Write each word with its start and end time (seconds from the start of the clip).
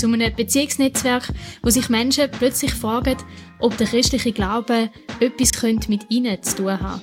Zu 0.00 0.06
einem 0.06 0.34
Beziehungsnetzwerk, 0.34 1.28
wo 1.62 1.68
sich 1.68 1.90
Menschen 1.90 2.30
plötzlich 2.30 2.72
fragen, 2.72 3.18
ob 3.58 3.76
der 3.76 3.86
christliche 3.86 4.32
Glaube 4.32 4.88
etwas 5.20 5.52
mit 5.88 6.10
ihnen 6.10 6.42
zu 6.42 6.56
tun 6.56 6.80
hat. 6.80 7.02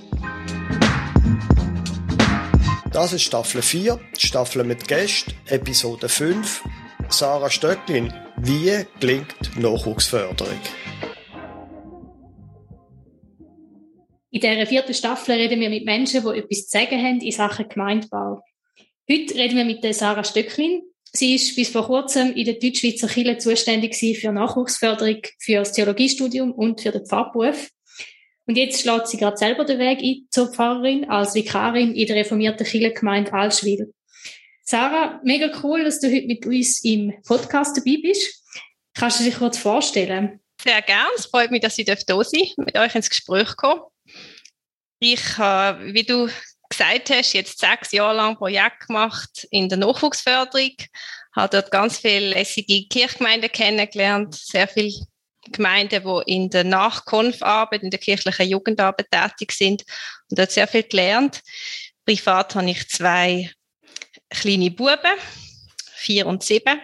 Das 2.91 3.13
ist 3.13 3.21
Staffel 3.21 3.61
4, 3.61 3.99
Staffel 4.17 4.63
mit 4.63 4.87
Gästen, 4.87 5.31
Episode 5.45 6.09
5. 6.09 6.63
Sarah 7.09 7.51
Stöcklin, 7.51 8.11
wie 8.37 8.83
gelingt 8.99 9.55
Nachwuchsförderung? 9.59 10.59
In 14.31 14.41
dieser 14.41 14.65
vierten 14.65 14.95
Staffel 14.95 15.35
reden 15.35 15.59
wir 15.59 15.69
mit 15.69 15.85
Menschen, 15.85 16.23
die 16.23 16.39
etwas 16.39 16.67
zu 16.67 16.79
sagen 16.79 16.97
haben 16.97 17.21
in 17.21 17.31
Sachen 17.31 17.69
Gemeindebau. 17.69 18.41
Heute 19.07 19.35
reden 19.35 19.55
wir 19.55 19.65
mit 19.65 19.83
der 19.83 19.93
Sarah 19.93 20.23
Stöcklin. 20.23 20.81
Sie 21.17 21.33
ist 21.33 21.55
bis 21.55 21.69
vor 21.69 21.87
kurzem 21.87 22.33
in 22.33 22.45
der 22.45 22.59
Deutschschweizer 22.59 23.07
Kirche 23.07 23.39
zuständig 23.39 23.95
für 23.95 24.31
Nachwuchsförderung 24.31 25.23
für 25.39 25.55
das 25.55 25.73
Theologiestudium 25.73 26.51
und 26.51 26.79
für 26.79 26.91
den 26.91 27.07
Pfarrberuf. 27.07 27.71
Und 28.45 28.55
jetzt 28.55 28.81
schlägt 28.81 29.07
sie 29.07 29.17
gerade 29.17 29.35
selber 29.35 29.65
den 29.65 29.79
Weg 29.79 29.97
ein 29.99 30.27
zur 30.29 30.53
Pfarrerin 30.53 31.09
als 31.09 31.33
Vikarin 31.33 31.95
in 31.95 32.05
der 32.05 32.17
reformierten 32.17 32.67
Kirchengemeinde 32.67 33.33
Alschwil. 33.33 33.91
Sarah, 34.61 35.19
mega 35.23 35.49
cool, 35.63 35.83
dass 35.83 35.99
du 35.99 36.07
heute 36.07 36.27
mit 36.27 36.45
uns 36.45 36.83
im 36.83 37.11
Podcast 37.25 37.75
dabei 37.75 37.97
bist. 37.99 38.43
Kannst 38.93 39.19
du 39.19 39.23
dich 39.23 39.39
kurz 39.39 39.57
vorstellen? 39.57 40.39
Sehr 40.61 40.83
gern. 40.83 41.07
Es 41.17 41.25
freut 41.25 41.49
mich, 41.49 41.61
dass 41.61 41.79
ich 41.79 41.85
da 41.85 41.95
sein 41.97 42.47
mit 42.57 42.77
euch 42.77 42.93
ins 42.93 43.09
Gespräch 43.09 43.55
kommen 43.55 43.81
ich 44.99 45.37
habe, 45.37 45.93
wie 45.93 46.03
du 46.03 46.29
gesagt 46.69 47.09
hast, 47.09 47.33
jetzt 47.33 47.59
sechs 47.59 47.91
Jahre 47.91 48.15
lang 48.15 48.37
Projekt 48.37 48.87
gemacht 48.87 49.47
in 49.51 49.69
der 49.69 49.77
Nachwuchsförderung, 49.77 50.75
habe 51.35 51.49
dort 51.49 51.71
ganz 51.71 51.99
viele 51.99 52.29
lässige 52.29 52.87
Kirchgemeinden 52.87 53.51
kennengelernt, 53.51 54.35
sehr 54.35 54.67
viele 54.67 54.93
Gemeinden, 55.51 56.03
die 56.03 56.33
in 56.33 56.49
der 56.49 56.63
Nachkonfarbeit, 56.63 57.83
in 57.83 57.91
der 57.91 57.99
kirchlichen 57.99 58.49
Jugendarbeit 58.49 59.07
tätig 59.11 59.51
sind 59.51 59.83
und 60.29 60.39
dort 60.39 60.51
sehr 60.51 60.67
viel 60.67 60.83
gelernt. 60.83 61.41
Privat 62.05 62.55
habe 62.55 62.69
ich 62.69 62.87
zwei 62.89 63.51
kleine 64.29 64.71
Buben, 64.71 65.17
vier 65.95 66.27
und 66.27 66.43
sieben, 66.43 66.79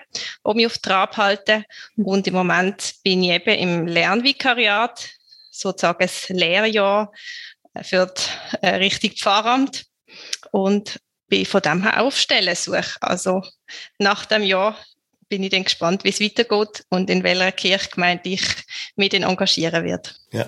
die 0.46 0.54
mich 0.54 0.66
auf 0.66 0.78
Trab 0.78 1.18
halten. 1.18 1.64
Und 1.96 2.28
im 2.28 2.34
Moment 2.34 2.96
bin 3.04 3.24
ich 3.24 3.32
eben 3.32 3.58
im 3.58 3.88
Lernvikariat, 3.88 5.10
sozusagen 5.52 6.00
das 6.00 6.30
Lehrjahr 6.30 7.12
für 7.82 8.06
das 8.06 8.30
äh, 8.62 8.76
richtige 8.76 9.16
Pfarramt 9.16 9.86
und 10.52 11.00
bin 11.28 11.46
von 11.46 11.62
dem 11.62 11.82
her 11.82 12.02
auf 12.02 12.18
Stellen 12.18 12.56
suche. 12.56 12.84
Also 13.02 13.42
nach 13.98 14.26
dem 14.26 14.44
Jahr 14.44 14.78
bin 15.30 15.44
ich 15.44 15.50
dann 15.50 15.64
gespannt, 15.64 16.04
wie 16.04 16.10
es 16.10 16.22
weitergeht 16.22 16.86
und 16.90 17.10
in 17.10 17.24
welcher 17.24 17.52
Kirchgemeinde 17.52 18.30
ich 18.30 18.44
mich 18.96 19.10
dann 19.10 19.24
engagieren 19.24 19.84
werde. 19.84 20.12
Ja. 20.32 20.48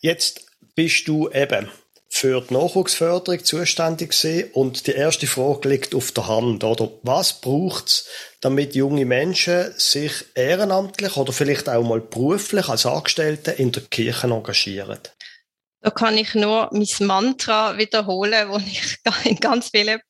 Jetzt 0.00 0.46
bist 0.74 1.06
du 1.06 1.30
eben 1.30 1.70
für 2.08 2.40
die 2.40 2.54
Nachwuchsförderung 2.54 3.44
zuständig 3.44 4.10
gewesen. 4.10 4.50
und 4.52 4.86
die 4.86 4.92
erste 4.92 5.26
Frage 5.26 5.68
liegt 5.68 5.94
auf 5.94 6.12
der 6.12 6.28
Hand, 6.28 6.62
oder? 6.62 6.90
Was 7.02 7.40
braucht 7.40 7.88
es, 7.88 8.06
damit 8.40 8.74
junge 8.76 9.04
Menschen 9.04 9.72
sich 9.76 10.12
ehrenamtlich 10.34 11.16
oder 11.16 11.32
vielleicht 11.32 11.68
auch 11.68 11.82
mal 11.82 12.00
beruflich 12.00 12.68
als 12.68 12.86
Angestellte 12.86 13.50
in 13.50 13.72
der 13.72 13.82
Kirche 13.82 14.28
engagieren? 14.28 15.00
Da 15.84 15.90
kann 15.90 16.16
ich 16.16 16.34
nur 16.34 16.70
mein 16.72 17.06
Mantra 17.06 17.76
wiederholen, 17.76 18.48
wo 18.48 18.56
ich 18.56 18.96
in 19.24 19.36
ganz 19.36 19.68
vielen 19.68 20.00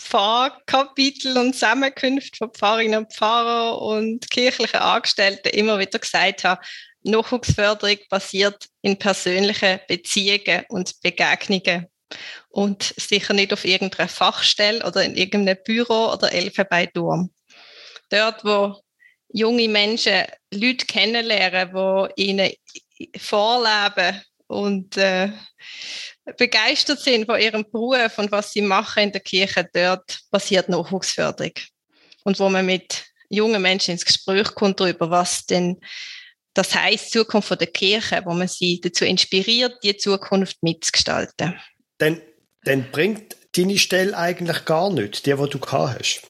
Pfarrkapitel 0.00 1.36
und 1.36 1.52
Zusammenkünfte 1.52 2.38
von 2.38 2.54
Pfarrerinnen 2.54 3.00
und 3.00 3.12
Pfarrern 3.12 3.78
und 3.80 4.30
kirchlichen 4.30 4.80
Angestellten 4.80 5.48
immer 5.48 5.78
wieder 5.78 5.98
gesagt 5.98 6.44
habe, 6.44 6.64
Nachwuchsförderung 7.02 7.98
basiert 8.08 8.66
in 8.80 8.98
persönlichen 8.98 9.78
Beziehungen 9.88 10.64
und 10.70 10.98
Begegnungen 11.02 11.86
und 12.48 12.94
sicher 12.96 13.34
nicht 13.34 13.52
auf 13.52 13.66
irgendeiner 13.66 14.08
Fachstelle 14.08 14.86
oder 14.86 15.04
in 15.04 15.16
irgendeinem 15.16 15.62
Büro 15.64 16.14
oder 16.14 16.32
Elfenbeinturm. 16.32 17.30
Dort, 18.08 18.42
wo 18.42 18.80
junge 19.28 19.68
Menschen 19.68 20.24
Leute 20.50 20.86
kennenlernen, 20.86 22.08
die 22.16 22.22
ihnen 22.22 22.52
vorleben, 23.18 24.22
und 24.46 24.96
äh, 24.96 25.30
begeistert 26.36 27.00
sind 27.00 27.26
von 27.26 27.40
ihrem 27.40 27.64
Beruf 27.70 28.18
und 28.18 28.30
was 28.30 28.52
sie 28.52 28.62
machen 28.62 29.04
in 29.04 29.12
der 29.12 29.20
Kirche, 29.20 29.68
dort 29.72 30.20
passiert 30.30 30.68
Nachwuchsförderung. 30.68 31.52
Und 32.24 32.38
wo 32.38 32.48
man 32.48 32.66
mit 32.66 33.04
jungen 33.28 33.60
Menschen 33.60 33.92
ins 33.92 34.04
Gespräch 34.04 34.54
kommt 34.54 34.80
darüber, 34.80 35.10
was 35.10 35.46
denn 35.46 35.80
das 36.54 36.74
heißt 36.74 37.10
Zukunft 37.10 37.50
der 37.50 37.66
Kirche, 37.66 38.22
wo 38.24 38.32
man 38.32 38.48
sie 38.48 38.80
dazu 38.80 39.04
inspiriert, 39.04 39.82
die 39.82 39.96
Zukunft 39.96 40.62
mitzugestalten. 40.62 41.60
Dann, 41.98 42.22
dann 42.62 42.90
bringt 42.92 43.36
deine 43.56 43.78
Stelle 43.78 44.16
eigentlich 44.16 44.64
gar 44.64 44.90
nicht, 44.92 45.26
die, 45.26 45.34
die 45.34 45.48
du 45.48 45.58
gehabt 45.58 45.98
hast. 45.98 46.22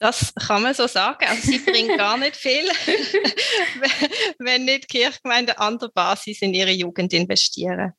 Das 0.00 0.32
kann 0.34 0.62
man 0.62 0.72
so 0.72 0.86
sagen. 0.86 1.26
Also 1.28 1.42
sie 1.42 1.58
bringt 1.58 1.98
gar 1.98 2.16
nicht 2.16 2.34
viel, 2.34 2.64
wenn 4.38 4.64
nicht 4.64 4.88
Kirchgemeinden 4.88 5.58
an 5.58 5.78
der 5.78 5.88
Basis 5.88 6.40
in 6.40 6.54
ihre 6.54 6.70
Jugend 6.70 7.12
investieren. 7.12 7.92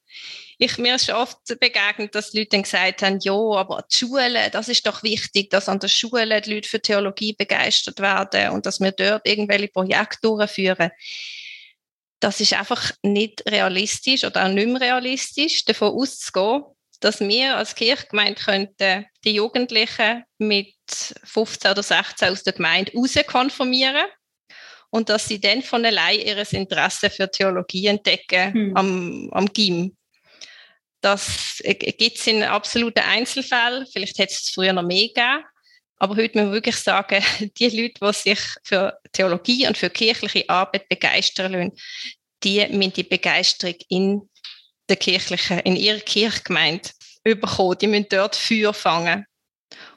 Ich 0.58 0.80
mir 0.80 0.96
ist 0.96 1.06
schon 1.06 1.16
oft 1.16 1.38
begegnet, 1.60 2.16
dass 2.16 2.34
Leute 2.34 2.50
dann 2.50 2.64
gesagt 2.64 3.04
haben, 3.04 3.20
ja, 3.22 3.34
aber 3.34 3.86
die 3.92 3.96
Schule, 3.96 4.50
das 4.50 4.68
ist 4.68 4.88
doch 4.88 5.04
wichtig, 5.04 5.52
dass 5.52 5.70
an 5.70 5.80
der 5.80 5.90
Schule 5.90 6.42
die 6.42 6.56
Leute 6.56 6.70
für 6.70 6.82
Theologie 6.82 7.34
begeistert 7.34 8.00
werden 8.00 8.50
und 8.50 8.66
dass 8.66 8.80
wir 8.80 8.92
dort 8.92 9.28
irgendwelche 9.28 9.68
Projekte 9.68 10.18
durchführen. 10.24 10.90
Das 12.20 12.42
ist 12.42 12.54
einfach 12.54 12.94
nicht 13.04 13.44
realistisch 13.48 14.24
oder 14.24 14.46
auch 14.46 14.52
nicht 14.52 14.68
mehr 14.68 14.82
realistisch, 14.82 15.66
davon 15.66 15.94
auszugehen, 15.94 16.64
dass 17.02 17.20
wir 17.20 17.58
als 17.58 17.76
Kirchgemeinde 17.76 18.42
könnten 18.42 19.06
die 19.26 19.34
Jugendlichen 19.34 20.24
mit 20.38 20.76
15 21.24 21.72
oder 21.72 21.84
16 21.84 22.30
aus 22.30 22.44
der 22.44 22.54
Gemeinde 22.54 22.94
rauskonformieren 22.94 24.06
und 24.92 25.10
dass 25.10 25.28
sie 25.28 25.42
dann 25.42 25.62
von 25.62 25.84
allein 25.84 26.20
ihr 26.20 26.54
Interesse 26.54 27.10
für 27.10 27.30
Theologie 27.30 27.88
entdecken 27.88 28.54
hm. 28.54 28.78
am, 28.78 29.30
am 29.32 29.52
GIM. 29.52 29.96
Das 31.02 31.60
gibt 31.64 32.20
es 32.20 32.28
in 32.28 32.44
absoluten 32.44 33.00
Einzelfällen. 33.00 33.88
Vielleicht 33.92 34.20
hätte 34.20 34.34
es 34.34 34.52
früher 34.54 34.72
noch 34.72 34.84
mehr 34.84 35.08
gegeben. 35.08 35.44
Aber 35.98 36.16
heute 36.16 36.38
muss 36.38 36.46
man 36.46 36.54
wirklich 36.54 36.76
sagen, 36.76 37.24
die 37.58 37.70
Leute, 37.70 38.00
die 38.00 38.14
sich 38.14 38.40
für 38.64 38.98
Theologie 39.12 39.68
und 39.68 39.78
für 39.78 39.90
kirchliche 39.90 40.48
Arbeit 40.50 40.88
begeistern 40.90 41.54
lassen, 41.54 41.72
die 42.44 42.66
müssen 42.68 42.94
die 42.94 43.04
Begeisterung 43.04 43.76
in 43.90 44.30
der 44.90 44.98
kirchlichen, 44.98 45.60
in 45.60 45.76
ihrer 45.76 46.00
Kirchgemeinde 46.00 46.90
bekommen. 47.24 47.78
Die 47.80 47.88
müssen 47.88 48.08
dort 48.10 48.36
Feuer 48.36 48.74
fangen. 48.74 49.26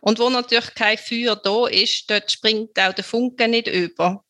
Und 0.00 0.19
wo 0.19 0.28
natürlich 0.31 0.75
kein 0.75 0.99
Feuer 0.99 1.37
da 1.37 1.67
ist, 1.67 2.09
dort 2.11 2.31
springt 2.31 2.79
auch 2.79 2.93
der 2.93 3.05
Funke 3.05 3.49
nicht 3.49 3.69
über. 3.69 4.25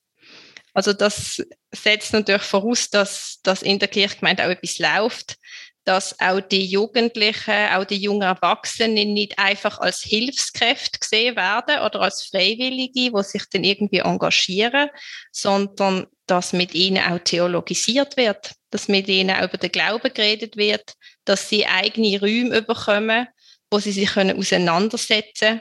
Also 0.73 0.93
das 0.93 1.43
setzt 1.73 2.13
natürlich 2.13 2.43
voraus, 2.43 2.91
dass, 2.91 3.41
dass 3.43 3.63
in 3.63 3.79
der 3.79 3.89
Kirchgemeinde 3.89 4.45
auch 4.45 4.51
etwas 4.51 4.79
läuft, 4.79 5.37
dass 5.85 6.19
auch 6.19 6.41
die 6.41 6.65
Jugendlichen, 6.65 7.69
auch 7.73 7.85
die 7.85 7.99
jungen 7.99 8.23
Erwachsenen 8.23 9.13
nicht 9.13 9.39
einfach 9.39 9.79
als 9.79 10.01
Hilfskräfte 10.01 10.99
gesehen 10.99 11.37
werden 11.37 11.81
oder 11.85 12.01
als 12.01 12.25
Freiwillige, 12.25 12.93
die 12.93 13.23
sich 13.23 13.45
dann 13.51 13.65
irgendwie 13.65 13.99
engagieren, 13.99 14.89
sondern 15.31 16.07
dass 16.27 16.55
mit 16.55 16.75
ihnen 16.75 17.05
auch 17.05 17.19
theologisiert 17.19 18.17
wird, 18.17 18.53
dass 18.75 18.89
mit 18.89 19.07
ihnen 19.07 19.31
auch 19.31 19.45
über 19.45 19.57
den 19.57 19.71
Glauben 19.71 20.13
geredet 20.13 20.57
wird, 20.57 20.95
dass 21.25 21.49
sie 21.49 21.65
eigene 21.65 22.19
Räume 22.19 22.61
bekommen, 22.61 23.29
wo 23.71 23.79
sie 23.79 23.93
sich 23.93 24.09
können 24.11 24.37
auseinandersetzen 24.37 25.61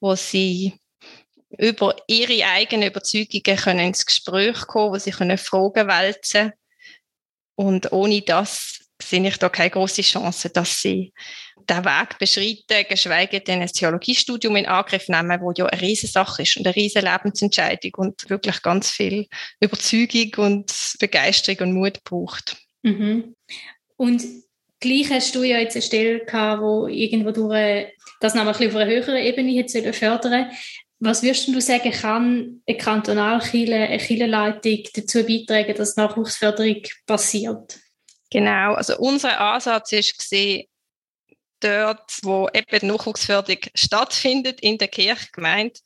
wo 0.00 0.14
sie 0.14 0.72
über 1.58 1.94
ihre 2.06 2.46
eigenen 2.46 2.88
Überzeugungen 2.88 3.58
können 3.58 3.88
ins 3.88 4.06
Gespräch 4.06 4.62
kommen, 4.66 4.94
wo 4.94 4.98
sie 4.98 5.10
können 5.10 5.36
Fragen 5.36 5.88
wälzen 5.88 6.52
und 7.54 7.92
ohne 7.92 8.22
das 8.22 8.77
sehe 9.02 9.26
ich 9.26 9.36
da 9.36 9.48
keine 9.48 9.70
große 9.70 10.02
Chance, 10.02 10.50
dass 10.50 10.80
sie 10.80 11.12
den 11.68 11.84
Weg 11.84 12.18
beschreiten, 12.18 12.86
geschweige 12.88 13.40
denn 13.40 13.60
ein 13.60 13.68
Theologiestudium 13.68 14.56
in 14.56 14.66
Angriff 14.66 15.08
nehmen, 15.08 15.40
wo 15.40 15.52
ja 15.52 15.66
eine 15.66 15.80
Riesensache 15.80 16.42
ist 16.42 16.56
und 16.56 16.66
eine 16.66 16.74
riesen 16.74 17.02
Lebensentscheidung 17.02 17.92
und 17.96 18.30
wirklich 18.30 18.62
ganz 18.62 18.90
viel 18.90 19.26
Überzeugung 19.60 20.32
und 20.36 20.72
Begeisterung 20.98 21.68
und 21.68 21.74
Mut 21.74 22.04
braucht. 22.04 22.56
Mhm. 22.82 23.34
Und 23.96 24.22
gleich 24.80 25.10
hast 25.10 25.34
du 25.34 25.42
ja 25.42 25.58
jetzt 25.58 25.76
eine 25.76 25.82
Stelle 25.82 26.24
gehabt, 26.24 26.62
wo 26.62 26.86
irgendwo 26.86 27.30
durch 27.32 27.88
das 28.20 28.34
noch 28.34 28.46
auf 28.46 28.60
einer 28.60 28.86
höheren 28.86 29.16
Ebene 29.16 29.52
hätte 29.52 29.92
fördern 29.92 30.50
was 31.00 31.22
würdest 31.22 31.48
du 31.48 31.60
sagen, 31.60 31.92
kann 31.92 32.62
eine 32.66 32.76
Kantonalkirche, 32.76 33.74
eine 33.74 33.98
Kirchenleitung 33.98 34.80
dazu 34.94 35.24
beitragen, 35.24 35.76
dass 35.76 35.96
Nachwuchsförderung 35.96 36.82
passiert? 37.06 37.78
Genau, 38.30 38.74
also 38.74 38.98
unser 38.98 39.40
Ansatz 39.40 39.92
ist 39.92 40.18
gesehen, 40.18 40.66
dort, 41.60 42.18
wo 42.22 42.48
eben 42.52 42.78
die 42.80 42.86
Nachwuchsförderung 42.86 43.62
stattfindet, 43.74 44.60
in 44.60 44.78
der 44.78 44.88
Kirchgemeinde, 44.88 45.80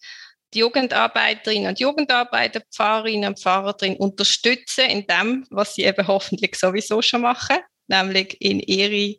die 0.52 0.58
Jugendarbeiterinnen 0.60 1.68
und 1.68 1.80
Jugendarbeiter, 1.80 2.60
Pfarrerinnen 2.72 3.30
und 3.30 3.40
Pfarrer 3.40 3.72
drin 3.72 3.96
unterstützen 3.96 4.84
in 4.86 5.06
dem, 5.06 5.46
was 5.50 5.74
sie 5.74 5.84
eben 5.84 6.06
hoffentlich 6.06 6.56
sowieso 6.56 7.00
schon 7.00 7.22
machen, 7.22 7.58
nämlich 7.86 8.36
in 8.40 8.60
ihre 8.60 9.16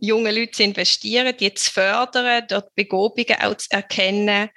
jungen 0.00 0.34
Leute 0.34 0.52
zu 0.52 0.62
investieren, 0.62 1.36
die 1.38 1.52
zu 1.52 1.70
fördern, 1.70 2.46
dort 2.48 2.74
Begabungen 2.74 3.36
auch 3.40 3.56
zu 3.56 3.68
erkennen, 3.70 4.48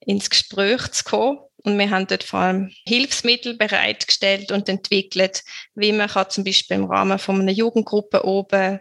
ins 0.00 0.28
Gespräch 0.28 0.90
zu 0.92 1.04
kommen. 1.04 1.38
Und 1.64 1.78
wir 1.78 1.88
haben 1.88 2.06
dort 2.06 2.24
vor 2.24 2.40
allem 2.40 2.70
Hilfsmittel 2.86 3.56
bereitgestellt 3.56 4.52
und 4.52 4.68
entwickelt, 4.68 5.42
wie 5.74 5.92
man 5.92 6.08
kann 6.08 6.28
zum 6.28 6.44
Beispiel 6.44 6.76
im 6.76 6.84
Rahmen 6.84 7.18
von 7.18 7.40
einer 7.40 7.52
Jugendgruppe 7.52 8.24
oben 8.24 8.80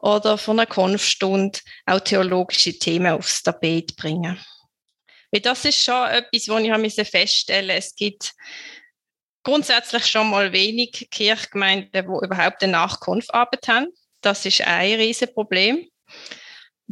oder 0.00 0.38
von 0.38 0.58
einer 0.58 0.66
Konfstunde 0.66 1.58
auch 1.86 1.98
theologische 1.98 2.78
Themen 2.78 3.12
aufs 3.12 3.42
Tapet 3.42 3.96
bringen. 3.96 4.38
Weil 5.32 5.40
das 5.40 5.64
ist 5.64 5.82
schon 5.82 6.08
etwas, 6.08 6.48
was 6.48 6.98
ich 6.98 7.08
feststellen 7.08 7.74
musste. 7.74 7.88
Es 7.88 7.94
gibt 7.96 8.32
grundsätzlich 9.42 10.06
schon 10.06 10.30
mal 10.30 10.52
wenig 10.52 11.08
Kirchgemeinden, 11.10 11.90
die 12.06 12.24
überhaupt 12.26 12.62
eine 12.62 12.72
Nachkonfarbeit 12.72 13.66
haben. 13.66 13.88
Das 14.20 14.46
ist 14.46 14.60
ein 14.60 14.94
Riesenproblem 14.94 15.88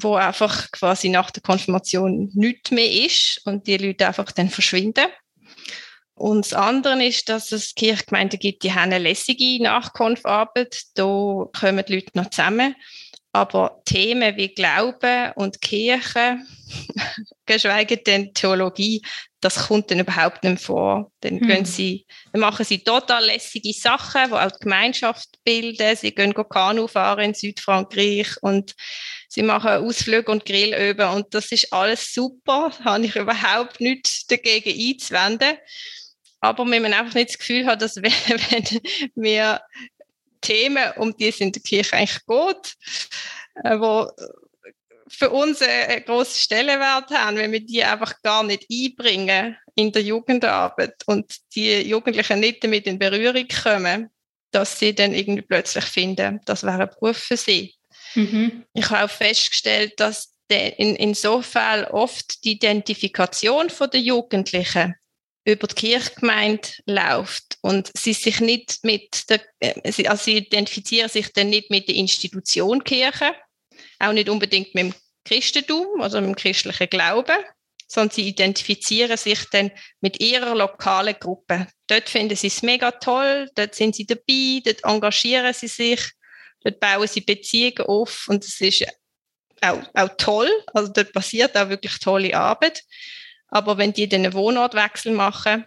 wo 0.00 0.14
einfach 0.14 0.70
quasi 0.70 1.08
nach 1.08 1.30
der 1.30 1.42
Konfirmation 1.42 2.30
nichts 2.34 2.70
mehr 2.70 2.90
ist 2.90 3.40
und 3.44 3.66
die 3.66 3.76
Leute 3.76 4.06
einfach 4.06 4.30
dann 4.32 4.48
verschwinden. 4.48 5.06
Und 6.18 6.46
das 6.46 6.52
andere 6.52 7.04
ist, 7.04 7.28
dass 7.28 7.52
es 7.52 7.74
Kirchgemeinden 7.74 8.38
gibt, 8.38 8.64
die 8.64 8.72
haben 8.72 8.92
eine 8.92 8.98
lässige 8.98 9.62
Nachkonfarbeit. 9.62 10.82
Da 10.94 11.04
kommen 11.04 11.84
die 11.86 11.94
Leute 11.94 12.10
noch 12.14 12.30
zusammen. 12.30 12.74
Aber 13.32 13.82
Themen 13.84 14.36
wie 14.36 14.48
Glauben 14.48 15.32
und 15.36 15.60
Kirche, 15.60 16.38
geschweige 17.46 17.98
denn 17.98 18.32
Theologie, 18.34 19.02
das 19.40 19.68
kommt 19.68 19.90
dann 19.90 20.00
überhaupt 20.00 20.42
nicht 20.42 20.60
vor. 20.60 21.12
Dann, 21.20 21.38
gehen 21.38 21.64
sie, 21.64 22.06
dann 22.32 22.40
machen 22.40 22.64
sie 22.64 22.80
total 22.80 23.24
lässige 23.24 23.72
Sachen, 23.72 24.28
die 24.28 24.32
auch 24.32 24.50
die 24.50 24.64
Gemeinschaft 24.64 25.28
bilden. 25.44 25.94
Sie 25.94 26.12
gehen 26.12 26.34
Kanu 26.34 26.88
fahren 26.88 27.26
in 27.26 27.34
Südfrankreich 27.34 28.42
und 28.42 28.74
sie 29.28 29.42
machen 29.42 29.70
Ausflüge 29.70 30.32
und 30.32 30.44
Grillöben 30.44 31.08
und 31.10 31.32
das 31.34 31.52
ist 31.52 31.72
alles 31.72 32.12
super. 32.12 32.72
Da 32.82 32.94
habe 32.94 33.04
ich 33.06 33.14
überhaupt 33.14 33.80
nichts 33.80 34.26
dagegen 34.26 34.70
einzuwenden. 34.70 35.58
Aber 36.40 36.68
wenn 36.70 36.82
man 36.82 36.92
einfach 36.92 37.14
nicht 37.14 37.30
das 37.30 37.38
Gefühl 37.38 37.66
hat, 37.66 37.82
dass 37.82 37.96
wenn, 38.02 38.12
wenn 38.12 38.80
wir 39.14 39.60
Themen, 40.40 40.92
um 40.96 41.16
die 41.16 41.28
es 41.28 41.40
in 41.40 41.52
der 41.52 41.62
Kirche 41.62 41.96
eigentlich 41.96 42.24
geht, 42.26 42.74
äh, 43.64 43.78
wo 43.78 44.10
für 45.08 45.30
uns 45.30 45.62
einen 45.62 46.04
grossen 46.04 46.38
Stellenwert 46.38 47.10
haben, 47.10 47.38
wenn 47.38 47.52
wir 47.52 47.60
die 47.60 47.82
einfach 47.82 48.20
gar 48.22 48.42
nicht 48.42 48.66
einbringen 48.70 49.56
in 49.74 49.90
der 49.90 50.02
Jugendarbeit 50.02 51.02
und 51.06 51.34
die 51.54 51.80
Jugendlichen 51.80 52.40
nicht 52.40 52.62
damit 52.62 52.86
in 52.86 52.98
Berührung 52.98 53.46
kommen, 53.48 54.10
dass 54.50 54.78
sie 54.78 54.94
dann 54.94 55.14
irgendwie 55.14 55.42
plötzlich 55.42 55.84
finden, 55.84 56.40
das 56.44 56.62
wäre 56.62 56.82
ein 56.82 56.88
Beruf 56.88 57.16
für 57.16 57.36
sie. 57.36 57.74
Mhm. 58.14 58.64
Ich 58.74 58.90
habe 58.90 59.04
auch 59.04 59.10
festgestellt, 59.10 59.98
dass 59.98 60.34
in, 60.50 60.96
insofern 60.96 61.84
oft 61.84 62.44
die 62.44 62.52
Identifikation 62.52 63.68
der 63.92 64.00
Jugendlichen 64.00 64.94
über 65.48 65.66
die 65.66 65.74
Kirchgemeinde 65.74 66.68
läuft 66.86 67.58
und 67.62 67.90
sie 67.96 68.12
sich 68.12 68.40
nicht 68.40 68.84
mit 68.84 69.30
der, 69.30 69.40
äh, 69.60 70.06
also 70.06 70.24
sie 70.24 70.36
identifizieren 70.36 71.08
sich 71.08 71.32
dann 71.32 71.48
nicht 71.48 71.70
mit 71.70 71.88
der 71.88 71.94
Institution 71.94 72.84
Kirche, 72.84 73.34
auch 73.98 74.12
nicht 74.12 74.28
unbedingt 74.28 74.74
mit 74.74 74.84
dem 74.84 74.94
Christentum, 75.24 76.00
also 76.00 76.20
mit 76.20 76.28
dem 76.28 76.36
christlichen 76.36 76.90
Glauben, 76.90 77.36
sondern 77.86 78.14
sie 78.14 78.28
identifizieren 78.28 79.16
sich 79.16 79.46
dann 79.50 79.70
mit 80.00 80.20
ihrer 80.20 80.54
lokalen 80.54 81.16
Gruppe. 81.18 81.66
Dort 81.86 82.10
finden 82.10 82.36
sie 82.36 82.48
es 82.48 82.62
mega 82.62 82.90
toll, 82.90 83.48
dort 83.54 83.74
sind 83.74 83.96
sie 83.96 84.06
dabei, 84.06 84.60
dort 84.62 84.84
engagieren 84.84 85.54
sie 85.54 85.68
sich, 85.68 86.00
dort 86.62 86.78
bauen 86.78 87.08
sie 87.08 87.22
Beziehungen 87.22 87.86
auf 87.86 88.26
und 88.28 88.44
es 88.44 88.60
ist 88.60 88.84
auch, 89.62 89.80
auch 89.94 90.10
toll, 90.18 90.50
also 90.74 90.92
dort 90.92 91.12
passiert 91.12 91.56
auch 91.56 91.70
wirklich 91.70 91.98
tolle 91.98 92.36
Arbeit. 92.36 92.82
Aber 93.48 93.78
wenn 93.78 93.92
die 93.92 94.08
dann 94.08 94.24
einen 94.24 94.34
Wohnortwechsel 94.34 95.12
machen, 95.12 95.64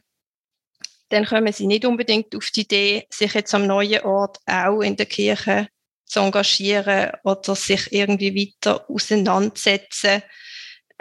dann 1.10 1.25
kommen 1.25 1.51
sie 1.51 1.68
nicht 1.68 1.86
unbedingt 1.86 2.36
auf 2.36 2.50
die 2.51 2.62
Idee, 2.62 3.07
sich 3.10 3.33
jetzt 3.33 3.54
am 3.54 3.68
neuen 3.68 4.01
Ort 4.01 4.38
auch 4.45 4.81
in 4.81 4.95
der 4.95 5.06
Kirche 5.06 5.68
zu 6.06 6.19
engagieren 6.19 7.12
oder 7.24 7.56
sich 7.56 7.92
irgendwie 7.92 8.36
weiter 8.36 8.89
auseinandersetzen 8.89 10.24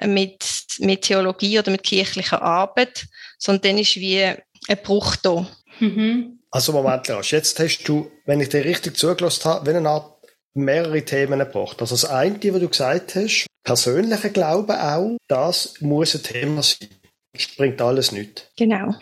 mit, 0.04 0.44
mit 0.78 1.02
Theologie 1.02 1.58
oder 1.58 1.70
mit 1.70 1.82
kirchlicher 1.82 2.42
Arbeit, 2.42 3.06
sondern 3.38 3.62
dann 3.62 3.78
ist 3.78 3.96
wie 3.96 4.22
ein 4.22 4.82
Bruch 4.82 5.16
da. 5.16 5.46
Mhm. 5.78 6.40
Also 6.50 6.72
Moment, 6.72 7.06
Lars, 7.08 7.30
jetzt 7.30 7.58
hast 7.60 7.84
du, 7.84 8.10
wenn 8.24 8.40
ich 8.40 8.48
dir 8.48 8.64
richtig 8.64 8.96
zugelassen 8.96 9.44
habe, 9.44 9.66
wenn 9.66 9.76
eine 9.76 9.90
Art 9.90 10.20
mehrere 10.54 11.04
Themen 11.04 11.38
gebracht. 11.38 11.80
Also 11.80 11.94
das 11.94 12.04
eine, 12.04 12.34
was 12.34 12.60
du 12.60 12.68
gesagt 12.68 13.14
hast, 13.14 13.46
persönlicher 13.70 14.30
Glaube 14.30 14.82
auch, 14.82 15.16
das 15.28 15.80
muss 15.80 16.16
ein 16.16 16.24
Thema 16.24 16.60
sein. 16.60 16.88
Das 17.32 17.46
bringt 17.56 17.80
alles 17.80 18.10
nicht. 18.10 18.50
Genau. 18.56 18.96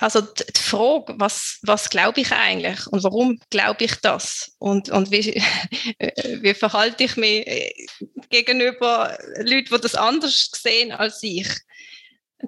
Also 0.00 0.20
die 0.20 0.60
Frage, 0.60 1.14
was, 1.16 1.60
was 1.62 1.90
glaube 1.90 2.22
ich 2.22 2.32
eigentlich 2.32 2.88
und 2.88 3.04
warum 3.04 3.38
glaube 3.50 3.84
ich 3.84 3.94
das 4.00 4.50
und, 4.58 4.88
und 4.88 5.12
wie, 5.12 5.40
wie 6.42 6.54
verhalte 6.54 7.04
ich 7.04 7.16
mich 7.16 7.88
gegenüber 8.30 9.16
Leuten, 9.36 9.74
die 9.76 9.80
das 9.80 9.94
anders 9.94 10.50
sehen 10.60 10.90
als 10.90 11.22
ich, 11.22 11.46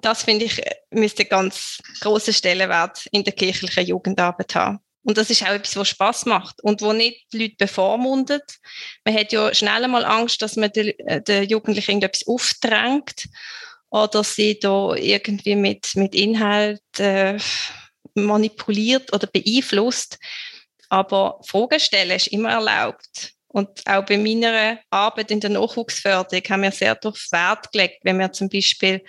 das 0.01 0.23
finde 0.23 0.45
ich, 0.45 0.61
müsste 0.89 1.23
ganz 1.23 1.79
große 2.01 2.33
Stellenwert 2.33 3.05
in 3.13 3.23
der 3.23 3.33
kirchlichen 3.33 3.85
Jugendarbeit 3.85 4.53
haben. 4.55 4.79
Und 5.03 5.17
das 5.17 5.29
ist 5.29 5.43
auch 5.43 5.49
etwas, 5.49 5.75
was 5.75 5.89
Spaß 5.89 6.25
macht 6.25 6.63
und 6.63 6.81
wo 6.81 6.93
nicht 6.93 7.27
die 7.33 7.39
Leute 7.39 7.55
bevormundet. 7.57 8.59
Man 9.03 9.15
hat 9.15 9.33
ja 9.33 9.53
schnell 9.53 9.83
einmal 9.83 10.05
Angst, 10.05 10.41
dass 10.41 10.55
man 10.55 10.71
äh, 10.71 11.21
den 11.21 11.49
Jugendlichen 11.49 11.91
irgendetwas 11.91 12.27
aufdrängt 12.27 13.25
oder 13.89 14.23
sie 14.23 14.59
da 14.59 14.95
irgendwie 14.95 15.55
mit, 15.55 15.95
mit 15.95 16.15
Inhalt 16.15 16.81
äh, 16.99 17.37
manipuliert 18.15 19.13
oder 19.13 19.27
beeinflusst. 19.27 20.19
Aber 20.89 21.39
Fragen 21.45 21.79
stellen 21.79 22.11
ist 22.11 22.27
immer 22.27 22.51
erlaubt. 22.51 23.32
Und 23.53 23.69
auch 23.85 24.03
bei 24.03 24.17
meiner 24.17 24.79
Arbeit 24.89 25.29
in 25.29 25.39
der 25.39 25.51
Nachwuchsförderung 25.51 26.43
haben 26.49 26.63
wir 26.63 26.71
sehr 26.71 26.95
darauf 26.95 27.27
Wert 27.31 27.71
gelegt, 27.71 27.99
wenn 28.01 28.17
wir 28.17 28.31
zum 28.31 28.49
Beispiel 28.49 29.03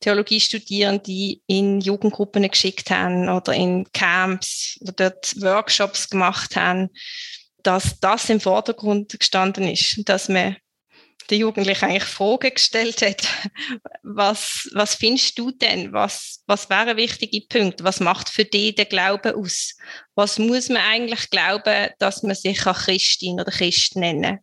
Theologiestudierende 0.00 1.36
in 1.46 1.78
Jugendgruppen 1.78 2.48
geschickt 2.48 2.90
haben 2.90 3.28
oder 3.28 3.52
in 3.52 3.84
Camps 3.92 4.78
oder 4.80 4.92
dort 4.92 5.38
Workshops 5.42 6.08
gemacht 6.08 6.56
haben, 6.56 6.88
dass 7.62 8.00
das 8.00 8.30
im 8.30 8.40
Vordergrund 8.40 9.18
gestanden 9.18 9.68
ist, 9.68 10.00
dass 10.08 10.30
man 10.30 10.56
der 11.32 11.40
Jugendliche 11.40 11.86
eigentlich 11.86 12.04
Fragen 12.04 12.54
gestellt 12.54 13.02
hat. 13.02 13.26
Was, 14.04 14.68
was 14.74 14.94
findest 14.94 15.38
du 15.38 15.50
denn? 15.50 15.92
Was, 15.92 16.42
was 16.46 16.70
wären 16.70 16.96
wichtige 16.96 17.40
Punkte? 17.48 17.82
Was 17.82 17.98
macht 17.98 18.28
für 18.28 18.44
dich 18.44 18.74
der 18.74 18.84
Glaube 18.84 19.34
aus? 19.34 19.74
Was 20.14 20.38
muss 20.38 20.68
man 20.68 20.82
eigentlich 20.82 21.30
glauben, 21.30 21.88
dass 21.98 22.22
man 22.22 22.36
sich 22.36 22.58
Christin 22.58 23.40
oder 23.40 23.50
Christ 23.50 23.96
nennen 23.96 24.40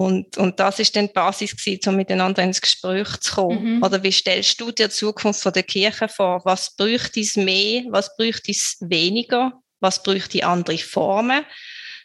und, 0.00 0.38
und 0.38 0.60
das 0.60 0.78
ist 0.78 0.94
dann 0.94 1.08
die 1.08 1.12
Basis 1.12 1.56
gewesen, 1.56 1.88
um 1.88 1.96
miteinander 1.96 2.40
ins 2.44 2.60
Gespräch 2.60 3.16
zu 3.16 3.34
kommen. 3.34 3.76
Mhm. 3.76 3.82
Oder 3.82 4.00
wie 4.04 4.12
stellst 4.12 4.60
du 4.60 4.70
dir 4.70 4.86
die 4.86 4.94
Zukunft 4.94 5.42
von 5.42 5.52
der 5.52 5.64
Kirche 5.64 6.08
vor? 6.08 6.40
Was 6.44 6.76
bräuchte 6.76 7.18
es 7.18 7.34
mehr? 7.36 7.82
Was 7.88 8.16
bräuchte 8.16 8.52
es 8.52 8.76
weniger? 8.80 9.54
Was 9.80 10.00
bräuchte 10.00 10.46
andere 10.46 10.78
Formen? 10.78 11.44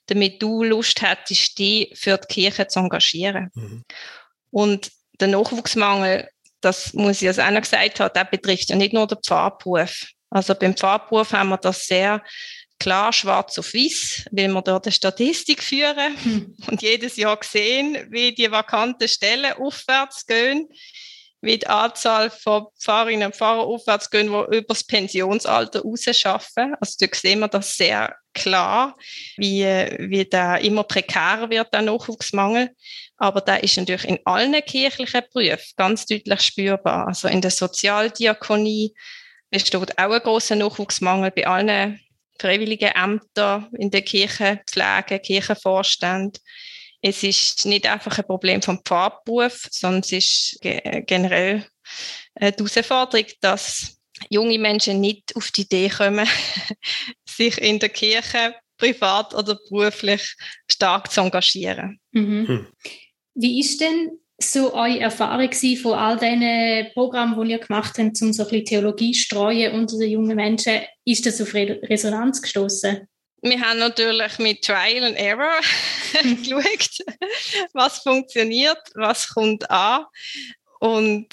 Damit 0.08 0.42
du 0.42 0.64
Lust 0.64 1.02
hättest, 1.02 1.58
dich 1.58 1.92
für 1.98 2.18
die 2.18 2.28
Kirche 2.28 2.68
zu 2.68 2.80
engagieren. 2.80 3.50
Mhm. 3.54 3.84
Und 4.52 4.92
der 5.20 5.30
Nachwuchsmangel, 5.30 6.30
das 6.62 6.94
muss 6.94 7.22
ich 7.22 7.28
als 7.28 7.40
einer 7.40 7.62
gesagt 7.62 8.00
haben, 8.00 8.14
der 8.14 8.26
betrifft 8.26 8.70
ja 8.70 8.76
nicht 8.76 8.94
nur 8.94 9.08
den 9.08 9.20
Pfarrberuf. 9.24 10.08
Also 10.30 10.56
beim 10.56 10.76
Pfarrberuf 10.76 11.32
haben 11.32 11.50
wir 11.50 11.58
das 11.58 11.88
sehr 11.88 12.24
klar 12.80 13.14
schwarz 13.14 13.58
auf 13.60 13.74
weiß, 13.74 14.26
weil 14.32 14.50
wir 14.50 14.62
dort 14.62 14.86
eine 14.86 14.92
Statistik 14.92 15.64
führen 15.64 16.18
hm. 16.22 16.58
und 16.68 16.82
jedes 16.82 17.16
Jahr 17.16 17.40
sehen, 17.42 18.08
wie 18.10 18.34
die 18.34 18.52
vakanten 18.52 19.08
Stellen 19.08 19.54
aufwärts 19.54 20.26
gehen, 20.26 20.68
wie 21.44 21.58
die 21.58 21.68
Anzahl 21.68 22.30
von 22.30 22.68
Pfarrerinnen 22.80 23.28
und 23.28 23.36
Pfarrern 23.36 23.66
aufwärts 23.66 24.10
gehen, 24.10 24.28
die 24.28 24.58
über 24.58 24.62
das 24.70 24.86
Pensionsalter 24.86 25.82
rausschaffen. 25.82 26.74
Also 26.80 27.06
da 27.06 27.08
sehen 27.14 27.42
wir 27.42 27.50
das 27.50 27.76
sehr 27.76 28.16
klar, 28.34 28.96
wie, 29.36 29.66
wie 29.66 30.26
da 30.26 30.56
immer 30.56 30.84
prekärer 30.86 31.50
wird, 31.50 31.74
der 31.74 31.82
Nachwuchsmangel. 31.82 32.70
Aber 33.18 33.42
da 33.42 33.58
ist 33.58 33.78
natürlich 33.78 34.06
in 34.06 34.20
allen 34.24 34.54
kirchlichen 34.66 35.22
Berufen 35.34 35.74
ganz 35.76 36.06
deutlich 36.06 36.42
spürbar. 36.42 37.08
Also 37.08 37.28
in 37.28 37.42
der 37.42 37.52
Sozialdiakonie 37.52 38.96
besteht 39.50 39.98
auch 39.98 40.14
ein 40.14 40.22
großer 40.22 40.56
Nachwuchsmangel 40.56 41.32
bei 41.32 41.46
allen 41.46 42.00
freiwilligen 42.40 42.92
Ämtern 42.96 43.68
in 43.78 43.92
der 43.92 44.02
Kirchenpflege, 44.02 45.20
Kirchenvorstand. 45.20 46.40
Es 47.06 47.22
ist 47.22 47.66
nicht 47.66 47.86
einfach 47.86 48.18
ein 48.18 48.26
Problem 48.26 48.62
vom 48.62 48.80
Pfarrberuf, 48.84 49.68
sondern 49.70 50.02
es 50.02 50.12
ist 50.14 50.60
generell 50.62 51.66
die 52.40 52.46
Herausforderung, 52.46 53.26
dass 53.42 53.98
junge 54.30 54.58
Menschen 54.58 55.02
nicht 55.02 55.36
auf 55.36 55.52
die 55.52 55.62
Idee 55.62 55.90
kommen, 55.90 56.28
sich 57.30 57.58
in 57.60 57.80
der 57.80 57.90
Kirche 57.90 58.56
privat 58.78 59.34
oder 59.36 59.60
beruflich 59.70 60.36
stark 60.70 61.12
zu 61.12 61.22
engagieren. 61.22 62.00
Mhm. 62.12 62.48
Hm. 62.48 62.68
Wie 63.36 63.60
ist 63.60 63.82
denn 63.82 64.20
so 64.40 64.74
eure 64.74 65.00
Erfahrung 65.00 65.52
von 65.52 65.94
all 65.94 66.18
diesen 66.18 66.94
Programmen, 66.94 67.40
die 67.46 67.52
ihr 67.52 67.60
gemacht 67.60 67.98
habt, 67.98 68.22
um 68.22 68.34
so 68.34 68.44
ein 68.44 68.50
bisschen 68.50 68.66
Theologie 68.66 69.14
streuen 69.14 69.74
unter 69.74 69.98
den 69.98 70.10
jungen 70.10 70.36
Menschen? 70.36 70.82
Ist 71.06 71.26
das 71.26 71.42
auf 71.42 71.54
Resonanz 71.54 72.42
gestoßen? 72.42 73.08
Wir 73.46 73.60
haben 73.60 73.80
natürlich 73.80 74.40
mit 74.40 74.64
Trial 74.64 75.04
and 75.04 75.18
Error 75.18 75.60
geschaut, 76.14 77.06
was 77.74 78.00
funktioniert, 78.00 78.80
was 78.96 79.28
kommt 79.28 79.70
an. 79.70 80.06
Und 80.80 81.28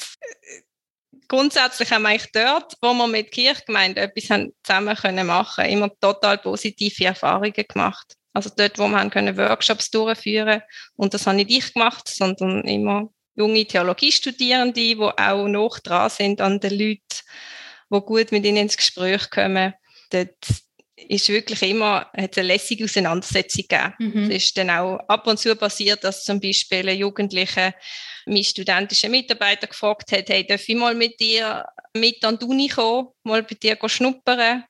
grundsätzlich 1.29 1.89
haben 1.93 2.03
wir 2.03 2.09
eigentlich 2.09 2.33
dort, 2.33 2.75
wo 2.83 2.93
wir 2.95 3.07
mit 3.07 3.31
Kirchgemeinden 3.31 4.03
etwas 4.03 4.29
haben 4.29 4.53
zusammen 4.65 4.97
können 4.97 5.25
machen 5.25 5.67
immer 5.67 5.89
total 6.01 6.39
positive 6.39 7.05
Erfahrungen 7.05 7.53
gemacht. 7.53 8.17
Also 8.33 8.51
dort, 8.57 8.77
wo 8.81 8.89
wir 8.89 9.09
können 9.09 9.37
Workshops 9.37 9.91
durchführen 9.91 10.63
und 10.97 11.15
das 11.15 11.29
habe 11.29 11.37
nicht 11.37 11.51
ich 11.51 11.73
gemacht, 11.73 12.09
sondern 12.09 12.65
immer 12.65 13.09
junge 13.37 13.67
Theologiestudierende, 13.67 14.81
die 14.81 14.99
auch 14.99 15.47
noch 15.47 15.79
dran 15.79 16.11
sind 16.11 16.41
an 16.41 16.59
den 16.59 16.77
Leuten, 16.77 17.23
die 17.89 18.01
gut 18.01 18.33
mit 18.33 18.45
ihnen 18.45 18.57
ins 18.57 18.77
Gespräch 18.77 19.31
kommen. 19.31 19.75
Dort 20.11 20.35
ist 21.09 21.29
wirklich 21.29 21.63
immer 21.63 22.07
hat 22.17 22.39
eine 22.39 22.47
lässige 22.47 22.85
Auseinandersetzung 22.85 23.65
gegeben. 23.69 23.95
Mhm. 23.99 24.31
Es 24.31 24.45
ist 24.45 24.59
dann 24.59 24.71
auch 24.71 24.99
ab 25.09 25.27
und 25.27 25.39
zu 25.39 25.55
passiert, 25.57 26.05
dass 26.05 26.25
zum 26.25 26.41
Beispiel 26.41 26.89
ein 26.89 26.99
Jugendlicher 26.99 27.75
mein 28.27 28.45
studentischer 28.45 29.09
Mitarbeiter 29.09 29.67
gefragt 29.67 30.13
hat, 30.13 30.29
hey, 30.29 30.47
darf 30.47 30.69
ich 30.69 30.77
mal 30.77 30.95
mit 30.95 31.19
dir 31.21 31.65
mit 31.95 32.25
an 32.25 32.39
die 32.39 32.45
Uni 32.45 32.69
kommen, 32.69 33.09
mal 33.25 33.43
bei 33.43 33.55
dir 33.55 33.77
schnuppern? 33.87 34.65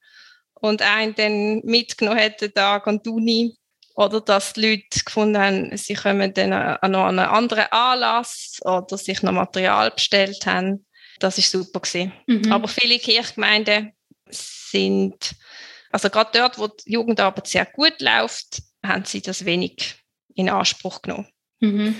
Und 0.55 0.83
einen 0.83 1.15
dann 1.15 1.61
mitgenommen 1.65 2.21
hat, 2.21 2.43
den 2.43 2.53
Tag 2.53 2.87
an 2.87 3.01
die 3.03 3.09
Uni. 3.09 3.57
Oder 3.95 4.21
dass 4.21 4.53
die 4.53 4.61
Leute 4.61 5.05
gefunden 5.05 5.39
haben, 5.39 5.77
sie 5.77 5.95
kommen 5.95 6.33
dann 6.35 6.53
an 6.53 6.95
einen 6.95 7.19
anderen 7.19 7.67
Anlass 7.71 8.59
oder 8.65 8.99
sich 8.99 9.23
noch 9.23 9.33
Material 9.33 9.91
bestellt 9.91 10.45
haben. 10.47 10.87
Das 11.19 11.39
ist 11.39 11.51
super 11.51 11.81
gewesen. 11.81 12.13
Mhm. 12.27 12.53
Aber 12.53 12.69
viele 12.69 12.99
Kirchgemeinden 12.99 13.93
sind 14.29 15.35
also 15.91 16.11
gerade 16.11 16.31
dort, 16.33 16.59
wo 16.59 16.69
die 16.69 16.93
Jugendarbeit 16.93 17.47
sehr 17.47 17.67
gut 17.67 18.01
läuft, 18.01 18.63
haben 18.85 19.05
sie 19.05 19.21
das 19.21 19.45
wenig 19.45 19.97
in 20.35 20.49
Anspruch 20.49 21.03
genommen. 21.03 21.29
Mhm. 21.61 21.97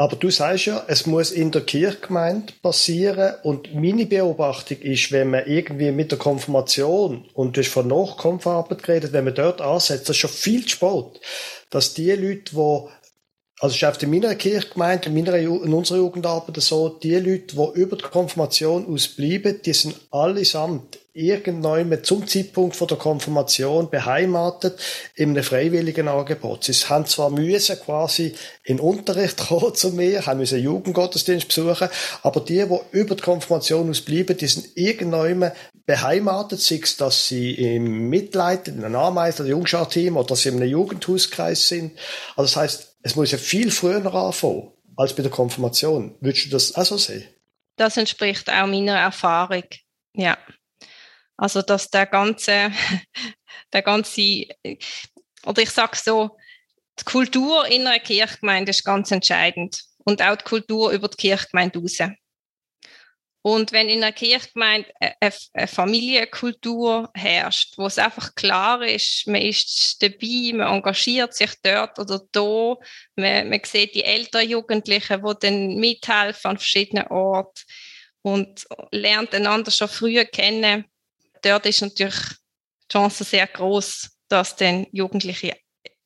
Aber 0.00 0.14
du 0.14 0.30
sagst 0.30 0.66
ja, 0.66 0.84
es 0.86 1.06
muss 1.06 1.32
in 1.32 1.50
der 1.50 1.62
Kirchgemeinde 1.62 2.52
passieren 2.62 3.34
und 3.42 3.74
meine 3.74 4.06
Beobachtung 4.06 4.78
ist, 4.78 5.10
wenn 5.10 5.30
man 5.30 5.46
irgendwie 5.46 5.90
mit 5.90 6.12
der 6.12 6.20
Konfirmation 6.20 7.28
und 7.34 7.56
du 7.56 7.60
hast 7.60 7.70
von 7.70 7.88
Nachkonfarbeit 7.88 8.84
geredet, 8.84 9.12
wenn 9.12 9.24
man 9.24 9.34
dort 9.34 9.60
ansetzt, 9.60 10.08
das 10.08 10.10
ist 10.10 10.20
schon 10.20 10.30
viel 10.30 10.62
zu 10.62 10.68
spät, 10.68 11.20
dass 11.70 11.94
die 11.94 12.12
Leute, 12.12 12.54
die 12.54 12.88
also 13.60 13.74
es 13.74 13.82
ist 13.82 14.02
in 14.04 14.10
meiner 14.10 14.36
Kirchgemeinde, 14.36 15.08
in, 15.08 15.14
meiner, 15.14 15.34
in 15.34 15.72
unserer 15.72 15.98
Jugendarbeit 15.98 16.62
so, 16.62 16.90
die 16.90 17.16
Leute, 17.16 17.56
die 17.56 17.80
über 17.80 17.96
die 17.96 18.04
Konfirmation 18.04 18.86
ausbleiben, 18.86 19.60
die 19.62 19.72
sind 19.72 19.96
allesamt 20.12 21.00
irgendwann 21.18 22.04
zum 22.04 22.26
Zeitpunkt 22.26 22.76
von 22.76 22.88
der 22.88 22.96
Konfirmation 22.96 23.90
beheimatet 23.90 24.78
in 25.14 25.30
einem 25.30 25.42
freiwilligen 25.42 26.08
Angebot. 26.08 26.64
Sie 26.64 26.72
haben 26.72 27.06
zwar 27.06 27.30
müssen 27.30 27.78
quasi 27.80 28.34
in 28.64 28.78
Unterricht 28.78 29.36
kommen 29.48 29.74
zu 29.74 29.90
mir, 29.90 30.24
haben 30.26 30.38
müssen 30.38 30.62
Jugendgottesdienst 30.62 31.48
besuchen, 31.48 31.88
aber 32.22 32.40
die, 32.40 32.64
die 32.64 32.98
über 32.98 33.14
die 33.14 33.22
Konfirmation 33.22 33.90
ausbleiben, 33.90 34.36
die 34.36 34.46
sind 34.46 34.76
irgendwann 34.76 35.52
beheimatet, 35.86 36.60
sei 36.60 36.80
es, 36.82 36.96
dass 36.96 37.28
sie 37.28 37.54
im 37.54 38.08
Mitleid, 38.08 38.68
in 38.68 38.84
einem 38.84 38.96
Ameisen- 38.96 39.42
oder 39.42 39.50
Jungschar-Team 39.50 40.16
oder 40.16 40.28
dass 40.28 40.42
sie 40.42 40.50
in 40.50 40.56
einem 40.56 40.68
Jugendhauskreis 40.68 41.66
sind. 41.66 41.98
Also 42.36 42.42
das 42.42 42.56
heißt, 42.56 42.96
es 43.02 43.16
muss 43.16 43.32
ja 43.32 43.38
viel 43.38 43.70
früher 43.70 44.04
anfangen 44.14 44.70
als 44.96 45.14
bei 45.14 45.22
der 45.22 45.32
Konfirmation. 45.32 46.14
Würdest 46.20 46.46
du 46.46 46.50
das 46.50 46.74
auch 46.74 46.84
so 46.84 46.98
sehen? 46.98 47.24
Das 47.76 47.96
entspricht 47.96 48.50
auch 48.50 48.66
meiner 48.66 48.98
Erfahrung. 48.98 49.64
Ja. 50.14 50.36
Also, 51.38 51.62
dass 51.62 51.88
der 51.88 52.06
ganze, 52.06 52.72
der 53.72 53.82
ganze, 53.82 54.46
oder 55.46 55.62
ich 55.62 55.70
sage 55.70 55.96
so, 55.96 56.36
die 57.00 57.04
Kultur 57.04 57.66
in 57.68 57.86
einer 57.86 58.00
Kirchgemeinde 58.00 58.70
ist 58.70 58.84
ganz 58.84 59.10
entscheidend. 59.12 59.80
Und 60.04 60.20
auch 60.20 60.36
die 60.36 60.44
Kultur 60.44 60.90
über 60.90 61.08
die 61.08 61.16
Kirchgemeinde 61.16 61.78
raus. 61.78 61.98
Und 63.42 63.72
wenn 63.72 63.88
in 63.88 64.02
einer 64.02 64.12
Kirchgemeinde 64.12 64.90
eine 65.00 65.68
Familienkultur 65.68 67.08
herrscht, 67.14 67.78
wo 67.78 67.86
es 67.86 67.98
einfach 67.98 68.34
klar 68.34 68.82
ist, 68.82 69.26
man 69.28 69.40
ist 69.40 70.02
dabei, 70.02 70.52
man 70.54 70.74
engagiert 70.74 71.34
sich 71.34 71.52
dort 71.62 71.98
oder 71.98 72.20
da, 72.32 72.74
man, 73.14 73.48
man 73.48 73.60
sieht 73.64 73.94
die 73.94 74.02
älteren 74.02 74.48
Jugendlichen, 74.48 75.22
die 75.22 75.34
dann 75.40 75.76
mithelfen 75.76 76.50
an 76.50 76.58
verschiedenen 76.58 77.06
Orten 77.08 77.62
und 78.22 78.66
lernt 78.90 79.34
einander 79.34 79.70
schon 79.70 79.88
früher 79.88 80.24
kennen, 80.24 80.84
dort 81.42 81.66
ist 81.66 81.82
natürlich 81.82 82.18
die 82.18 82.92
Chance 82.92 83.24
sehr 83.24 83.46
groß, 83.46 84.10
dass 84.28 84.56
dann 84.56 84.86
Jugendliche 84.92 85.56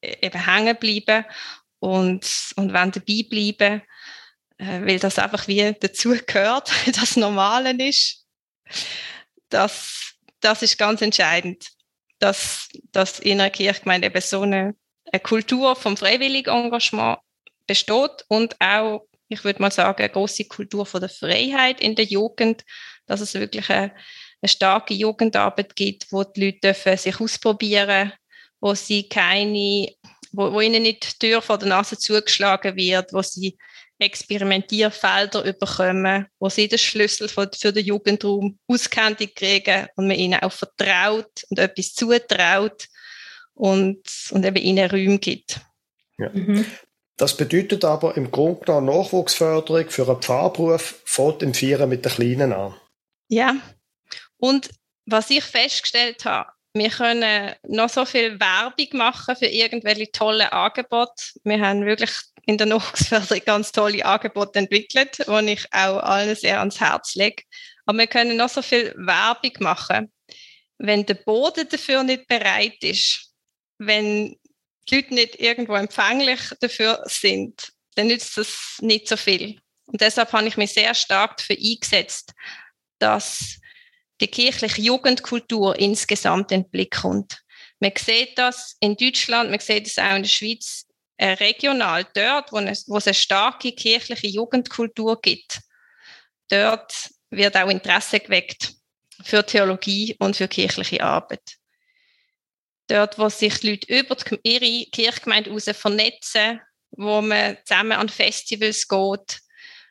eben 0.00 0.44
hängen 0.44 0.76
bleiben 0.76 1.24
und, 1.78 2.52
und 2.56 2.72
wenn 2.72 2.90
dabei 2.92 3.26
bleiben, 3.28 3.82
äh, 4.58 4.86
weil 4.86 4.98
das 4.98 5.18
einfach 5.18 5.48
wie 5.48 5.74
dazu 5.78 6.16
gehört, 6.26 6.70
das 7.00 7.16
Normale 7.16 7.72
ist. 7.88 8.24
Das, 9.48 10.14
das 10.40 10.62
ist 10.62 10.78
ganz 10.78 11.02
entscheidend, 11.02 11.68
dass, 12.18 12.68
dass 12.92 13.18
in 13.18 13.40
einer 13.40 13.50
Kirchgemeinde 13.50 14.06
eben 14.06 14.20
so 14.20 14.42
eine, 14.42 14.74
eine 15.10 15.20
Kultur 15.20 15.76
vom 15.76 15.96
freiwilligen 15.96 16.54
Engagement 16.54 17.18
besteht 17.66 18.24
und 18.28 18.60
auch, 18.60 19.06
ich 19.28 19.44
würde 19.44 19.60
mal 19.60 19.72
sagen, 19.72 20.02
eine 20.02 20.12
große 20.12 20.44
Kultur 20.44 20.86
von 20.86 21.00
der 21.00 21.10
Freiheit 21.10 21.80
in 21.80 21.96
der 21.96 22.04
Jugend, 22.04 22.64
dass 23.06 23.20
es 23.20 23.34
wirklich 23.34 23.68
eine, 23.70 23.94
eine 24.42 24.48
starke 24.48 24.92
Jugendarbeit 24.94 25.74
gibt, 25.76 26.10
wo 26.10 26.24
die 26.24 26.46
Leute 26.46 26.58
dürfen 26.60 26.96
sich 26.96 27.20
ausprobieren 27.20 28.12
wo 28.62 28.74
sie 28.74 29.08
keine, 29.08 29.88
wo, 30.30 30.52
wo 30.52 30.60
ihnen 30.60 30.84
nicht 30.84 31.20
die 31.20 31.26
Tür 31.26 31.42
vor 31.42 31.58
der 31.58 31.68
Nase 31.68 31.98
zugeschlagen 31.98 32.76
wird, 32.76 33.12
wo 33.12 33.20
sie 33.20 33.58
Experimentierfelder 33.98 35.52
bekommen, 35.52 36.26
wo 36.38 36.48
sie 36.48 36.68
den 36.68 36.78
Schlüssel 36.78 37.28
für, 37.28 37.50
für 37.54 37.72
den 37.72 37.84
Jugendraum 37.84 38.58
auskenntlich 38.66 39.34
kriegen 39.34 39.88
und 39.96 40.08
man 40.08 40.16
ihnen 40.16 40.40
auch 40.40 40.52
vertraut 40.52 41.44
und 41.50 41.58
etwas 41.58 41.92
zutraut 41.92 42.86
und, 43.54 44.00
und 44.30 44.44
eben 44.44 44.56
ihnen 44.56 44.90
Räume 44.90 45.18
gibt. 45.18 45.60
Ja. 46.18 46.30
Mhm. 46.32 46.64
Das 47.16 47.36
bedeutet 47.36 47.84
aber 47.84 48.16
im 48.16 48.30
Grunde 48.30 48.60
genommen 48.64 48.86
Nachwuchsförderung 48.86 49.90
für 49.90 50.08
einen 50.08 50.22
Pfarrberuf 50.22 51.02
fängt 51.04 51.42
im 51.42 51.54
Vieren 51.54 51.88
mit 51.88 52.04
den 52.04 52.12
Kleinen 52.12 52.52
an. 52.52 52.74
Ja, 53.28 53.56
und 54.42 54.70
was 55.06 55.30
ich 55.30 55.44
festgestellt 55.44 56.24
habe, 56.24 56.50
wir 56.74 56.90
können 56.90 57.54
noch 57.68 57.88
so 57.88 58.04
viel 58.04 58.40
Werbung 58.40 58.88
machen 58.98 59.36
für 59.36 59.46
irgendwelche 59.46 60.10
tolle 60.10 60.52
Angebote. 60.52 61.22
Wir 61.44 61.60
haben 61.60 61.86
wirklich 61.86 62.10
in 62.46 62.58
der 62.58 62.66
Nachwuchsförderung 62.66 63.44
ganz 63.44 63.70
tolle 63.70 64.04
Angebote 64.04 64.58
entwickelt, 64.58 65.18
die 65.18 65.52
ich 65.52 65.66
auch 65.72 65.98
allen 65.98 66.34
sehr 66.34 66.58
ans 66.58 66.80
Herz 66.80 67.14
lege. 67.14 67.44
Aber 67.86 67.98
wir 67.98 68.08
können 68.08 68.36
noch 68.36 68.48
so 68.48 68.62
viel 68.62 68.92
Werbung 68.96 69.52
machen. 69.60 70.12
Wenn 70.78 71.06
der 71.06 71.14
Boden 71.14 71.68
dafür 71.68 72.02
nicht 72.02 72.26
bereit 72.26 72.82
ist, 72.82 73.32
wenn 73.78 74.36
die 74.88 74.96
Leute 74.96 75.14
nicht 75.14 75.40
irgendwo 75.40 75.74
empfänglich 75.74 76.40
dafür 76.60 77.00
sind, 77.06 77.72
dann 77.94 78.08
nützt 78.08 78.36
das 78.36 78.78
nicht 78.80 79.06
so 79.06 79.16
viel. 79.16 79.60
Und 79.86 80.00
deshalb 80.00 80.32
habe 80.32 80.48
ich 80.48 80.56
mich 80.56 80.72
sehr 80.72 80.94
stark 80.94 81.36
dafür 81.36 81.56
eingesetzt, 81.56 82.32
dass 82.98 83.60
die 84.22 84.28
kirchliche 84.28 84.80
Jugendkultur 84.80 85.78
insgesamt 85.78 86.52
in 86.52 86.62
den 86.62 86.70
Blick 86.70 87.02
kommt. 87.02 87.42
Man 87.80 87.92
sieht 87.98 88.38
das 88.38 88.76
in 88.80 88.96
Deutschland, 88.96 89.50
man 89.50 89.58
sieht 89.58 89.88
es 89.88 89.98
auch 89.98 90.14
in 90.14 90.22
der 90.22 90.28
Schweiz 90.28 90.86
äh, 91.16 91.32
regional, 91.32 92.06
dort, 92.14 92.52
wo 92.52 92.58
es, 92.58 92.88
wo 92.88 92.98
es 92.98 93.08
eine 93.08 93.14
starke 93.14 93.72
kirchliche 93.72 94.28
Jugendkultur 94.28 95.20
gibt. 95.20 95.60
Dort 96.48 97.10
wird 97.30 97.56
auch 97.56 97.68
Interesse 97.68 98.20
geweckt 98.20 98.72
für 99.24 99.44
Theologie 99.44 100.14
und 100.20 100.36
für 100.36 100.46
kirchliche 100.46 101.02
Arbeit. 101.02 101.56
Dort, 102.86 103.18
wo 103.18 103.28
sich 103.28 103.58
die 103.58 103.70
Leute 103.70 103.98
über 103.98 104.14
die, 104.14 104.38
ihre 104.44 104.90
Kirchgemeinde 104.90 105.50
heraus 105.50 105.70
vernetzen, 105.76 106.60
wo 106.92 107.20
man 107.20 107.56
zusammen 107.64 107.92
an 107.92 108.08
Festivals 108.08 108.86
geht, 108.86 109.40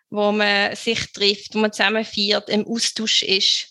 wo 0.10 0.32
man 0.32 0.76
sich 0.76 1.12
trifft, 1.12 1.56
wo 1.56 1.60
man 1.60 1.74
zusammen 1.74 2.06
feiert, 2.06 2.50
im 2.50 2.66
Austausch 2.66 3.24
ist 3.24 3.71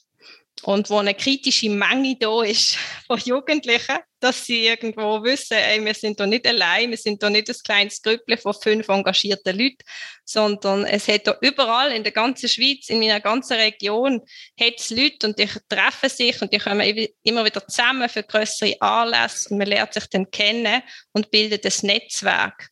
und 0.63 0.91
wo 0.91 0.99
eine 0.99 1.15
kritische 1.15 1.71
Menge 1.71 2.17
da 2.19 2.43
ist 2.43 2.77
von 3.07 3.19
Jugendlichen, 3.19 3.99
dass 4.21 4.45
sie 4.45 4.67
irgendwo 4.67 5.23
wissen, 5.23 5.57
ey, 5.57 5.83
wir 5.85 5.95
sind 5.95 6.21
doch 6.21 6.27
nicht 6.27 6.47
allein, 6.47 6.91
wir 6.91 6.99
sind 6.99 7.23
doch 7.23 7.31
nicht 7.31 7.49
ein 7.49 7.57
kleines 7.65 8.03
Grüppchen 8.03 8.39
von 8.39 8.55
fünf 8.55 8.89
engagierten 8.89 9.59
Leuten, 9.59 9.79
sondern 10.25 10.85
es 10.85 11.09
hat 11.09 11.27
da 11.27 11.37
überall 11.41 11.93
in 11.93 12.03
der 12.03 12.13
ganzen 12.13 12.49
Schweiz, 12.49 12.91
in 12.91 13.01
meiner 13.01 13.21
ganzen 13.21 13.55
Region, 13.55 14.21
hat 14.61 14.75
es 14.77 14.91
Leute 14.91 15.29
und 15.29 15.39
die 15.39 15.49
treffen 15.69 16.11
sich 16.11 16.41
und 16.43 16.53
die 16.53 16.59
kommen 16.59 17.09
immer 17.23 17.45
wieder 17.45 17.67
zusammen 17.67 18.09
für 18.09 18.23
größere 18.23 18.81
Anlässe 18.81 19.49
und 19.49 19.59
man 19.59 19.69
lernt 19.69 19.95
sich 19.95 20.07
dann 20.09 20.31
kennen 20.31 20.83
und 21.13 21.31
bildet 21.31 21.65
ein 21.65 21.87
Netzwerk. 21.87 22.69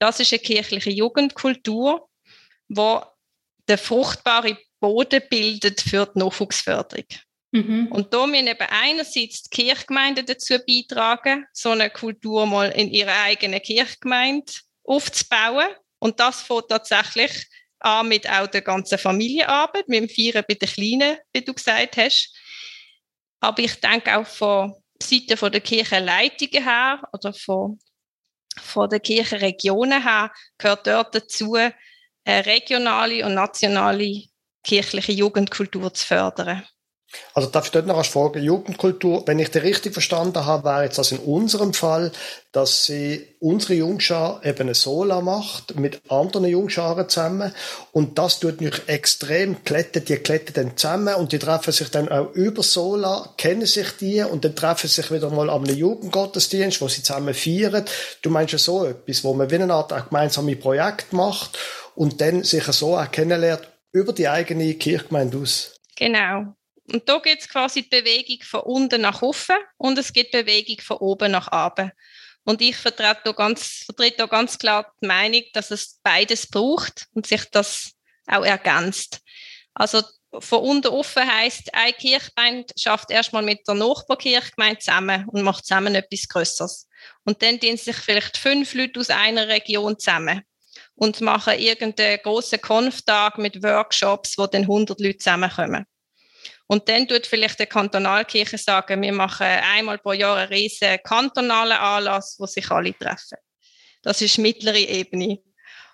Das 0.00 0.18
ist 0.18 0.32
eine 0.32 0.40
kirchliche 0.40 0.90
Jugendkultur, 0.90 2.08
wo 2.68 3.02
der 3.68 3.78
fruchtbare 3.78 4.58
Boden 4.84 5.22
bildet 5.30 5.80
für 5.80 6.04
die 6.04 6.18
Nachwuchsförderung. 6.18 7.06
Mhm. 7.52 7.86
Und 7.90 8.12
da 8.12 8.26
müssen 8.26 8.48
eben 8.48 8.68
einerseits 8.68 9.44
die 9.44 9.48
Kirchgemeinden 9.48 10.26
dazu 10.26 10.58
beitragen, 10.58 11.46
so 11.54 11.70
eine 11.70 11.88
Kultur 11.88 12.44
mal 12.44 12.70
in 12.72 12.90
ihrer 12.90 13.22
eigenen 13.22 13.62
Kirchgemeinde 13.62 14.52
aufzubauen. 14.82 15.68
Und 16.00 16.20
das 16.20 16.42
fängt 16.42 16.68
tatsächlich 16.68 17.46
an 17.78 18.08
mit 18.08 18.28
auch 18.28 18.46
der 18.46 18.60
ganzen 18.60 18.98
Familienarbeit, 18.98 19.88
mit 19.88 20.00
dem 20.00 20.08
Feiern 20.10 20.44
bei 20.46 20.54
den 20.54 20.68
Kleinen, 20.68 21.16
wie 21.32 21.40
du 21.40 21.54
gesagt 21.54 21.96
hast. 21.96 22.36
Aber 23.40 23.62
ich 23.62 23.80
denke 23.80 24.18
auch 24.18 24.26
von 24.26 24.74
Seite 25.02 25.38
von 25.38 25.50
der 25.50 25.62
Kirchenleitungen 25.62 26.62
her 26.62 27.00
oder 27.10 27.32
von, 27.32 27.78
von 28.58 28.90
der 28.90 29.00
Kirchenregionen 29.00 30.02
her 30.02 30.30
gehört 30.58 30.86
dort 30.86 31.14
dazu, 31.14 31.54
eine 31.54 32.46
regionale 32.46 33.24
und 33.24 33.34
nationale 33.34 34.24
kirchliche 34.64 35.12
Jugendkultur 35.12 35.94
zu 35.94 36.06
fördern. 36.06 36.64
Also 37.32 37.48
darf 37.48 37.66
ich 37.66 37.70
dort 37.70 37.86
noch 37.86 37.98
als 37.98 38.08
Frage, 38.08 38.38
Jugendkultur, 38.38 39.22
wenn 39.26 39.38
ich 39.38 39.50
das 39.50 39.62
richtig 39.62 39.92
verstanden 39.92 40.44
habe, 40.44 40.64
wäre 40.64 40.84
jetzt 40.84 40.98
das 40.98 41.12
in 41.12 41.18
unserem 41.18 41.74
Fall, 41.74 42.12
dass 42.52 42.84
sie 42.84 43.26
unsere 43.40 43.74
Jungschar 43.74 44.44
eben 44.44 44.62
eine 44.62 44.74
Sola 44.74 45.20
macht, 45.20 45.76
mit 45.76 46.00
anderen 46.08 46.46
Jungscharen 46.46 47.08
zusammen 47.08 47.52
und 47.92 48.18
das 48.18 48.40
tut 48.40 48.60
mich 48.60 48.88
extrem 48.88 49.64
klettet, 49.64 50.08
die 50.08 50.16
kletten 50.16 50.54
dann 50.54 50.76
zusammen 50.76 51.14
und 51.14 51.32
die 51.32 51.38
treffen 51.38 51.72
sich 51.72 51.90
dann 51.90 52.08
auch 52.08 52.32
über 52.32 52.62
Sola, 52.62 53.32
kennen 53.36 53.66
sich 53.66 53.96
die 54.00 54.22
und 54.22 54.44
dann 54.44 54.56
treffen 54.56 54.88
sich 54.88 55.10
wieder 55.10 55.30
mal 55.30 55.50
am 55.50 55.64
Jugendgottesdienst, 55.64 56.80
wo 56.80 56.88
sie 56.88 57.02
zusammen 57.02 57.34
feiern. 57.34 57.84
Du 58.22 58.30
meinst 58.30 58.52
ja 58.52 58.58
so 58.58 58.86
etwas, 58.86 59.24
wo 59.24 59.34
man 59.34 59.50
wie 59.50 59.56
eine 59.56 59.74
Art 59.74 60.08
gemeinsame 60.08 60.56
Projekt 60.56 61.12
macht 61.12 61.58
und 61.94 62.20
dann 62.20 62.44
sich 62.44 62.64
so 62.64 62.96
auch 62.96 63.10
kennenlernt 63.10 63.68
über 63.94 64.12
die 64.12 64.28
eigene 64.28 64.74
Kirchgemeinde 64.74 65.38
aus. 65.38 65.80
Genau. 65.96 66.56
Und 66.92 67.08
da 67.08 67.18
gibt 67.18 67.40
es 67.40 67.48
quasi 67.48 67.82
die 67.82 67.88
Bewegung 67.88 68.42
von 68.42 68.60
unten 68.60 69.00
nach 69.00 69.22
oben 69.22 69.56
und 69.78 69.96
es 69.96 70.12
gibt 70.12 70.32
Bewegung 70.32 70.80
von 70.84 70.98
oben 70.98 71.30
nach 71.30 71.50
unten. 71.50 71.92
Und 72.42 72.60
ich 72.60 72.76
vertrete 72.76 73.20
da 73.24 73.32
ganz, 73.32 73.84
vertrete 73.86 74.18
da 74.18 74.26
ganz 74.26 74.58
klar 74.58 74.92
die 75.00 75.06
Meinung, 75.06 75.42
dass 75.54 75.70
es 75.70 76.00
beides 76.02 76.46
braucht 76.46 77.06
und 77.14 77.26
sich 77.26 77.48
das 77.50 77.92
auch 78.26 78.44
ergänzt. 78.44 79.20
Also 79.72 80.02
von 80.40 80.58
unten 80.58 80.88
offen 80.88 81.32
heisst, 81.32 81.72
eine 81.72 81.92
Kirchgemeinde 81.92 82.74
schafft 82.76 83.12
erstmal 83.12 83.44
mit 83.44 83.66
der 83.66 83.76
Nachbarkirchgemeinde 83.76 84.80
zusammen 84.80 85.24
und 85.28 85.42
macht 85.42 85.64
zusammen 85.64 85.94
etwas 85.94 86.28
Größeres. 86.28 86.88
Und 87.24 87.40
dann 87.42 87.60
dienen 87.60 87.78
sich 87.78 87.96
vielleicht 87.96 88.36
fünf 88.36 88.74
Leute 88.74 89.00
aus 89.00 89.10
einer 89.10 89.46
Region 89.48 89.98
zusammen 89.98 90.42
und 90.96 91.20
machen 91.20 91.58
irgendeinen 91.58 92.20
grossen 92.22 92.60
Konftag 92.60 93.38
mit 93.38 93.62
Workshops, 93.62 94.38
wo 94.38 94.46
dann 94.46 94.62
100 94.62 95.00
Leute 95.00 95.18
zusammenkommen. 95.18 95.86
Und 96.66 96.88
dann 96.88 97.06
tut 97.06 97.26
vielleicht 97.26 97.58
der 97.58 97.66
Kantonalkirche 97.66 98.56
sagen, 98.56 99.02
wir 99.02 99.12
machen 99.12 99.46
einmal 99.46 99.98
pro 99.98 100.12
Jahr 100.12 100.36
einen 100.36 100.48
riesen 100.48 100.98
kantonalen 101.04 101.76
Anlass, 101.76 102.36
wo 102.38 102.46
sich 102.46 102.70
alle 102.70 102.96
treffen. 102.96 103.38
Das 104.02 104.22
ist 104.22 104.38
mittlere 104.38 104.78
Ebene. 104.78 105.38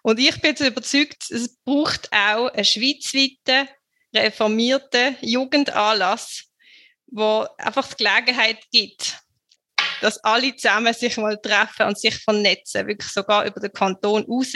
Und 0.02 0.18
ich 0.18 0.40
bin 0.40 0.54
überzeugt, 0.54 1.30
es 1.30 1.56
braucht 1.64 2.10
auch 2.12 2.48
einen 2.48 2.64
schweizweiten, 2.64 3.68
reformierten 4.14 5.16
Jugendanlass, 5.20 6.44
wo 7.06 7.46
einfach 7.58 7.92
die 7.94 8.04
Gelegenheit 8.04 8.58
gibt, 8.70 9.18
dass 10.00 10.22
alle 10.24 10.54
zusammen 10.56 10.94
sich 10.94 11.16
mal 11.16 11.38
treffen 11.40 11.86
und 11.86 11.98
sich 11.98 12.16
vernetzen, 12.16 12.86
wirklich 12.86 13.12
sogar 13.12 13.44
über 13.46 13.60
den 13.60 13.72
Kanton 13.72 14.24
raus, 14.28 14.52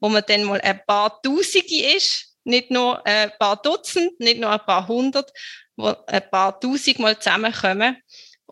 wo 0.00 0.08
man 0.08 0.22
dann 0.26 0.44
mal 0.44 0.60
ein 0.60 0.80
paar 0.86 1.20
Tausende 1.22 1.96
ist, 1.96 2.34
nicht 2.44 2.70
nur 2.70 3.04
ein 3.06 3.30
paar 3.38 3.60
Dutzend, 3.60 4.18
nicht 4.20 4.40
nur 4.40 4.50
ein 4.50 4.66
paar 4.66 4.86
hundert, 4.88 5.30
wo 5.76 5.94
ein 6.06 6.30
paar 6.30 6.58
Tausend 6.58 6.98
mal 6.98 7.18
zusammenkommen 7.18 7.96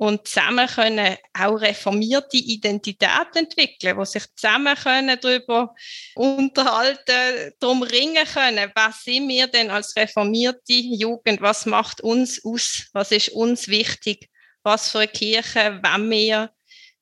und 0.01 0.27
zusammen 0.27 0.67
können 0.67 1.17
auch 1.39 1.61
reformierte 1.61 2.39
Identität 2.39 3.35
entwickeln, 3.35 3.99
wo 3.99 4.05
sich 4.07 4.25
zusammen 4.35 4.75
können 4.75 5.19
darüber 5.21 5.75
unterhalten, 6.15 7.53
darum 7.61 7.83
ringen 7.83 8.25
können, 8.25 8.73
was 8.75 9.05
sind 9.05 9.29
wir 9.29 9.47
denn 9.47 9.71
als 9.71 9.95
reformierte 9.97 10.73
Jugend, 10.73 11.43
was 11.43 11.67
macht 11.67 12.01
uns 12.01 12.43
aus, 12.43 12.89
was 12.95 13.13
ist 13.13 13.29
uns 13.29 13.69
wichtig, 13.69 14.31
was 14.63 14.91
für 14.91 15.01
eine 15.01 15.09
Kirche 15.09 15.81
wollen 15.83 16.11
wir, 16.11 16.51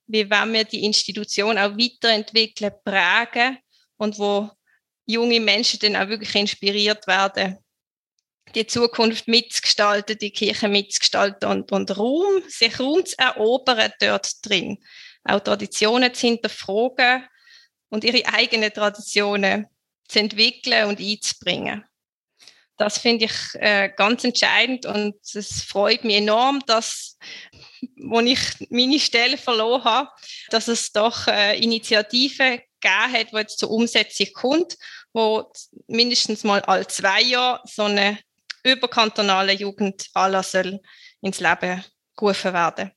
wie 0.07 0.31
wollen 0.31 0.53
wir 0.53 0.64
die 0.64 0.85
Institution 0.85 1.59
auch 1.59 1.77
weiterentwickeln, 1.77 2.73
prägen 2.85 3.59
und 3.97 4.18
wo 4.18 4.51
junge 5.07 5.40
Menschen 5.40 5.81
dann 5.81 5.97
auch 5.97 6.09
wirklich 6.09 6.35
inspiriert 6.35 7.07
werden, 7.07 7.59
die 8.55 8.66
Zukunft 8.66 9.29
mitzugestalten, 9.29 10.18
die 10.18 10.31
Kirche 10.31 10.68
mitzugestalten 10.68 11.49
und, 11.49 11.73
und 11.73 11.97
Raum, 11.97 12.42
sich 12.49 12.79
Raum 12.79 13.05
zu 13.05 13.18
erobern 13.18 13.92
dort 14.01 14.33
drin. 14.44 14.79
Auch 15.25 15.40
Traditionen 15.40 16.14
zu 16.14 16.27
hinterfragen 16.27 17.27
und 17.90 18.05
ihre 18.05 18.27
eigenen 18.27 18.73
Traditionen 18.73 19.66
zu 20.09 20.21
entwickeln 20.21 20.88
und 20.88 21.01
einzubringen. 21.01 21.85
Das 22.78 22.98
finde 22.98 23.24
ich 23.24 23.34
äh, 23.54 23.90
ganz 23.94 24.22
entscheidend 24.22 24.86
und 24.86 25.16
es 25.34 25.62
freut 25.62 26.04
mich 26.04 26.16
enorm, 26.16 26.60
dass, 26.66 27.18
wo 27.96 28.20
ich 28.20 28.38
meine 28.70 29.00
Stelle 29.00 29.36
verloren 29.36 29.82
habe, 29.82 30.10
dass 30.50 30.68
es 30.68 30.92
doch 30.92 31.26
äh, 31.26 31.58
Initiativen 31.58 32.60
gegeben 32.80 33.12
hat, 33.12 33.32
die 33.32 33.36
jetzt 33.36 33.58
zur 33.58 33.72
Umsetzung 33.72 34.28
kommt, 34.32 34.76
wo 35.12 35.52
mindestens 35.88 36.44
mal 36.44 36.60
alle 36.62 36.86
zwei 36.86 37.20
Jahre 37.22 37.60
so 37.64 37.82
eine 37.82 38.18
überkantonale 38.62 39.54
Jugendanlass 39.54 40.52
soll 40.52 40.80
ins 41.20 41.40
Leben 41.40 41.84
gerufen 42.16 42.52
werden. 42.52 42.92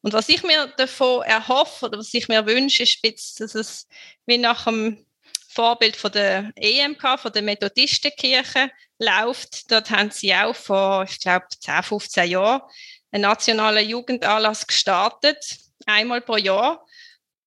Und 0.00 0.12
was 0.14 0.28
ich 0.30 0.42
mir 0.42 0.72
davon 0.78 1.22
erhoffe 1.24 1.86
oder 1.86 1.98
was 1.98 2.14
ich 2.14 2.28
mir 2.28 2.46
wünsche, 2.46 2.84
ist, 2.84 3.40
dass 3.40 3.54
es 3.54 3.88
wie 4.26 4.38
nach 4.38 4.64
dem 4.64 5.04
Vorbild 5.48 5.96
von 5.96 6.12
der 6.12 6.52
EMK, 6.56 7.18
von 7.18 7.32
der 7.32 7.42
Methodistenkirche 7.42 8.70
läuft. 8.98 9.70
Dort 9.70 9.90
haben 9.90 10.10
sie 10.10 10.34
auch 10.34 10.54
vor, 10.54 11.04
ich 11.08 11.18
glaube, 11.18 11.46
10, 11.48 11.82
15 11.82 12.30
Jahren 12.30 12.62
einen 13.10 13.22
nationalen 13.22 13.88
Jugendanlass 13.88 14.66
gestartet, 14.66 15.58
einmal 15.86 16.20
pro 16.20 16.36
Jahr. 16.36 16.84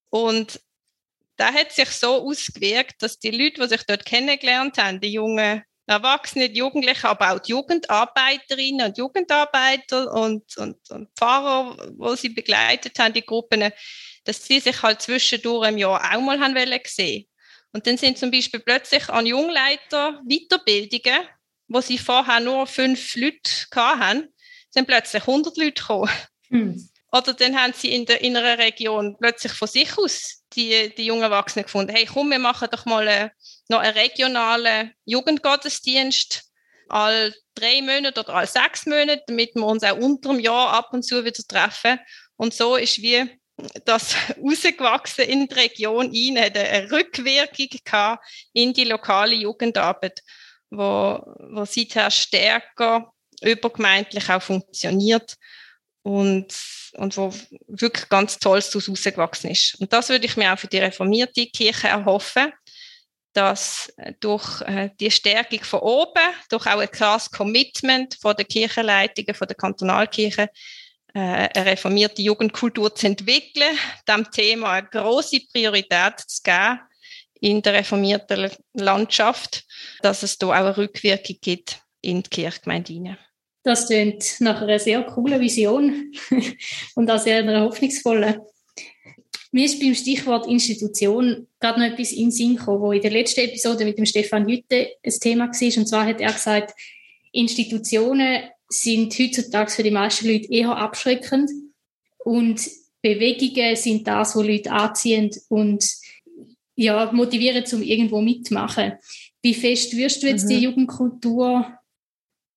Und 0.09 0.59
da 1.37 1.53
hat 1.53 1.71
sich 1.71 1.89
so 1.89 2.27
ausgewirkt, 2.27 3.01
dass 3.01 3.19
die 3.19 3.31
Leute, 3.31 3.61
die 3.61 3.69
sich 3.69 3.83
dort 3.83 4.05
kennengelernt 4.05 4.77
haben, 4.77 4.99
die 4.99 5.13
jungen 5.13 5.63
Erwachsene, 5.87 6.49
die 6.49 6.59
Jugendlichen, 6.59 7.07
aber 7.07 7.33
auch 7.33 7.39
die 7.39 7.51
Jugendarbeiterinnen 7.51 8.87
und 8.87 8.97
Jugendarbeiter 8.97 10.11
und, 10.13 10.57
und, 10.57 10.77
und 10.89 11.09
Pfarrer, 11.17 11.75
wo 11.97 12.15
sie 12.15 12.29
begleitet 12.29 12.97
haben, 12.99 13.13
die 13.13 13.25
Gruppen, 13.25 13.71
dass 14.23 14.43
sie 14.43 14.59
sich 14.59 14.81
halt 14.81 15.01
zwischendurch 15.01 15.69
im 15.69 15.77
Jahr 15.77 16.15
auch 16.15 16.21
mal 16.21 16.39
haben 16.39 16.55
wollen 16.55 16.79
sehen. 16.85 17.25
Und 17.73 17.87
dann 17.87 17.97
sind 17.97 18.17
zum 18.17 18.31
Beispiel 18.31 18.59
plötzlich 18.59 19.09
an 19.09 19.25
Jungleiter 19.25 20.21
Weiterbildungen, 20.25 21.27
wo 21.67 21.81
sie 21.81 21.97
vorher 21.97 22.39
nur 22.39 22.67
fünf 22.67 23.15
Leute 23.15 23.39
hatten, 23.73 24.27
sind 24.69 24.87
plötzlich 24.87 25.21
100 25.21 25.57
Leute 25.57 25.73
gekommen. 25.73 26.09
Hm. 26.49 26.89
Oder 27.13 27.33
dann 27.33 27.57
haben 27.57 27.73
sie 27.73 27.93
in 27.93 28.05
der 28.05 28.21
inneren 28.21 28.59
Region 28.59 29.17
plötzlich 29.19 29.51
von 29.51 29.67
sich 29.67 29.97
aus 29.97 30.43
die, 30.53 30.93
die 30.95 31.05
jungen 31.05 31.23
Erwachsenen 31.23 31.65
gefunden, 31.65 31.93
hey, 31.93 32.05
komm, 32.05 32.29
wir 32.29 32.39
machen 32.39 32.69
doch 32.71 32.85
mal 32.85 33.07
eine, 33.07 33.31
noch 33.67 33.79
einen 33.79 33.97
regionalen 33.97 34.93
Jugendgottesdienst 35.05 36.43
all 36.87 37.33
drei 37.55 37.81
Monate 37.81 38.19
oder 38.19 38.35
all 38.35 38.47
sechs 38.47 38.85
Monate, 38.85 39.23
damit 39.27 39.55
wir 39.55 39.65
uns 39.65 39.83
auch 39.83 39.97
unter 39.97 40.29
dem 40.29 40.39
Jahr 40.39 40.73
ab 40.73 40.89
und 40.91 41.03
zu 41.03 41.23
wieder 41.23 41.43
treffen 41.47 41.99
Und 42.35 42.53
so 42.53 42.75
ist 42.75 43.01
wie 43.01 43.29
das 43.85 44.15
rausgewachsen 44.37 45.25
in 45.25 45.47
die 45.47 45.55
Region 45.55 46.07
rein, 46.13 46.43
hat 46.43 46.57
eine 46.57 46.91
Rückwirkung 46.91 47.67
gehabt 47.83 48.25
in 48.53 48.73
die 48.73 48.85
lokale 48.85 49.35
Jugendarbeit, 49.35 50.21
wo, 50.69 51.19
wo 51.39 51.65
seither 51.65 52.09
stärker 52.11 53.11
übergemeindlich 53.41 54.29
auch 54.29 54.41
funktioniert 54.41 55.35
und, 56.03 56.53
und 56.93 57.17
wo 57.17 57.33
wirklich 57.67 58.09
ganz 58.09 58.39
Tolles 58.39 58.69
daraus 58.69 58.89
rausgewachsen 58.89 59.51
ist. 59.51 59.79
Und 59.79 59.91
das 59.93 60.09
würde 60.09 60.25
ich 60.25 60.37
mir 60.37 60.53
auch 60.53 60.59
für 60.59 60.67
die 60.67 60.77
reformierte 60.77 61.47
Kirche 61.47 61.87
erhoffen, 61.87 62.51
dass 63.33 63.93
durch 64.19 64.61
äh, 64.61 64.89
die 64.99 65.11
Stärkung 65.11 65.63
von 65.63 65.79
oben, 65.79 66.33
durch 66.49 66.67
auch 66.67 66.79
ein 66.79 66.91
klares 66.91 67.31
Commitment 67.31 68.17
von 68.21 68.35
der 68.35 68.45
Kirchenleitungen, 68.45 69.33
von 69.33 69.47
der 69.47 69.55
Kantonalkirche, 69.55 70.43
äh, 70.43 70.47
eine 71.13 71.65
reformierte 71.65 72.21
Jugendkultur 72.21 72.93
zu 72.95 73.07
entwickeln, 73.07 73.77
dem 74.07 74.29
Thema 74.31 74.73
eine 74.73 74.87
große 74.87 75.41
Priorität 75.51 76.19
zu 76.19 76.41
geben 76.43 76.79
in 77.41 77.61
der 77.61 77.73
reformierten 77.73 78.49
Landschaft, 78.73 79.65
dass 80.01 80.23
es 80.23 80.37
da 80.37 80.47
auch 80.47 80.51
eine 80.51 80.77
Rückwirkung 80.77 81.37
gibt 81.41 81.81
in 82.01 82.23
die 82.23 82.29
Kirchgemeinde. 82.29 83.17
Das 83.63 83.87
klingt 83.87 84.39
nach 84.39 84.61
einer 84.61 84.79
sehr 84.79 85.03
coolen 85.03 85.39
Vision 85.39 86.11
und 86.95 87.09
auch 87.11 87.19
sehr 87.19 87.39
einer 87.39 87.61
hoffnungsvollen. 87.61 88.39
Mir 89.51 89.65
ist 89.65 89.81
beim 89.81 89.93
Stichwort 89.93 90.47
Institution 90.47 91.47
gerade 91.59 91.79
noch 91.79 91.87
etwas 91.87 92.13
in 92.13 92.25
den 92.25 92.31
Sinn 92.31 92.55
gekommen, 92.55 92.81
wo 92.81 92.91
in 92.93 93.01
der 93.01 93.11
letzten 93.11 93.41
Episode 93.41 93.83
mit 93.83 93.97
dem 93.97 94.05
Stefan 94.05 94.47
Hütte 94.47 94.91
ein 95.05 95.11
Thema 95.19 95.47
war. 95.47 95.77
Und 95.77 95.87
zwar 95.87 96.05
hat 96.05 96.21
er 96.21 96.31
gesagt, 96.31 96.73
Institutionen 97.33 98.43
sind 98.71 99.17
heutzutage 99.17 99.71
für 99.71 99.83
die 99.83 99.91
meisten 99.91 100.27
Leute 100.27 100.51
eher 100.51 100.75
abschreckend 100.75 101.49
und 102.19 102.69
Bewegungen 103.01 103.75
sind 103.75 104.07
das, 104.07 104.35
wo 104.35 104.41
Leute 104.41 104.71
anziehen 104.71 105.31
und 105.49 105.85
ja, 106.75 107.11
motivieren, 107.11 107.63
um 107.73 107.81
irgendwo 107.81 108.21
mitzumachen. 108.21 108.93
Wie 109.41 109.53
fest 109.53 109.95
wirst 109.97 110.23
du 110.23 110.27
jetzt 110.27 110.45
mhm. 110.45 110.49
die 110.49 110.59
Jugendkultur 110.59 111.77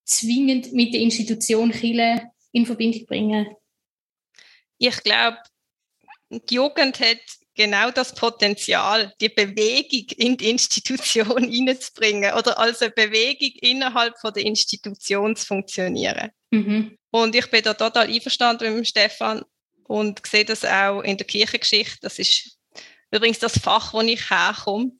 zwingend 0.04 0.72
mit 0.72 0.92
der 0.92 1.00
Institution 1.00 1.72
Chile 1.72 2.30
in 2.52 2.66
Verbindung 2.66 3.06
bringen? 3.06 3.46
Ich 4.78 5.02
glaube, 5.02 5.38
die 6.30 6.54
Jugend 6.54 7.00
hat 7.00 7.20
genau 7.54 7.90
das 7.90 8.14
Potenzial, 8.14 9.12
die 9.20 9.28
Bewegung 9.28 10.06
in 10.16 10.36
die 10.36 10.50
Institution 10.50 11.48
hineinzubringen 11.50 12.34
oder 12.34 12.58
als 12.58 12.82
eine 12.82 12.90
Bewegung 12.90 13.52
innerhalb 13.60 14.18
von 14.20 14.32
der 14.32 14.44
Institution 14.44 15.36
zu 15.36 15.46
funktionieren. 15.46 16.30
Mhm. 16.50 16.98
Und 17.10 17.34
ich 17.34 17.50
bin 17.50 17.62
da 17.62 17.74
total 17.74 18.08
einverstanden 18.08 18.74
mit 18.74 18.88
Stefan 18.88 19.42
und 19.84 20.26
sehe 20.26 20.44
das 20.44 20.64
auch 20.64 21.02
in 21.02 21.16
der 21.16 21.26
Kirchengeschichte. 21.26 21.98
Das 22.02 22.18
ist 22.18 22.58
übrigens 23.10 23.38
das 23.38 23.58
Fach, 23.58 23.92
wo 23.92 24.00
ich 24.00 24.30
herkomme, 24.30 24.92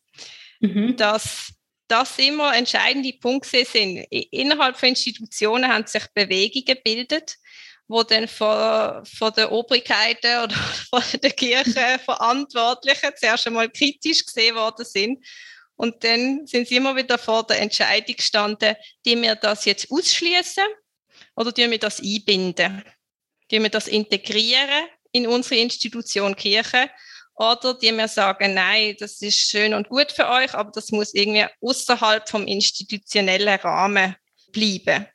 mhm. 0.61 0.97
dass 0.97 1.53
das 1.89 2.19
immer 2.19 2.57
entscheidende 2.57 3.13
Punkte 3.13 3.65
sind. 3.65 3.99
Innerhalb 4.11 4.77
von 4.79 4.91
Institutionen 4.91 5.71
haben 5.71 5.87
sich 5.87 6.05
Bewegungen 6.15 6.65
gebildet, 6.65 7.37
wo 7.89 8.03
dann 8.03 8.29
von, 8.29 9.05
von 9.05 9.33
den 9.33 9.47
Obrigkeiten 9.47 10.45
oder 10.45 10.55
von 10.91 11.03
der 11.21 11.31
Kirche 11.31 11.99
Verantwortlichen 12.05 13.11
zuerst 13.17 13.47
einmal 13.47 13.69
kritisch 13.71 14.25
gesehen 14.25 14.57
worden 14.57 14.85
sind. 14.85 15.25
Und 15.77 16.05
dann 16.05 16.47
sind 16.47 16.69
sie 16.69 16.77
immer 16.77 16.95
wieder 16.97 17.19
vor 17.19 17.45
der 17.47 17.61
Entscheidung 17.61 18.17
gestanden, 18.17 18.77
die 19.05 19.21
wir 19.21 19.35
das 19.35 19.65
jetzt 19.65 19.91
ausschließen 19.91 20.65
oder 21.37 21.53
die 21.53 21.71
wir 21.71 21.79
das 21.79 22.01
einbinden, 22.01 22.85
die 23.51 23.61
wir 23.61 23.71
das 23.71 23.89
integrieren 23.89 24.87
in 25.13 25.27
unsere 25.27 25.61
Institution 25.61 26.37
Kirche 26.37 26.91
oder 27.37 27.75
die 27.75 27.91
mir 27.91 28.09
sagen, 28.09 28.55
nein, 28.55 28.95
das 28.99 29.21
ist 29.21 29.39
schön 29.39 29.75
und 29.75 29.89
gut 29.89 30.13
für 30.13 30.29
euch, 30.29 30.55
aber 30.55 30.71
das 30.71 30.91
muss 30.91 31.15
irgendwie 31.15 31.47
außerhalb 31.61 32.29
vom 32.29 32.47
institutionellen 32.47 33.59
Rahmen 33.61 34.15
bleiben. 34.53 35.07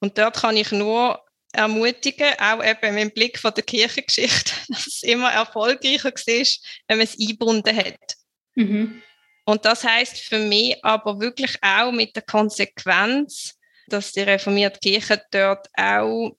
Und 0.00 0.18
dort 0.18 0.36
kann 0.36 0.56
ich 0.56 0.70
nur 0.72 1.22
ermutigen, 1.52 2.38
auch 2.38 2.64
eben 2.64 2.96
im 2.96 3.10
Blick 3.10 3.38
von 3.38 3.52
der 3.54 3.64
Kirchengeschichte, 3.64 4.52
dass 4.68 4.86
es 4.86 5.02
immer 5.02 5.30
erfolgreicher 5.32 6.12
ist, 6.26 6.64
wenn 6.86 6.98
man 6.98 7.06
es 7.06 7.18
eingebunden 7.18 7.76
hat. 7.76 8.16
Mhm. 8.54 9.02
Und 9.44 9.64
das 9.64 9.84
heißt 9.84 10.18
für 10.18 10.38
mich 10.38 10.76
aber 10.84 11.18
wirklich 11.18 11.56
auch 11.62 11.90
mit 11.90 12.14
der 12.14 12.22
Konsequenz, 12.22 13.58
dass 13.88 14.12
die 14.12 14.20
reformierte 14.20 14.78
Kirche 14.78 15.22
dort 15.30 15.66
auch 15.74 16.36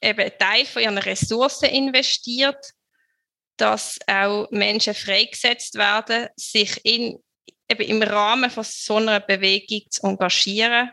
eben 0.00 0.30
Teil 0.38 0.64
von 0.66 0.82
ihren 0.82 0.98
Ressourcen 0.98 1.68
investiert, 1.68 2.64
dass 3.56 3.98
auch 4.06 4.48
Menschen 4.50 4.94
freigesetzt 4.94 5.74
werden, 5.74 6.28
sich 6.36 6.84
in, 6.84 7.18
eben 7.68 7.82
im 7.82 8.02
Rahmen 8.02 8.50
von 8.50 8.64
so 8.64 8.96
einer 8.96 9.20
Bewegung 9.20 9.90
zu 9.90 10.06
engagieren, 10.06 10.90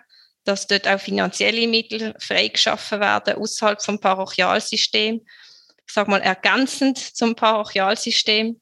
dass 0.50 0.66
dort 0.66 0.88
auch 0.88 1.00
finanzielle 1.00 1.68
Mittel 1.68 2.16
freigeschaffen 2.18 3.00
werden 3.00 3.36
außerhalb 3.36 3.80
vom 3.84 4.00
Parochialsystem, 4.00 5.22
ich 5.86 5.94
sage 5.94 6.10
mal 6.10 6.22
ergänzend 6.22 6.98
zum 6.98 7.36
Parochialsystem. 7.36 8.60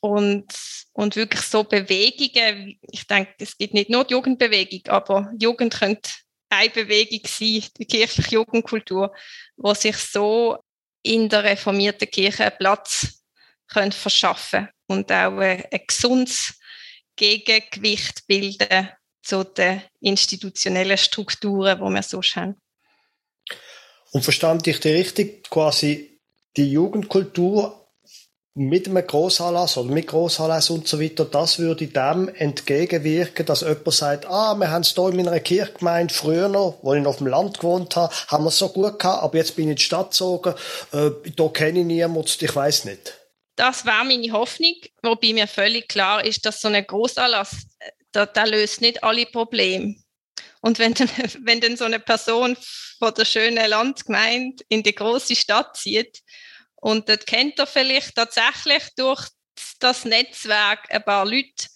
Und, 0.00 0.52
und 0.92 1.14
wirklich 1.14 1.42
so 1.42 1.62
Bewegungen, 1.62 2.80
ich 2.90 3.06
denke, 3.06 3.34
es 3.38 3.56
gibt 3.56 3.74
nicht 3.74 3.88
nur 3.88 4.04
die 4.04 4.14
Jugendbewegung, 4.14 4.80
aber 4.88 5.32
Jugend 5.38 5.74
könnte 5.74 6.10
eine 6.50 6.70
Bewegung 6.70 7.20
sein, 7.24 7.64
die 7.78 7.86
kirchliche 7.86 8.34
Jugendkultur, 8.34 9.14
wo 9.56 9.74
sich 9.74 9.96
so 9.96 10.58
in 11.02 11.28
der 11.28 11.44
reformierten 11.44 12.10
Kirche 12.10 12.52
Platz 12.58 13.22
können 13.68 13.92
verschaffen 13.92 14.68
und 14.88 15.10
auch 15.12 15.38
ein 15.38 15.64
gesundes 15.86 16.58
Gegengewicht 17.14 18.26
bilden 18.26 18.90
zu 19.26 19.44
den 19.44 19.82
institutionellen 20.00 20.98
Strukturen, 20.98 21.78
die 21.78 21.94
wir 21.94 22.02
so 22.02 22.20
haben. 22.20 22.56
Und 24.12 24.22
verstand 24.22 24.66
ich 24.66 24.80
die 24.80 24.90
richtig, 24.90 25.50
quasi 25.50 26.20
die 26.56 26.70
Jugendkultur 26.70 27.86
mit 28.54 28.88
einem 28.88 29.06
Grossanlass 29.06 29.76
oder 29.76 29.92
mit 29.92 30.06
Grossanlass 30.06 30.70
und 30.70 30.88
so 30.88 30.98
weiter, 30.98 31.26
das 31.26 31.58
würde 31.58 31.88
dem 31.88 32.30
entgegenwirken, 32.34 33.44
dass 33.44 33.60
jemand 33.60 33.92
sagt, 33.92 34.24
ah, 34.26 34.54
wir 34.54 34.70
haben 34.70 34.80
es 34.80 34.94
hier 34.94 35.08
in 35.08 35.16
meiner 35.16 35.38
Kirchgemeinde 35.40 36.14
früher 36.14 36.48
noch, 36.48 36.78
wo 36.80 36.94
ich 36.94 37.02
noch 37.02 37.10
auf 37.10 37.18
dem 37.18 37.26
Land 37.26 37.58
gewohnt 37.58 37.94
habe, 37.96 38.14
haben 38.28 38.44
wir 38.44 38.48
es 38.48 38.58
so 38.58 38.70
gut 38.70 38.98
gehabt, 38.98 39.22
aber 39.22 39.36
jetzt 39.36 39.56
bin 39.56 39.66
ich 39.66 39.72
in 39.72 39.76
die 39.76 39.82
Stadt 39.82 40.12
gezogen, 40.12 40.54
äh, 40.92 41.10
da 41.36 41.48
kenne 41.48 41.80
ich 41.80 41.84
niemanden, 41.84 42.30
ich 42.40 42.56
weiß 42.56 42.86
nicht. 42.86 43.18
Das 43.56 43.84
war 43.84 44.04
meine 44.04 44.32
Hoffnung, 44.32 44.76
wobei 45.02 45.34
mir 45.34 45.46
völlig 45.46 45.88
klar 45.88 46.24
ist, 46.24 46.46
dass 46.46 46.62
so 46.62 46.68
ein 46.68 46.86
Grossanlass, 46.86 47.66
der, 48.16 48.26
der 48.26 48.46
löst 48.46 48.80
nicht 48.80 49.04
alle 49.04 49.26
Probleme. 49.26 49.94
Und 50.60 50.78
wenn 50.78 50.94
dann, 50.94 51.08
wenn 51.44 51.60
dann 51.60 51.76
so 51.76 51.84
eine 51.84 52.00
Person 52.00 52.56
von 52.98 53.14
der 53.14 53.24
schönen 53.24 53.68
Landgemeinde 53.68 54.64
in 54.68 54.82
die 54.82 54.94
große 54.94 55.36
Stadt 55.36 55.76
zieht, 55.76 56.20
und 56.76 57.08
dort 57.08 57.26
kennt 57.26 57.58
er 57.58 57.66
vielleicht 57.66 58.14
tatsächlich 58.14 58.82
durch 58.96 59.28
das 59.80 60.04
Netzwerk 60.04 60.92
ein 60.92 61.02
paar 61.02 61.24
Leute, 61.24 61.68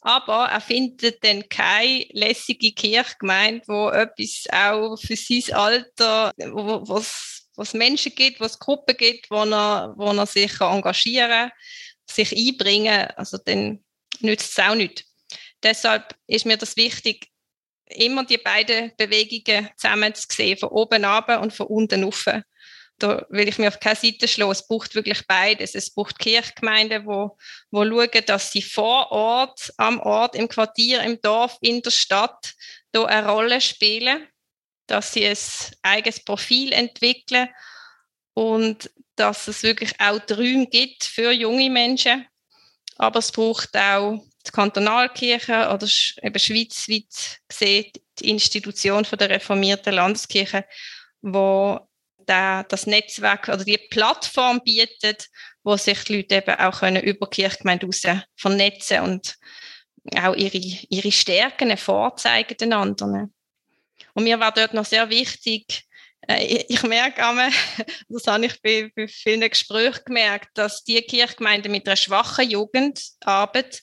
aber 0.00 0.46
er 0.46 0.60
findet 0.60 1.24
dann 1.24 1.48
keine 1.48 2.06
lässige 2.12 2.72
Kirchgemeinde, 2.72 3.62
wo 3.66 3.90
etwas 3.90 4.44
auch 4.52 4.96
für 4.96 5.16
sein 5.16 5.54
Alter, 5.54 6.32
wo 6.36 6.96
es 6.98 7.48
was 7.56 7.72
Menschen 7.72 8.14
gibt, 8.14 8.40
wo 8.40 8.44
es 8.44 8.58
Gruppen 8.58 8.96
gibt, 8.96 9.30
wo 9.30 9.44
er, 9.44 9.94
wo 9.96 10.12
er 10.12 10.26
sich 10.26 10.60
engagieren 10.60 11.50
sich 12.10 12.36
einbringen, 12.36 13.08
also 13.16 13.38
dann 13.38 13.82
nützt 14.20 14.58
es 14.58 14.64
auch 14.64 14.74
nicht. 14.74 15.04
Deshalb 15.64 16.14
ist 16.26 16.46
mir 16.46 16.56
das 16.56 16.76
wichtig, 16.76 17.28
immer 17.86 18.24
die 18.24 18.38
beiden 18.38 18.92
Bewegungen 18.96 19.70
zusammen 19.76 20.14
zu 20.14 20.26
sehen, 20.30 20.58
von 20.58 20.68
oben 20.68 21.04
ab 21.04 21.28
und 21.42 21.52
von 21.52 21.66
unten 21.66 22.04
rauf 22.04 22.26
da 22.98 23.26
will 23.28 23.48
ich 23.48 23.58
mir 23.58 23.68
auf 23.68 23.80
keine 23.80 23.96
Seite 23.96 24.28
schlagen. 24.28 24.52
Es 24.52 24.66
braucht 24.66 24.94
wirklich 24.94 25.26
beides. 25.26 25.74
Es 25.74 25.92
braucht 25.92 26.18
Kirchgemeinden, 26.18 27.06
wo, 27.06 27.36
wo 27.70 27.84
schauen, 27.84 28.24
dass 28.26 28.52
sie 28.52 28.62
vor 28.62 29.10
Ort, 29.10 29.72
am 29.76 30.00
Ort, 30.00 30.36
im 30.36 30.48
Quartier, 30.48 31.02
im 31.02 31.20
Dorf, 31.20 31.56
in 31.60 31.82
der 31.82 31.90
Stadt 31.90 32.54
da 32.92 33.04
eine 33.04 33.28
Rolle 33.28 33.60
spielen, 33.60 34.28
dass 34.86 35.12
sie 35.12 35.26
ein 35.26 35.36
eigenes 35.82 36.24
Profil 36.24 36.72
entwickeln 36.72 37.48
und 38.34 38.90
dass 39.16 39.48
es 39.48 39.62
wirklich 39.62 39.92
auch 40.00 40.20
Träume 40.20 40.66
gibt 40.66 41.04
für 41.04 41.32
junge 41.32 41.70
Menschen. 41.70 42.26
Aber 42.96 43.18
es 43.18 43.32
braucht 43.32 43.76
auch 43.76 44.24
die 44.46 44.50
Kantonalkirche 44.50 45.70
oder 45.70 45.86
eben 46.22 46.38
schweizweit 46.38 47.40
gesehen 47.48 47.92
die 48.18 48.30
Institution 48.30 49.06
der 49.18 49.30
reformierten 49.30 49.94
Landeskirche, 49.94 50.64
wo 51.22 51.80
das 52.26 52.86
Netzwerk 52.86 53.48
oder 53.48 53.64
die 53.64 53.78
Plattform 53.90 54.60
bietet, 54.62 55.28
wo 55.62 55.76
sich 55.76 56.04
die 56.04 56.16
Leute 56.16 56.36
eben 56.36 56.58
auch 56.58 56.80
können 56.80 57.02
über 57.02 57.28
Kirchgemeinde 57.28 57.86
raus 57.86 58.02
vernetzen 58.36 59.00
und 59.00 59.36
auch 60.16 60.34
ihre, 60.34 60.58
ihre 60.58 61.12
Stärken 61.12 61.76
vorzeigen 61.76 62.56
den 62.56 62.72
anderen. 62.72 63.34
Und 64.14 64.24
mir 64.24 64.38
war 64.40 64.52
dort 64.52 64.74
noch 64.74 64.84
sehr 64.84 65.08
wichtig, 65.10 65.86
äh, 66.28 66.64
ich 66.68 66.82
merke 66.82 67.26
einmal, 67.26 67.50
das 68.08 68.26
habe 68.26 68.46
ich 68.46 68.60
bei, 68.62 68.90
bei 68.94 69.08
vielen 69.08 69.48
Gesprächen 69.48 70.04
gemerkt, 70.06 70.50
dass 70.54 70.84
die 70.84 71.00
Kirchgemeinden 71.02 71.72
mit 71.72 71.86
einer 71.86 71.96
schwachen 71.96 72.48
Jugendarbeit, 72.48 73.82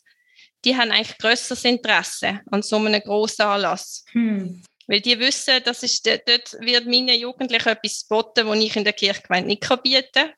die 0.64 0.76
haben 0.76 0.92
eigentlich 0.92 1.18
grösseres 1.18 1.66
Interesse 1.66 2.42
an 2.52 2.62
so 2.62 2.78
einem 2.78 3.02
grossen 3.02 3.44
Anlass. 3.44 4.06
Hm. 4.12 4.62
Weil 4.88 5.02
die 5.02 5.20
wissen, 5.20 5.62
das 5.64 5.84
ist, 5.84 6.06
dort 6.06 6.54
wird 6.60 6.86
meinen 6.86 7.18
Jugendlichen 7.20 7.70
etwas 7.70 8.08
geboten, 8.08 8.48
was 8.48 8.60
ich 8.60 8.76
in 8.76 8.84
der 8.84 8.94
Kirchgemeinde 8.94 9.50
nicht 9.50 9.84
bieten 9.84 10.10
kann. 10.14 10.34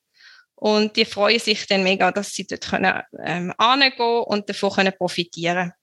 Und 0.56 0.96
die 0.96 1.06
freuen 1.06 1.40
sich 1.40 1.66
dann 1.68 1.84
mega, 1.84 2.12
dass 2.12 2.34
sie 2.34 2.46
dort 2.46 2.70
können, 2.70 3.02
ähm, 3.26 3.54
angehen 3.58 4.24
und 4.26 4.48
davon 4.48 4.72
können 4.72 4.94
profitieren 4.98 5.74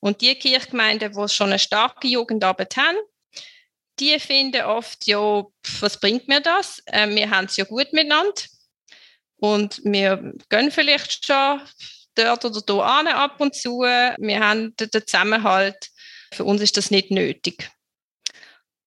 Und 0.00 0.20
die 0.20 0.34
Kirchgemeinden, 0.34 1.12
die 1.12 1.28
schon 1.28 1.48
eine 1.48 1.58
starke 1.58 2.08
Jugendarbeit 2.08 2.76
haben, 2.76 2.98
die 4.00 4.18
finden 4.20 4.62
oft, 4.62 5.06
ja, 5.06 5.44
was 5.80 5.98
bringt 5.98 6.28
mir 6.28 6.40
das? 6.40 6.82
Äh, 6.86 7.08
wir 7.08 7.30
haben 7.30 7.46
es 7.46 7.56
ja 7.56 7.64
gut 7.64 7.92
miteinander. 7.92 8.42
Und 9.36 9.80
wir 9.84 10.34
gehen 10.48 10.70
vielleicht 10.70 11.26
schon 11.26 11.60
dort 12.18 12.44
oder 12.44 12.60
da 12.60 12.80
an 12.98 13.06
ab 13.08 13.40
und 13.40 13.54
zu. 13.54 13.80
Wir 13.80 14.40
haben 14.40 14.74
den 14.76 14.90
Zusammenhalt. 14.90 15.88
Für 16.32 16.44
uns 16.44 16.60
ist 16.60 16.76
das 16.76 16.90
nicht 16.90 17.10
nötig. 17.10 17.70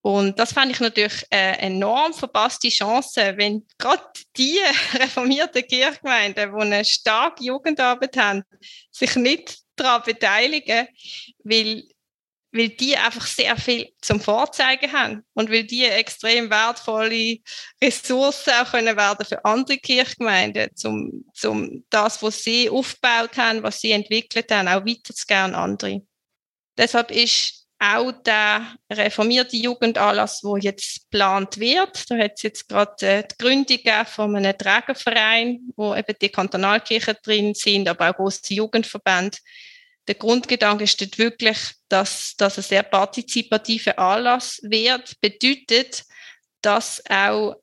Und 0.04 0.40
das 0.40 0.54
fand 0.54 0.72
ich 0.72 0.80
natürlich 0.80 1.26
eine 1.30 1.60
enorm 1.60 2.14
verpasste 2.14 2.70
Chance, 2.70 3.34
wenn 3.38 3.68
gerade 3.78 4.04
die 4.36 4.60
reformierten 4.96 5.66
Kirchgemeinden, 5.66 6.52
die 6.52 6.62
eine 6.62 6.86
starke 6.86 7.44
Jugendarbeit 7.44 8.18
haben, 8.18 8.44
sich 8.92 9.16
nicht 9.16 9.60
daran 9.76 10.02
beteiligen, 10.04 10.88
weil 11.44 11.84
weil 12.52 12.70
die 12.70 12.98
einfach 12.98 13.26
sehr 13.26 13.56
viel 13.56 13.90
zum 14.02 14.20
Vorzeigen 14.20 14.92
haben 14.92 15.24
und 15.34 15.50
weil 15.50 15.64
die 15.64 15.86
extrem 15.86 16.50
wertvolle 16.50 17.38
Ressourcen 17.82 18.54
auch 18.62 18.72
können 18.72 18.98
werden 18.98 19.26
für 19.26 19.44
andere 19.46 19.78
Kirchgemeinden, 19.78 20.76
zum, 20.76 21.26
zum 21.34 21.86
das, 21.90 22.22
was 22.22 22.44
sie 22.44 22.70
aufgebaut 22.70 23.38
haben, 23.38 23.64
was 23.64 23.80
sie 23.80 23.92
entwickelt 23.92 24.52
haben, 24.52 24.68
auch 24.68 24.86
weiterzugeben 24.86 25.56
an 25.56 25.56
andere. 25.56 26.02
Deshalb 26.78 27.12
ist 27.12 27.62
auch 27.80 28.12
der 28.12 28.76
reformierte 28.92 29.58
Jugendanlass, 29.58 30.44
wo 30.44 30.56
jetzt 30.56 31.10
geplant 31.10 31.60
wird, 31.60 32.12
da 32.12 32.18
hat 32.18 32.34
es 32.36 32.44
jetzt 32.44 32.70
gerade 32.70 33.08
äh, 33.08 33.24
die 33.24 33.36
Gründung 33.40 34.06
von 34.06 34.36
einem 34.36 34.56
Trägerverein, 34.56 35.62
wo 35.76 35.96
eben 35.96 36.16
die 36.22 36.30
Kantonalkirchen 36.30 37.16
drin 37.24 37.54
sind, 37.56 37.90
aber 37.90 38.12
auch 38.12 38.16
große 38.18 38.54
Jugendverbände, 38.54 39.40
der 40.12 40.20
Grundgedanke 40.20 40.84
dort 41.00 41.18
wirklich, 41.18 41.58
dass 41.88 42.36
das 42.36 42.58
ein 42.58 42.64
sehr 42.64 42.84
partizipativer 42.84 43.98
Anlass 43.98 44.60
wird, 44.62 45.14
bedeutet, 45.22 46.04
dass 46.62 47.02
auch 47.10 47.56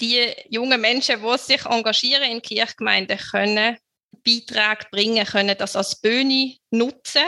die 0.00 0.32
jungen 0.48 0.80
Menschen, 0.80 1.20
die 1.20 1.38
sich 1.38 1.66
engagieren 1.66 2.30
in 2.30 2.40
Kirchgemeinden, 2.40 3.18
können 3.18 3.76
Beiträge 4.24 4.86
bringen 4.92 5.26
können, 5.26 5.58
das 5.58 5.74
als 5.74 6.00
Bühne 6.00 6.54
nutzen, 6.70 7.24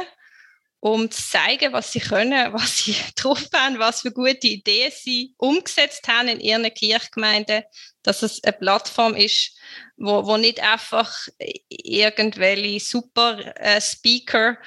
um 0.84 1.10
zu 1.10 1.22
zeigen, 1.22 1.72
was 1.72 1.92
sie 1.92 2.00
können, 2.00 2.52
was 2.52 2.76
sie 2.76 2.94
drauf 3.16 3.42
haben, 3.54 3.78
was 3.78 4.02
für 4.02 4.12
gute 4.12 4.46
Ideen 4.46 4.92
sie 4.94 5.34
umgesetzt 5.38 6.06
haben 6.08 6.28
in 6.28 6.40
ihren 6.40 6.74
Kirchgemeinden, 6.74 7.62
dass 8.02 8.22
es 8.22 8.44
eine 8.44 8.52
Plattform 8.52 9.14
ist, 9.14 9.56
wo, 9.96 10.26
wo 10.26 10.36
nicht 10.36 10.60
einfach 10.60 11.26
irgendwelche 11.68 12.84
super 12.84 13.38
äh, 13.56 13.80
Speaker 13.80 14.58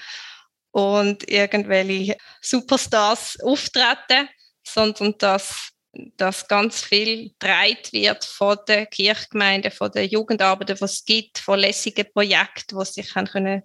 und 0.71 1.29
irgendwelche 1.29 2.17
Superstars 2.41 3.37
auftreten, 3.43 4.27
sondern 4.63 5.15
dass, 5.19 5.69
dass 6.15 6.47
ganz 6.47 6.81
viel 6.81 7.31
breit 7.37 7.93
wird 7.93 8.25
von 8.25 8.57
der 8.67 8.87
Kirchgemeinde, 8.87 9.69
von 9.69 9.91
der 9.91 10.07
Jugendarbeit, 10.07 10.69
die 10.69 10.83
es 10.83 11.05
gibt, 11.05 11.37
von 11.37 11.59
lässigen 11.59 12.11
Projekten, 12.11 12.79
die 12.79 12.85
sich 12.85 13.13
können 13.13 13.61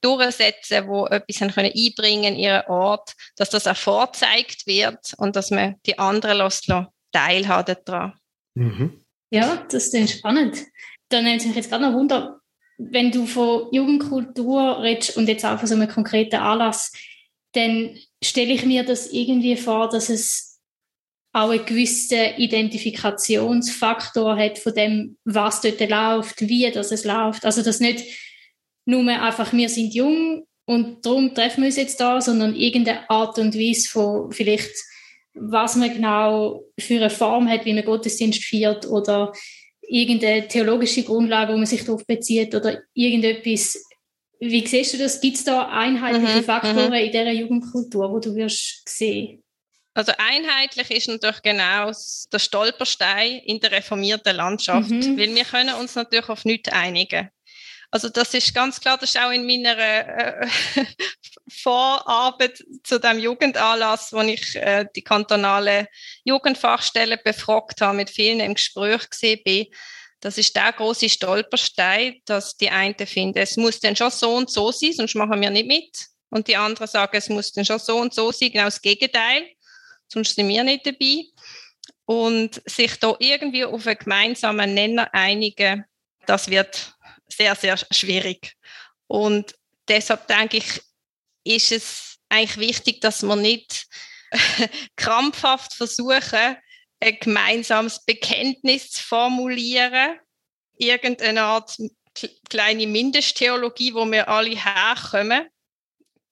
durchsetzen, 0.00 0.88
wo 0.88 1.06
etwas 1.06 1.40
haben 1.40 1.52
können 1.52 1.72
einbringen 1.74 2.34
in 2.34 2.40
ihren 2.40 2.66
Ort, 2.66 3.12
dass 3.36 3.50
das 3.50 3.66
auch 3.66 3.76
vorzeigt 3.76 4.66
wird 4.66 5.14
und 5.18 5.36
dass 5.36 5.50
man 5.50 5.76
die 5.86 5.98
anderen 5.98 6.38
lässt, 6.38 6.70
teilhaben 7.12 7.76
daran. 7.84 8.14
Mhm. 8.54 9.00
Ja, 9.30 9.64
das 9.70 9.88
ist 9.88 10.18
spannend. 10.18 10.58
Da 11.08 11.22
nimmt 11.22 11.42
sich 11.42 11.54
jetzt 11.54 11.70
gerade 11.70 11.84
noch 11.84 11.94
Wunder, 11.94 12.40
wenn 12.78 13.10
du 13.10 13.26
von 13.26 13.68
Jugendkultur 13.72 14.82
redest 14.82 15.16
und 15.16 15.28
jetzt 15.28 15.44
auch 15.44 15.58
von 15.58 15.68
so 15.68 15.74
einem 15.74 15.88
konkreten 15.88 16.36
Anlass, 16.36 16.92
dann 17.52 17.98
stelle 18.22 18.52
ich 18.52 18.66
mir 18.66 18.84
das 18.84 19.10
irgendwie 19.12 19.56
vor, 19.56 19.88
dass 19.88 20.10
es 20.10 20.60
auch 21.32 21.50
einen 21.50 21.66
gewissen 21.66 22.36
Identifikationsfaktor 22.36 24.36
hat 24.36 24.58
von 24.58 24.74
dem, 24.74 25.16
was 25.24 25.60
dort 25.60 25.80
läuft, 25.80 26.42
wie 26.42 26.70
das 26.70 26.92
es 26.92 27.04
läuft. 27.04 27.44
Also, 27.44 27.62
dass 27.62 27.80
nicht 27.80 28.04
nur 28.86 29.06
einfach, 29.06 29.52
wir 29.52 29.68
sind 29.68 29.94
jung 29.94 30.46
und 30.64 31.04
darum 31.04 31.34
treffen 31.34 31.62
wir 31.62 31.66
uns 31.66 31.76
jetzt 31.76 32.00
da, 32.00 32.20
sondern 32.20 32.56
irgendeine 32.56 33.08
Art 33.10 33.38
und 33.38 33.54
Weise 33.54 33.88
von 33.88 34.32
vielleicht 34.32 34.72
was 35.36 35.76
man 35.76 35.92
genau 35.92 36.64
für 36.78 36.96
eine 36.96 37.10
Form 37.10 37.48
hat, 37.48 37.64
wie 37.64 37.74
man 37.74 37.84
Gottesdienst 37.84 38.44
feiert 38.44 38.86
oder 38.86 39.32
irgendeine 39.82 40.48
theologische 40.48 41.02
Grundlage, 41.04 41.52
wo 41.52 41.56
man 41.56 41.66
sich 41.66 41.84
darauf 41.84 42.04
bezieht 42.06 42.54
oder 42.54 42.80
irgendetwas. 42.94 43.78
Wie 44.40 44.66
siehst 44.66 44.94
du 44.94 44.98
das? 44.98 45.20
Gibt 45.20 45.36
es 45.36 45.44
da 45.44 45.68
einheitliche 45.68 46.38
mhm, 46.38 46.44
Faktoren 46.44 46.88
mhm. 46.88 46.94
in 46.94 47.12
dieser 47.12 47.32
Jugendkultur, 47.32 48.10
wo 48.10 48.18
du 48.18 48.34
wirst 48.34 48.88
sehen? 48.88 49.42
Also 49.94 50.12
einheitlich 50.18 50.90
ist 50.90 51.08
natürlich 51.08 51.40
genau 51.40 51.90
der 52.32 52.38
Stolperstein 52.38 53.40
in 53.46 53.60
der 53.60 53.72
reformierten 53.72 54.36
Landschaft, 54.36 54.90
mhm. 54.90 55.18
weil 55.18 55.34
wir 55.34 55.44
können 55.44 55.74
uns 55.76 55.94
natürlich 55.94 56.28
auf 56.28 56.44
nichts 56.44 56.70
einigen. 56.70 57.30
Also 57.96 58.10
das 58.10 58.34
ist 58.34 58.54
ganz 58.54 58.78
klar, 58.78 58.98
das 58.98 59.08
ist 59.08 59.18
auch 59.18 59.30
in 59.30 59.46
meiner 59.46 59.78
äh, 59.78 60.46
Vorarbeit 61.48 62.62
zu 62.84 63.00
dem 63.00 63.18
Jugendanlass, 63.18 64.12
wo 64.12 64.20
ich 64.20 64.54
äh, 64.54 64.84
die 64.94 65.00
kantonale 65.00 65.88
Jugendfachstelle 66.22 67.16
befragt 67.16 67.80
habe, 67.80 67.96
mit 67.96 68.10
vielen 68.10 68.40
im 68.40 68.52
Gespräch 68.52 69.08
gesehen 69.08 69.40
bin. 69.46 69.68
Das 70.20 70.36
ist 70.36 70.54
der 70.54 70.74
große 70.74 71.08
Stolperstein, 71.08 72.20
dass 72.26 72.58
die 72.58 72.68
einen 72.68 72.98
finden, 73.06 73.38
es 73.38 73.56
muss 73.56 73.80
dann 73.80 73.96
schon 73.96 74.10
so 74.10 74.34
und 74.34 74.50
so 74.50 74.70
sein, 74.72 74.92
sonst 74.92 75.14
machen 75.14 75.40
wir 75.40 75.48
nicht 75.48 75.66
mit. 75.66 75.98
Und 76.28 76.48
die 76.48 76.56
anderen 76.58 76.88
sagen, 76.88 77.16
es 77.16 77.30
muss 77.30 77.52
dann 77.52 77.64
schon 77.64 77.78
so 77.78 77.96
und 77.96 78.12
so 78.12 78.30
sein, 78.30 78.52
genau 78.52 78.66
das 78.66 78.82
Gegenteil, 78.82 79.48
sonst 80.06 80.34
sind 80.34 80.48
wir 80.48 80.64
nicht 80.64 80.84
dabei. 80.84 81.24
Und 82.04 82.60
sich 82.66 83.00
da 83.00 83.16
irgendwie 83.18 83.64
auf 83.64 83.86
einen 83.86 83.96
gemeinsamen 83.96 84.74
Nenner 84.74 85.08
einigen, 85.14 85.86
das 86.26 86.50
wird 86.50 86.95
sehr, 87.28 87.54
sehr 87.54 87.76
schwierig. 87.90 88.54
Und 89.06 89.54
deshalb 89.88 90.26
denke 90.28 90.58
ich, 90.58 90.82
ist 91.44 91.72
es 91.72 92.18
eigentlich 92.28 92.68
wichtig, 92.68 93.00
dass 93.00 93.22
wir 93.22 93.36
nicht 93.36 93.86
krampfhaft 94.96 95.74
versuchen, 95.74 96.56
ein 97.00 97.18
gemeinsames 97.20 98.04
Bekenntnis 98.04 98.90
zu 98.90 99.02
formulieren, 99.02 100.18
irgendeine 100.78 101.42
Art 101.42 101.76
kleine 102.48 102.86
Mindesttheologie, 102.86 103.94
wo 103.94 104.06
wir 104.06 104.28
alle 104.28 104.56
herkommen. 104.56 105.48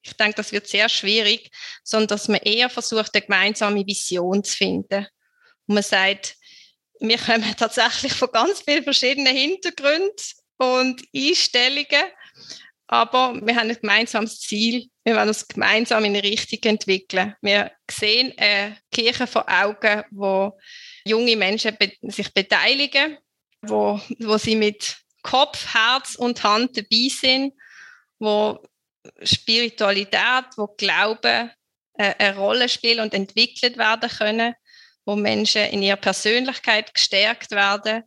Ich 0.01 0.13
denke, 0.13 0.35
das 0.35 0.51
wird 0.51 0.67
sehr 0.67 0.89
schwierig, 0.89 1.49
sondern 1.83 2.09
dass 2.09 2.27
man 2.27 2.41
eher 2.41 2.69
versucht, 2.69 3.13
eine 3.13 3.25
gemeinsame 3.25 3.85
Vision 3.85 4.43
zu 4.43 4.55
finden. 4.55 5.07
Und 5.67 5.75
man 5.75 5.83
sagt, 5.83 6.35
wir 6.99 7.17
kommen 7.17 7.55
tatsächlich 7.57 8.13
von 8.13 8.31
ganz 8.31 8.61
vielen 8.61 8.83
verschiedenen 8.83 9.35
Hintergründen 9.35 10.15
und 10.57 11.03
Einstellungen. 11.15 12.11
Aber 12.87 13.33
wir 13.41 13.55
haben 13.55 13.69
ein 13.69 13.77
gemeinsames 13.81 14.39
Ziel. 14.39 14.87
Wir 15.03 15.15
wollen 15.15 15.27
uns 15.27 15.47
gemeinsam 15.47 16.05
in 16.05 16.15
eine 16.15 16.23
Richtung 16.23 16.59
entwickeln. 16.63 17.35
Wir 17.41 17.71
sehen 17.89 18.33
eine 18.37 18.77
Kirche 18.91 19.27
vor 19.27 19.45
Augen, 19.47 20.03
wo 20.11 20.57
junge 21.05 21.35
Menschen 21.35 21.75
sich 22.03 22.33
beteiligen, 22.33 23.17
wo, 23.61 23.99
wo 24.19 24.37
sie 24.37 24.55
mit 24.55 24.97
Kopf, 25.23 25.73
Herz 25.73 26.15
und 26.15 26.43
Hand 26.43 26.77
dabei 26.77 27.09
sind, 27.09 27.53
wo 28.19 28.59
Spiritualität, 29.23 30.45
wo 30.55 30.67
Glauben 30.67 31.51
äh, 31.97 32.13
eine 32.17 32.37
Rolle 32.37 32.69
spielt 32.69 32.99
und 32.99 33.13
entwickelt 33.13 33.77
werden 33.77 34.09
können, 34.09 34.53
wo 35.05 35.15
Menschen 35.15 35.63
in 35.65 35.81
ihrer 35.81 35.97
Persönlichkeit 35.97 36.93
gestärkt 36.93 37.51
werden 37.51 38.03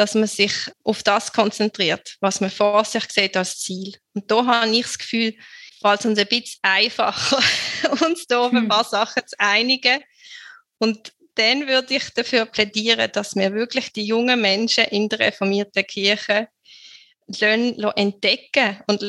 dass 0.00 0.14
man 0.14 0.26
sich 0.26 0.52
auf 0.82 1.02
das 1.02 1.30
konzentriert, 1.30 2.16
was 2.20 2.40
man 2.40 2.50
vor 2.50 2.86
sich 2.86 3.04
sieht 3.10 3.36
als 3.36 3.58
Ziel. 3.58 3.92
Und 4.14 4.30
da 4.30 4.46
habe 4.46 4.70
ich 4.70 4.84
das 4.86 4.96
Gefühl, 4.96 5.34
fällt 5.82 6.00
es 6.00 6.06
uns 6.06 6.18
ein 6.18 6.26
bisschen 6.26 6.58
einfacher, 6.62 7.38
uns 8.06 8.26
da 8.26 8.40
auf 8.40 8.52
ein 8.54 8.66
paar 8.66 8.82
hm. 8.82 8.90
Sachen 8.90 9.22
zu 9.26 9.38
einigen. 9.38 10.00
Und 10.78 11.12
dann 11.34 11.68
würde 11.68 11.96
ich 11.96 12.08
dafür 12.14 12.46
plädieren, 12.46 13.12
dass 13.12 13.36
wir 13.36 13.52
wirklich 13.52 13.92
die 13.92 14.06
jungen 14.06 14.40
Menschen 14.40 14.84
in 14.84 15.10
der 15.10 15.18
reformierten 15.18 15.86
Kirche 15.86 16.48
entdecken 17.28 18.78
und 18.86 19.02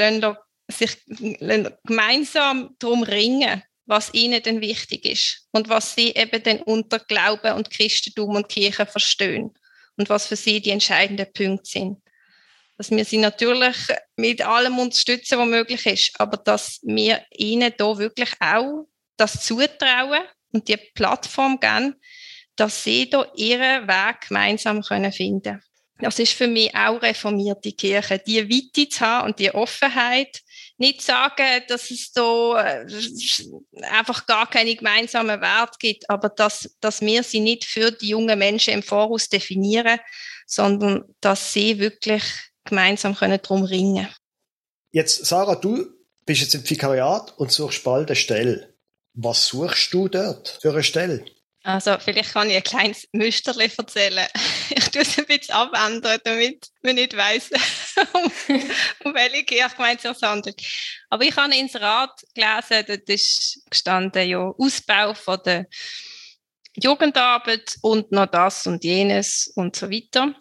sich 0.68 0.92
gemeinsam 1.86 2.76
darum 2.80 3.04
ringen, 3.04 3.64
was 3.86 4.14
ihnen 4.14 4.44
denn 4.44 4.60
wichtig 4.60 5.06
ist 5.06 5.48
und 5.52 5.70
was 5.70 5.96
sie 5.96 6.10
eben 6.10 6.44
dann 6.44 6.60
unter 6.64 7.00
Glauben 7.00 7.54
und 7.54 7.70
Christentum 7.70 8.36
und 8.36 8.50
Kirche 8.50 8.86
verstehen 8.86 9.54
und 9.98 10.10
was 10.10 10.28
für 10.28 10.36
sie 10.36 10.62
die 10.62 10.72
entscheidenden 10.72 11.32
Punkte 11.32 11.70
sind. 11.70 11.98
Dass 12.78 12.90
wir 12.92 13.06
sie 13.06 13.18
natürlich 13.18 13.76
mit 14.16 14.42
allem 14.42 14.80
unterstützen, 14.80 15.38
was 15.38 15.48
möglich 15.48 15.86
ist, 15.86 16.20
aber 16.20 16.38
dass 16.38 16.80
wir 16.84 17.24
ihnen 17.32 17.74
da 17.78 17.98
wirklich 17.98 18.32
auch 18.40 18.88
das 19.18 19.46
zutrauen 19.46 20.24
und 20.52 20.68
die 20.68 20.78
Plattform 20.78 21.60
geben, 21.60 21.96
dass 22.56 22.84
sie 22.84 23.10
da 23.10 23.26
ihren 23.36 23.88
Weg 23.88 24.22
gemeinsam 24.28 24.82
können 24.82 25.12
finden 25.12 25.62
Das 26.00 26.20
ist 26.20 26.34
für 26.34 26.48
mich 26.48 26.76
auch 26.76 27.02
reformierte 27.02 27.72
Kirche, 27.72 28.20
die 28.20 28.50
Weite 28.50 28.90
zu 28.90 29.02
haben 29.02 29.28
und 29.28 29.40
die 29.40 29.54
Offenheit, 29.54 30.42
nicht 30.82 31.02
sagen, 31.02 31.62
dass 31.68 31.92
es 31.92 32.12
da 32.12 32.82
äh, 32.82 32.86
einfach 33.84 34.26
gar 34.26 34.50
keine 34.50 34.76
gemeinsamen 34.76 35.40
Werte 35.40 35.78
gibt, 35.80 36.10
aber 36.10 36.28
dass, 36.28 36.76
dass 36.82 37.02
wir 37.02 37.24
sie 37.24 37.40
nicht 37.40 37.66
für 37.66 37.92
die 37.92 38.10
jungen 38.10 38.38
Menschen 38.38 38.74
im 38.74 38.84
Voraus 38.84 39.30
definieren, 39.30 40.00
sondern 40.48 41.06
dass 41.22 41.54
sie 41.54 41.80
wirklich 41.80 42.24
gemeinsam 42.66 43.16
können 43.16 43.40
darum 43.42 43.64
ringen 43.64 44.10
Jetzt, 44.92 45.26
Sarah, 45.26 45.56
du 45.56 45.88
bist 46.26 46.42
jetzt 46.42 46.56
im 46.56 46.70
Vikariat 46.70 47.38
und 47.38 47.52
suchst 47.52 47.84
bald 47.84 48.10
eine 48.10 48.16
Stelle. 48.18 48.76
Was 49.14 49.48
suchst 49.48 49.94
du 49.94 50.10
dort 50.10 50.58
für 50.62 50.72
eine 50.72 50.84
Stelle? 50.84 51.24
Also 51.64 51.98
vielleicht 52.00 52.34
kann 52.34 52.50
ich 52.50 52.56
ein 52.56 52.64
kleines 52.64 53.08
Müsterli 53.12 53.70
erzählen. 53.78 54.28
Ich 54.74 54.90
tue 54.90 55.02
es 55.02 55.18
ein 55.18 55.26
bisschen 55.26 55.54
abändern, 55.54 56.20
damit 56.24 56.68
man 56.82 56.96
nicht 56.96 57.14
um, 58.14 58.32
um 59.04 59.14
welche 59.14 59.44
Kirchgemeinde 59.44 60.10
es 60.10 60.22
handelt. 60.22 60.62
Aber 61.10 61.26
ich 61.26 61.36
habe 61.36 61.54
ins 61.54 61.76
Rat 61.76 62.22
gelesen, 62.34 62.86
dort 62.88 63.10
ist 63.10 63.62
gestanden, 63.70 64.30
ja, 64.30 64.40
Ausbau 64.40 65.14
von 65.14 65.40
der 65.46 65.66
Jugendarbeit 66.76 67.76
und 67.82 68.14
noch 68.14 68.28
das 68.28 68.66
und 68.66 68.84
jenes 68.86 69.52
und 69.56 69.76
so 69.76 69.92
weiter. 69.92 70.34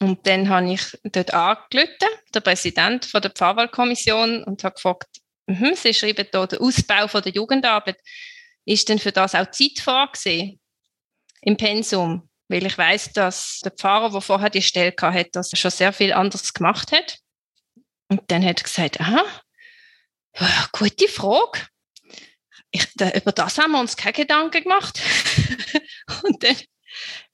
Und 0.00 0.26
dann 0.26 0.48
habe 0.48 0.72
ich 0.72 0.98
dort 1.04 1.34
angerufen, 1.34 2.08
der 2.34 2.40
Präsident 2.40 3.04
von 3.04 3.20
der 3.20 3.32
Pfarrwahlkommission, 3.32 4.44
und 4.44 4.64
habe 4.64 4.74
gefragt, 4.74 5.08
mhm, 5.46 5.74
Sie 5.74 5.92
schreiben 5.92 6.26
hier 6.30 6.46
den 6.46 6.58
Ausbau 6.60 7.06
von 7.06 7.22
der 7.22 7.32
Jugendarbeit 7.32 7.98
ist 8.68 8.88
denn 8.88 8.98
für 8.98 9.12
das 9.12 9.34
auch 9.34 9.50
Zeit 9.50 9.78
vorgesehen 9.80 10.60
im 11.40 11.56
Pensum? 11.56 12.28
Weil 12.48 12.66
ich 12.66 12.76
weiß, 12.76 13.12
dass 13.12 13.60
der 13.64 13.72
Pfarrer, 13.72 14.10
der 14.10 14.20
vorher 14.20 14.50
die 14.50 14.62
Stelle 14.62 14.94
hatte, 15.00 15.30
das 15.32 15.50
schon 15.58 15.70
sehr 15.70 15.92
viel 15.92 16.12
anders 16.12 16.52
gemacht 16.52 16.92
hat. 16.92 17.18
Und 18.08 18.22
dann 18.28 18.44
hat 18.44 18.60
er 18.60 18.64
gesagt, 18.64 19.00
aha, 19.00 19.24
gute 20.72 21.08
Frage. 21.08 21.66
Ich, 22.70 22.86
da, 22.96 23.10
über 23.10 23.32
das 23.32 23.58
haben 23.58 23.72
wir 23.72 23.80
uns 23.80 23.96
keine 23.96 24.12
Gedanken 24.12 24.62
gemacht. 24.62 25.00
und 26.22 26.42
dann, 26.42 26.56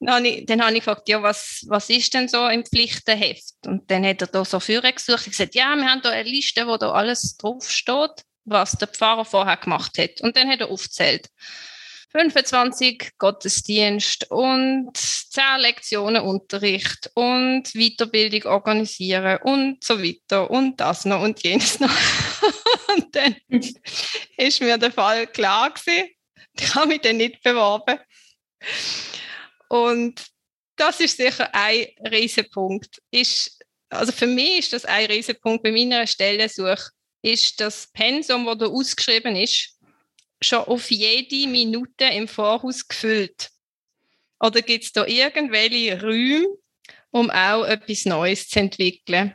dann, 0.01 0.15
habe 0.15 0.29
ich, 0.29 0.47
dann 0.47 0.63
habe 0.63 0.73
ich 0.73 0.85
gefragt, 0.85 1.09
ja, 1.09 1.23
was, 1.23 1.65
was 1.69 1.91
ist 1.91 2.15
denn 2.15 2.29
so 2.29 2.47
im 2.49 2.65
Pflichtenheft? 2.65 3.55
Und 3.67 3.91
dann 3.91 4.05
hat 4.05 4.21
er 4.21 4.29
da 4.29 4.45
so 4.45 4.61
Führer 4.61 4.93
gesucht. 4.93 5.27
Ich 5.27 5.33
gesagt, 5.33 5.55
ja, 5.55 5.75
wir 5.75 5.85
haben 5.85 6.03
da 6.03 6.11
eine 6.11 6.29
Liste, 6.29 6.67
wo 6.67 6.77
da 6.77 6.93
alles 6.93 7.37
draufsteht 7.37 8.25
was 8.45 8.73
der 8.73 8.89
Pfarrer 8.89 9.25
vorher 9.25 9.57
gemacht 9.57 9.99
hat. 9.99 10.21
Und 10.21 10.37
dann 10.37 10.49
hat 10.49 10.61
er 10.61 10.71
aufgezählt. 10.71 11.29
25 12.17 13.13
Gottesdienst 13.19 14.31
und 14.31 14.97
10 14.97 15.43
Lektionen 15.59 16.23
Unterricht 16.23 17.11
und 17.15 17.65
Weiterbildung 17.75 18.53
organisieren 18.53 19.39
und 19.43 19.83
so 19.83 20.01
weiter 20.01 20.49
und 20.49 20.79
das 20.79 21.05
noch 21.05 21.23
und 21.23 21.43
jenes 21.43 21.81
noch. 21.81 21.91
und 22.95 23.17
dann 23.17 23.35
ist 24.37 24.61
mir 24.61 24.79
der 24.79 24.93
Fall 24.93 25.27
klar 25.27 25.75
gewesen. 25.75 26.09
Ich 26.57 26.75
habe 26.77 26.87
mich 26.87 27.01
dann 27.01 27.17
nicht 27.17 27.43
beworben. 27.43 27.99
Und 29.69 30.25
das 30.77 31.01
ist 31.01 31.17
sicher 31.17 31.53
ein 31.53 31.87
Riesenpunkt. 32.09 33.03
Ist, 33.11 33.61
also 33.89 34.13
für 34.13 34.29
mich 34.29 34.61
ist 34.61 34.73
das 34.73 34.85
ein 34.85 35.07
Riesenpunkt 35.07 35.65
bei 35.65 35.73
meiner 35.73 36.07
Stellensuche 36.07 36.91
ist 37.25 37.59
das 37.61 37.91
Pensum, 37.93 38.45
das 38.45 38.59
da 38.59 38.67
ausgeschrieben 38.67 39.35
ist, 39.35 39.79
schon 40.43 40.61
auf 40.61 40.91
jede 40.91 41.49
Minute 41.49 42.05
im 42.05 42.29
Voraus 42.29 42.87
gefüllt? 42.87 43.51
Oder 44.41 44.61
gibt 44.61 44.85
es 44.85 44.93
da 44.93 45.07
irgendwelche 45.07 46.01
Räume, 46.03 46.47
um 47.11 47.31
auch 47.31 47.65
etwas 47.65 48.05
Neues 48.05 48.49
zu 48.49 48.61
entwickeln? 48.61 49.35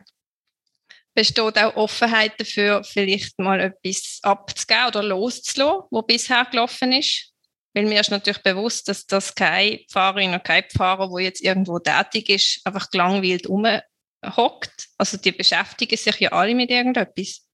Besteht 1.16 1.58
auch 1.58 1.76
Offenheit 1.76 2.40
dafür, 2.40 2.84
vielleicht 2.84 3.40
mal 3.40 3.60
etwas 3.60 4.20
abzugeben 4.22 4.88
oder 4.90 5.04
loszulassen, 5.04 5.88
was 5.90 6.06
bisher 6.06 6.46
gelaufen 6.46 6.94
ist? 6.94 7.34
Weil 7.74 7.86
mir 7.86 8.02
ist 8.02 8.12
natürlich 8.12 8.44
bewusst, 8.44 8.88
dass 8.88 9.08
das 9.08 9.34
keine 9.34 9.80
Pfarrerin 9.90 10.30
oder 10.30 10.40
kein 10.40 10.64
Pfarrer, 10.70 11.10
der 11.10 11.24
jetzt 11.26 11.42
irgendwo 11.42 11.80
tätig 11.80 12.30
ist, 12.30 12.62
einfach 12.66 12.92
gelangweilt 12.92 13.48
rumhockt. 13.50 14.90
Also 14.98 15.18
die 15.18 15.32
beschäftigen 15.32 15.98
sich 15.98 16.20
ja 16.20 16.32
alle 16.32 16.54
mit 16.54 16.70
irgendetwas. 16.70 17.49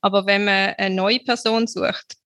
Aber 0.00 0.26
wenn 0.26 0.44
man 0.44 0.74
eine 0.76 0.94
neue 0.94 1.20
Person 1.20 1.66
sucht, 1.66 2.16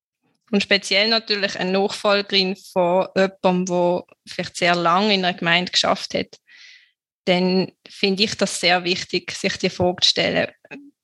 und 0.51 0.63
speziell 0.63 1.09
natürlich 1.09 1.59
eine 1.59 1.73
Nachfolgerin 1.73 2.57
von 2.57 3.07
jemandem, 3.15 3.67
der 3.67 4.05
vielleicht 4.27 4.57
sehr 4.57 4.75
lange 4.75 5.15
in 5.15 5.25
einer 5.25 5.37
Gemeinde 5.37 5.71
geschafft 5.71 6.15
hat, 6.15 6.39
dann 7.27 7.71
finde 7.89 8.25
ich 8.25 8.35
das 8.37 8.59
sehr 8.59 8.85
wichtig, 8.85 9.33
sich 9.33 9.59
die 9.59 9.69
Frage 9.69 10.01
zu 10.03 10.09
stellen, 10.09 10.49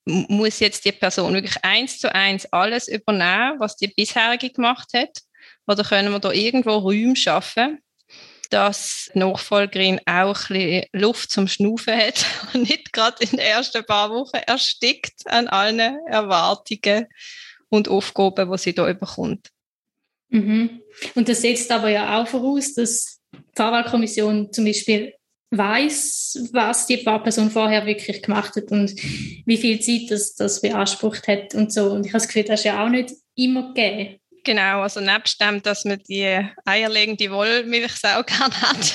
muss 0.05 0.59
jetzt 0.59 0.85
die 0.85 0.91
Person 0.91 1.33
wirklich 1.33 1.63
eins 1.63 1.99
zu 1.99 2.13
eins 2.13 2.45
alles 2.51 2.87
übernehmen, 2.87 3.59
was 3.59 3.75
die 3.75 3.87
bisherige 3.87 4.49
gemacht 4.49 4.89
hat? 4.93 5.19
Oder 5.67 5.83
können 5.83 6.11
wir 6.11 6.19
da 6.19 6.31
irgendwo 6.31 6.77
Räume 6.77 7.15
schaffen, 7.15 7.79
dass 8.53 9.09
die 9.13 9.19
Nachfolgerin 9.19 9.99
auch 10.05 10.49
ein 10.49 10.85
Luft 10.91 11.31
zum 11.31 11.47
Schnaufen 11.47 11.95
hat 11.95 12.25
und 12.53 12.63
nicht 12.69 12.93
gerade 12.93 13.23
in 13.23 13.31
den 13.31 13.39
ersten 13.39 13.85
paar 13.85 14.09
Wochen 14.09 14.37
erstickt 14.37 15.21
an 15.25 15.47
allen 15.47 15.79
Erwartungen 16.07 17.07
und 17.69 17.87
Aufgaben, 17.87 18.51
die 18.51 18.57
sie 18.57 18.73
da 18.73 18.91
bekommt. 18.93 19.49
Mhm. 20.29 20.81
Und 21.13 21.29
das 21.29 21.41
setzt 21.41 21.71
aber 21.71 21.89
ja 21.89 22.21
auch 22.21 22.27
voraus, 22.27 22.73
dass 22.73 23.19
die 23.33 23.39
Pfarrwahlkommission 23.55 24.51
zum 24.51 24.65
Beispiel 24.65 25.13
weiß, 25.51 26.49
was 26.51 26.87
die 26.87 26.97
Pfarrperson 26.97 27.49
vorher 27.49 27.85
wirklich 27.85 28.21
gemacht 28.21 28.55
hat 28.55 28.71
und 28.71 28.95
wie 29.45 29.57
viel 29.57 29.79
Zeit 29.79 30.11
das, 30.11 30.35
das 30.35 30.61
beansprucht 30.61 31.27
hat 31.27 31.55
und 31.55 31.71
so. 31.71 31.91
Und 31.91 32.05
ich 32.05 32.11
habe 32.11 32.19
das 32.19 32.27
Gefühl, 32.27 32.43
das 32.43 32.61
ist 32.61 32.65
ja 32.65 32.83
auch 32.83 32.89
nicht 32.89 33.13
immer 33.35 33.73
gegeben. 33.73 34.19
Genau, 34.45 34.81
also 34.81 35.01
nebst 35.01 35.41
dem, 35.41 35.61
dass 35.61 35.85
man 35.85 35.99
die 36.07 36.39
eierlegende 36.65 37.31
Wollmilchsau 37.31 38.23
gerne 38.23 38.61
hat, 38.61 38.93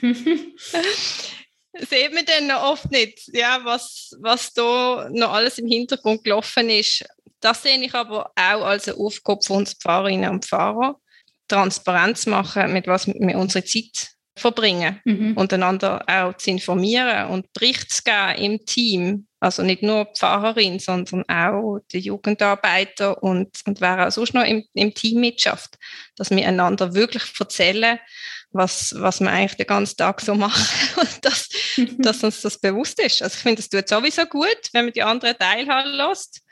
sieht 1.90 2.14
man 2.14 2.24
dann 2.24 2.46
noch 2.46 2.62
oft 2.62 2.90
nicht, 2.90 3.28
ja, 3.34 3.60
was, 3.64 4.16
was 4.20 4.52
da 4.54 5.08
noch 5.12 5.32
alles 5.32 5.58
im 5.58 5.68
Hintergrund 5.68 6.24
gelaufen 6.24 6.70
ist. 6.70 7.04
Das 7.40 7.62
sehe 7.62 7.78
ich 7.78 7.94
aber 7.94 8.32
auch 8.34 8.64
als 8.64 8.88
eine 8.88 8.96
Aufgabe 8.96 9.40
von 9.46 9.58
uns 9.58 9.74
Pfarrerinnen 9.74 10.30
und 10.30 10.46
Pfarrer, 10.46 10.98
Transparenz 11.46 12.26
machen, 12.26 12.72
mit 12.72 12.86
was 12.86 13.06
wir 13.06 13.38
unsere 13.38 13.64
Zeit 13.64 14.08
verbringen 14.36 15.00
mhm. 15.04 15.36
und 15.36 15.52
einander 15.52 16.02
auch 16.08 16.34
zu 16.36 16.50
informieren 16.50 17.28
und 17.28 17.52
Bericht 17.52 17.92
zu 17.92 18.02
geben 18.02 18.38
im 18.38 18.64
Team. 18.64 19.27
Also 19.40 19.62
nicht 19.62 19.82
nur 19.82 20.06
Pfarrerin, 20.06 20.80
sondern 20.80 21.24
auch 21.28 21.78
die 21.92 22.00
Jugendarbeiter 22.00 23.22
und, 23.22 23.60
und 23.66 23.80
wer 23.80 24.06
auch 24.06 24.10
sonst 24.10 24.34
noch 24.34 24.44
im, 24.44 24.64
im 24.74 24.94
Team 24.94 25.20
mitschafft, 25.20 25.78
dass 26.16 26.30
wir 26.30 26.46
einander 26.46 26.94
wirklich 26.94 27.22
erzählen, 27.38 28.00
was, 28.50 28.94
was 28.98 29.20
wir 29.20 29.30
eigentlich 29.30 29.56
den 29.56 29.66
ganzen 29.66 29.96
Tag 29.96 30.20
so 30.20 30.34
machen 30.34 30.66
und 30.96 31.24
dass, 31.24 31.48
dass 31.98 32.24
uns 32.24 32.40
das 32.40 32.58
bewusst 32.58 33.00
ist. 33.00 33.22
Also 33.22 33.36
ich 33.36 33.42
finde, 33.42 33.62
das 33.62 33.68
tut 33.68 33.88
sowieso 33.88 34.26
gut, 34.26 34.58
wenn 34.72 34.86
man 34.86 34.94
die 34.94 35.02
anderen 35.02 35.38
teilhaben 35.38 35.92
lässt. 35.92 36.42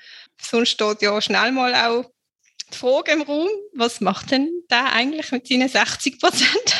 Sonst 0.40 0.70
steht 0.70 1.02
ja 1.02 1.20
schnell 1.20 1.52
mal 1.52 1.74
auch 1.74 2.04
die 2.72 2.76
Frage 2.76 3.12
im 3.12 3.22
Raum, 3.22 3.48
was 3.74 4.00
macht 4.00 4.30
denn 4.30 4.50
der 4.70 4.92
eigentlich 4.92 5.32
mit 5.32 5.46
seinen 5.46 5.68
60 5.68 6.20
Prozent? 6.20 6.76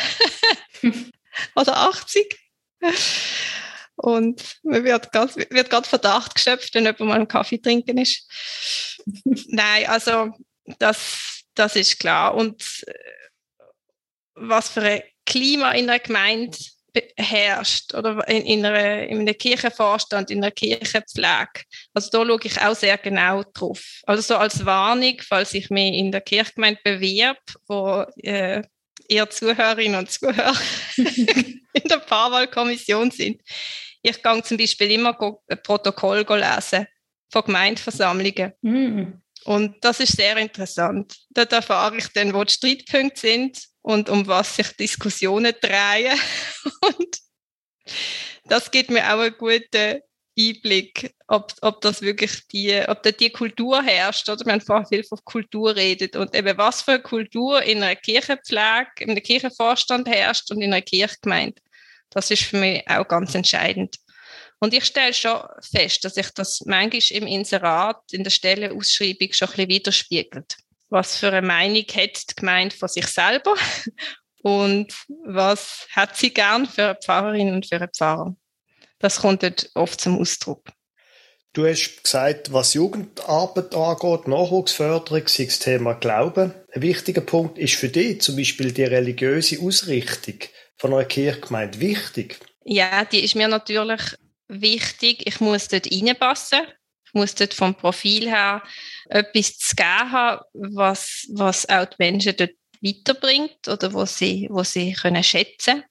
Oder 1.54 1.76
80? 1.76 2.38
Und 3.96 4.58
man 4.62 4.84
wird 4.84 5.12
gerade 5.12 5.34
wird 5.50 5.86
Verdacht 5.86 6.34
geschöpft, 6.34 6.74
wenn 6.74 6.84
jemand 6.84 7.00
mal 7.00 7.14
einen 7.14 7.28
Kaffee 7.28 7.58
trinken 7.58 7.98
ist. 7.98 8.28
Nein, 9.48 9.86
also 9.86 10.30
das, 10.78 11.42
das 11.54 11.76
ist 11.76 11.98
klar. 11.98 12.34
Und 12.34 12.84
äh, 12.86 12.92
was 14.34 14.68
für 14.68 14.82
ein 14.82 15.02
Klima 15.24 15.72
in 15.72 15.88
einer 15.88 15.98
Gemeinde 15.98 16.56
herrscht 17.16 17.94
oder 17.94 18.26
in, 18.28 18.42
in, 18.42 18.64
einer, 18.64 19.02
in 19.02 19.20
einem 19.20 19.36
Kirchenvorstand, 19.36 20.30
in 20.30 20.42
einer 20.42 20.50
Kirchenpflege. 20.50 21.62
Also 21.94 22.10
da 22.10 22.24
schaue 22.24 22.38
ich 22.42 22.60
auch 22.60 22.74
sehr 22.74 22.98
genau 22.98 23.42
drauf. 23.54 24.00
Also 24.04 24.22
so 24.22 24.36
als 24.36 24.64
Warnung, 24.64 25.20
falls 25.26 25.54
ich 25.54 25.70
mich 25.70 25.94
in 25.94 26.12
der 26.12 26.20
Kirchgemeinde 26.20 26.80
bewerbe, 26.84 27.40
wo 27.66 28.04
äh, 28.22 28.62
ihr 29.08 29.28
Zuhörerinnen 29.30 29.98
und 29.98 30.10
Zuhörer 30.10 30.56
in 30.96 31.88
der 31.88 31.98
Paarwahlkommission 31.98 33.10
sind. 33.10 33.42
Ich 34.08 34.22
gehe 34.22 34.42
zum 34.44 34.56
Beispiel 34.56 34.92
immer 34.92 35.18
ein 35.20 35.62
Protokoll 35.64 36.24
lesen 36.28 36.86
von 37.32 37.42
Gemeindeversammlungen. 37.42 38.52
Mm. 38.62 39.20
Und 39.44 39.76
das 39.80 39.98
ist 39.98 40.16
sehr 40.16 40.36
interessant. 40.36 41.16
Dort 41.30 41.52
erfahre 41.52 41.96
ich 41.96 42.06
dann, 42.12 42.32
wo 42.32 42.44
die 42.44 42.52
Streitpunkte 42.52 43.20
sind 43.20 43.58
und 43.82 44.08
um 44.08 44.24
was 44.28 44.54
sich 44.54 44.68
Diskussionen 44.76 45.54
drehen. 45.60 46.18
Und 46.82 47.18
das 48.44 48.70
gibt 48.70 48.90
mir 48.90 49.12
auch 49.12 49.20
einen 49.20 49.36
guten 49.36 50.00
Einblick, 50.38 51.14
ob, 51.26 51.52
ob 51.62 51.80
das 51.80 52.02
wirklich 52.02 52.46
die, 52.48 52.80
ob 52.86 53.02
da 53.02 53.10
die 53.10 53.30
Kultur 53.30 53.82
herrscht, 53.82 54.28
oder? 54.28 54.44
Wir 54.44 54.52
haben 54.52 54.60
vorhin 54.60 54.86
viel 54.86 55.04
von 55.04 55.18
Kultur 55.24 55.74
redet 55.74 56.14
und 56.14 56.34
eben 56.34 56.58
was 56.58 56.82
für 56.82 56.92
eine 56.92 57.02
Kultur 57.02 57.62
in 57.62 57.82
einer 57.82 57.96
Kirchenpflege, 57.96 58.90
in 59.00 59.10
einem 59.10 59.22
Kirchenvorstand 59.22 60.08
herrscht 60.08 60.50
und 60.50 60.60
in 60.60 60.72
einer 60.72 60.82
Kirchgemeinde. 60.82 61.60
Das 62.10 62.30
ist 62.30 62.44
für 62.44 62.58
mich 62.58 62.88
auch 62.88 63.06
ganz 63.06 63.34
entscheidend. 63.34 63.96
Und 64.58 64.72
ich 64.72 64.84
stelle 64.84 65.12
schon 65.12 65.40
fest, 65.60 66.04
dass 66.04 66.14
sich 66.14 66.30
das 66.30 66.62
manchmal 66.64 67.02
im 67.10 67.26
Inserat, 67.26 68.00
in 68.12 68.24
der 68.24 68.30
Stellenausschreibung 68.30 69.32
schon 69.32 69.48
ein 69.48 69.54
bisschen 69.54 69.68
widerspiegelt. 69.68 70.56
Was 70.88 71.16
für 71.16 71.32
eine 71.32 71.46
Meinung 71.46 71.84
hat 71.94 72.30
die 72.30 72.34
Gemeinde 72.36 72.74
von 72.74 72.88
sich 72.88 73.06
selber 73.06 73.54
und 74.42 74.94
was 75.24 75.86
hat 75.90 76.16
sie 76.16 76.32
gern 76.32 76.66
für 76.66 76.84
eine 76.84 76.98
Pfarrerin 77.02 77.52
und 77.52 77.66
für 77.66 77.76
einen 77.76 77.90
Pfarrer? 77.92 78.34
Das 78.98 79.20
kommt 79.20 79.42
dort 79.42 79.70
oft 79.74 80.00
zum 80.00 80.18
Ausdruck. 80.18 80.62
Du 81.52 81.66
hast 81.66 82.02
gesagt, 82.02 82.52
was 82.52 82.74
Jugendarbeit 82.74 83.74
angeht, 83.74 84.28
Nachwuchsförderung, 84.28 85.26
sei 85.26 85.46
das 85.46 85.58
Thema 85.58 85.94
Glauben. 85.94 86.52
Ein 86.70 86.82
wichtiger 86.82 87.22
Punkt 87.22 87.56
ist 87.56 87.76
für 87.76 87.88
dich 87.88 88.20
zum 88.20 88.36
Beispiel 88.36 88.72
die 88.72 88.84
religiöse 88.84 89.60
Ausrichtung 89.60 90.38
von 90.76 90.92
einer 90.92 91.04
Kirchgemeinde 91.04 91.80
wichtig. 91.80 92.38
Ja, 92.64 93.04
die 93.04 93.20
ist 93.20 93.34
mir 93.34 93.48
natürlich 93.48 94.02
wichtig. 94.48 95.26
Ich 95.26 95.40
muss 95.40 95.68
dort 95.68 95.90
reinpassen. 95.90 96.60
Ich 97.06 97.14
muss 97.14 97.34
dort 97.34 97.54
vom 97.54 97.74
Profil 97.74 98.28
her 98.28 98.62
etwas 99.08 99.56
zu 99.58 99.76
geben 99.76 100.12
haben, 100.12 100.42
was, 100.52 101.26
was 101.32 101.68
auch 101.68 101.86
die 101.86 101.96
Menschen 101.98 102.36
dort 102.36 102.52
weiterbringt 102.82 103.68
oder 103.68 103.92
wo 103.92 104.04
sie, 104.04 104.48
wo 104.50 104.62
sie 104.62 104.92
können 104.92 105.22
schätzen 105.22 105.84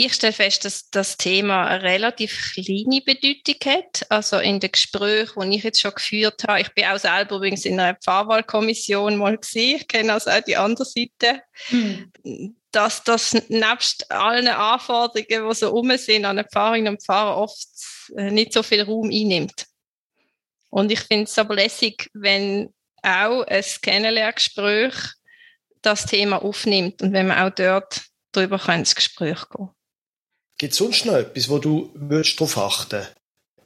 ich 0.00 0.14
stelle 0.14 0.32
fest, 0.32 0.64
dass 0.64 0.90
das 0.90 1.16
Thema 1.16 1.66
eine 1.66 1.82
relativ 1.82 2.52
kleine 2.54 3.00
Bedeutung 3.04 3.56
hat. 3.66 4.06
Also 4.08 4.38
in 4.38 4.60
den 4.60 4.70
Gesprächen, 4.70 5.50
die 5.50 5.56
ich 5.56 5.64
jetzt 5.64 5.80
schon 5.80 5.92
geführt 5.92 6.44
habe, 6.46 6.60
ich 6.60 6.72
bin 6.72 6.84
auch 6.84 6.98
selber 6.98 7.36
übrigens 7.36 7.64
in 7.64 7.80
einer 7.80 7.96
Pfarrwahlkommission 7.96 9.16
mal 9.16 9.36
gesehen, 9.36 9.78
ich 9.80 9.88
kenne 9.88 10.12
also 10.12 10.30
auch 10.30 10.40
die 10.40 10.56
andere 10.56 10.84
Seite, 10.84 11.42
hm. 11.66 12.12
Dass 12.72 13.02
das 13.04 13.34
nebst 13.48 14.10
allen 14.10 14.48
Anforderungen, 14.48 15.48
die 15.48 15.54
so 15.54 15.68
rum 15.68 15.96
sind, 15.96 16.24
an 16.24 16.44
Pfarrerin 16.50 16.88
und 16.88 17.02
Pfarrer 17.02 17.36
oft 17.36 17.66
äh, 18.16 18.30
nicht 18.30 18.52
so 18.52 18.62
viel 18.62 18.82
Raum 18.82 19.10
einnimmt. 19.10 19.66
Und 20.70 20.92
ich 20.92 21.00
finde 21.00 21.24
es 21.24 21.38
aber 21.38 21.54
lässig, 21.54 22.10
wenn 22.12 22.72
auch 23.02 23.42
ein 23.44 23.64
Kennenlerngespräch 23.80 24.94
das 25.82 26.06
Thema 26.06 26.42
aufnimmt 26.42 27.00
und 27.02 27.12
wenn 27.12 27.28
man 27.28 27.38
auch 27.38 27.54
dort 27.54 28.02
darüber 28.32 28.60
ins 28.74 28.94
Gespräch 28.94 29.48
gehen 29.48 29.70
Gibt 30.58 30.72
es 30.72 30.78
sonst 30.78 31.06
noch 31.06 31.14
etwas, 31.14 31.48
wo 31.48 31.58
du 31.58 31.92
darauf 31.94 32.58
achten 32.58 33.06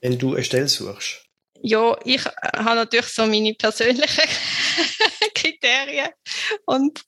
wenn 0.03 0.19
du 0.19 0.35
eine 0.35 0.45
Stelle 0.45 0.69
suchst? 0.69 1.25
Ja, 1.63 1.97
ich 2.05 2.25
habe 2.25 2.75
natürlich 2.75 3.07
so 3.07 3.25
meine 3.25 3.55
persönlichen 3.55 4.29
Kriterien 5.63 6.09
und 6.67 7.03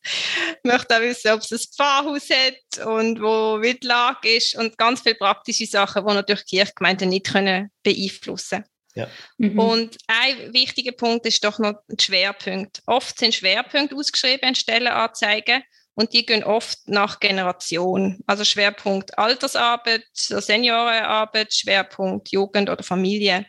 möchte 0.62 0.96
auch 0.96 1.00
wissen, 1.00 1.32
ob 1.32 1.40
es 1.40 1.50
ein 1.50 1.58
Pfarrhaus 1.58 2.28
hat 2.30 2.86
und 2.86 3.20
wo 3.20 3.60
wie 3.60 3.74
die 3.74 3.86
Lage 3.86 4.36
ist 4.36 4.56
und 4.56 4.78
ganz 4.78 5.02
viele 5.02 5.16
praktische 5.16 5.66
Sachen, 5.66 6.06
die 6.06 6.14
natürlich 6.14 6.46
Kirchgemeinden 6.46 7.08
nicht 7.08 7.26
können 7.26 7.70
beeinflussen 7.82 8.62
können. 8.62 8.70
Ja. 8.94 9.08
Mhm. 9.38 9.58
Und 9.58 9.98
ein 10.06 10.52
wichtiger 10.52 10.92
Punkt 10.92 11.26
ist 11.26 11.44
doch 11.44 11.58
noch 11.58 11.74
der 11.88 12.00
Schwerpunkt. 12.00 12.80
Oft 12.86 13.18
sind 13.18 13.34
Schwerpunkte 13.34 13.96
ausgeschrieben 13.96 14.50
in 14.50 14.54
Stellenanzeigen 14.54 15.64
und 15.94 16.12
die 16.12 16.24
gehen 16.24 16.44
oft 16.44 16.78
nach 16.86 17.18
Generation. 17.20 18.20
Also 18.26 18.44
Schwerpunkt 18.44 19.18
Altersarbeit, 19.18 20.04
Seniorenarbeit, 20.12 21.52
Schwerpunkt 21.52 22.30
Jugend 22.30 22.70
oder 22.70 22.84
Familie. 22.84 23.46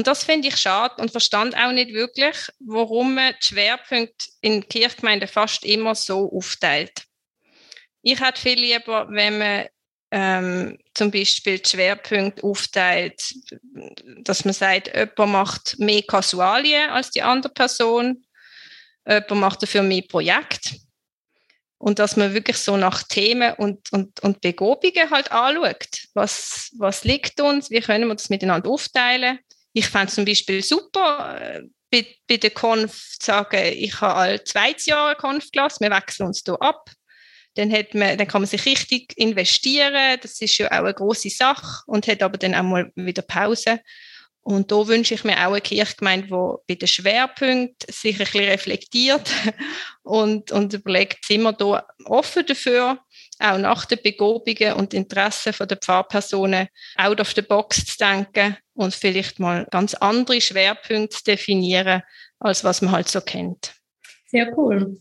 Und 0.00 0.06
das 0.06 0.24
finde 0.24 0.48
ich 0.48 0.56
schade 0.56 0.94
und 0.96 1.10
verstand 1.10 1.54
auch 1.54 1.72
nicht 1.72 1.92
wirklich, 1.92 2.34
warum 2.58 3.16
man 3.16 3.34
die 3.38 3.46
Schwerpunkte 3.48 4.30
in 4.40 4.66
Kirchgemeinden 4.66 5.28
fast 5.28 5.62
immer 5.62 5.94
so 5.94 6.32
aufteilt. 6.32 7.02
Ich 8.00 8.18
hätte 8.18 8.40
viel 8.40 8.58
lieber, 8.58 9.08
wenn 9.10 9.36
man 9.36 9.66
ähm, 10.10 10.78
zum 10.94 11.10
Beispiel 11.10 11.58
die 11.58 11.68
Schwerpunkte 11.68 12.42
aufteilt, 12.42 13.34
dass 14.22 14.46
man 14.46 14.54
sagt, 14.54 14.86
jemand 14.96 15.18
macht 15.18 15.78
mehr 15.78 16.00
Kasualien 16.00 16.88
als 16.88 17.10
die 17.10 17.20
andere 17.20 17.52
Person, 17.52 18.24
jemand 19.06 19.30
macht 19.32 19.62
dafür 19.62 19.82
mehr 19.82 20.04
Projekte 20.08 20.76
und 21.76 21.98
dass 21.98 22.16
man 22.16 22.32
wirklich 22.32 22.56
so 22.56 22.78
nach 22.78 23.02
Themen 23.02 23.52
und, 23.58 23.92
und, 23.92 24.18
und 24.20 24.40
Begobungen 24.40 25.10
halt 25.10 25.30
anschaut. 25.30 26.06
Was, 26.14 26.70
was 26.78 27.04
liegt 27.04 27.38
uns? 27.42 27.68
Wie 27.68 27.80
können 27.80 28.08
wir 28.08 28.14
das 28.14 28.30
miteinander 28.30 28.70
aufteilen? 28.70 29.40
Ich 29.72 29.86
fände 29.88 30.12
zum 30.12 30.24
Beispiel 30.24 30.62
super, 30.62 31.40
äh, 31.40 31.62
bei, 31.90 32.06
bei 32.28 32.36
der 32.36 32.50
Konf 32.50 33.16
zu 33.18 33.26
sagen, 33.26 33.72
ich 33.74 34.00
habe 34.00 34.14
alle 34.14 34.44
zwei 34.44 34.74
Jahre 34.84 35.16
Konfklasse, 35.16 35.80
wir 35.80 35.90
wechseln 35.90 36.26
uns 36.26 36.42
hier 36.44 36.60
ab. 36.60 36.90
Dann, 37.54 37.72
hat 37.72 37.94
man, 37.94 38.16
dann 38.16 38.28
kann 38.28 38.42
man 38.42 38.48
sich 38.48 38.64
richtig 38.64 39.18
investieren. 39.18 40.18
Das 40.22 40.40
ist 40.40 40.58
ja 40.58 40.68
auch 40.68 40.84
eine 40.84 40.94
große 40.94 41.30
Sache 41.30 41.82
und 41.86 42.06
hat 42.06 42.22
aber 42.22 42.38
dann 42.38 42.54
auch 42.54 42.62
mal 42.62 42.92
wieder 42.94 43.22
Pause. 43.22 43.80
Und 44.42 44.70
da 44.70 44.86
wünsche 44.86 45.14
ich 45.14 45.24
mir 45.24 45.36
auch 45.36 45.52
eine 45.52 45.60
Kirchgemeinde, 45.60 46.28
die 46.28 46.74
bei 46.74 46.74
den 46.76 46.88
Schwerpunkten 46.88 47.92
sich 47.92 48.14
ein 48.14 48.24
bisschen 48.24 48.44
reflektiert 48.44 49.30
und, 50.02 50.50
und 50.52 50.72
überlegt, 50.72 51.24
sind 51.24 51.42
wir 51.42 51.52
da 51.52 51.86
offen 52.06 52.46
dafür, 52.46 52.98
auch 53.40 53.58
nach 53.58 53.86
den 53.86 53.98
Begobungen 54.02 54.74
und 54.74 54.94
Interessen 54.94 55.54
der 55.66 55.76
Pfarrpersonen 55.76 56.68
out 56.96 57.20
of 57.20 57.32
the 57.32 57.42
box 57.42 57.84
zu 57.84 57.98
denken 57.98 58.56
und 58.74 58.94
vielleicht 58.94 59.38
mal 59.38 59.66
ganz 59.70 59.94
andere 59.94 60.40
Schwerpunkte 60.40 61.16
zu 61.16 61.24
definieren, 61.24 62.02
als 62.38 62.64
was 62.64 62.82
man 62.82 62.92
halt 62.92 63.08
so 63.08 63.20
kennt. 63.20 63.74
Sehr 64.26 64.56
cool. 64.56 65.00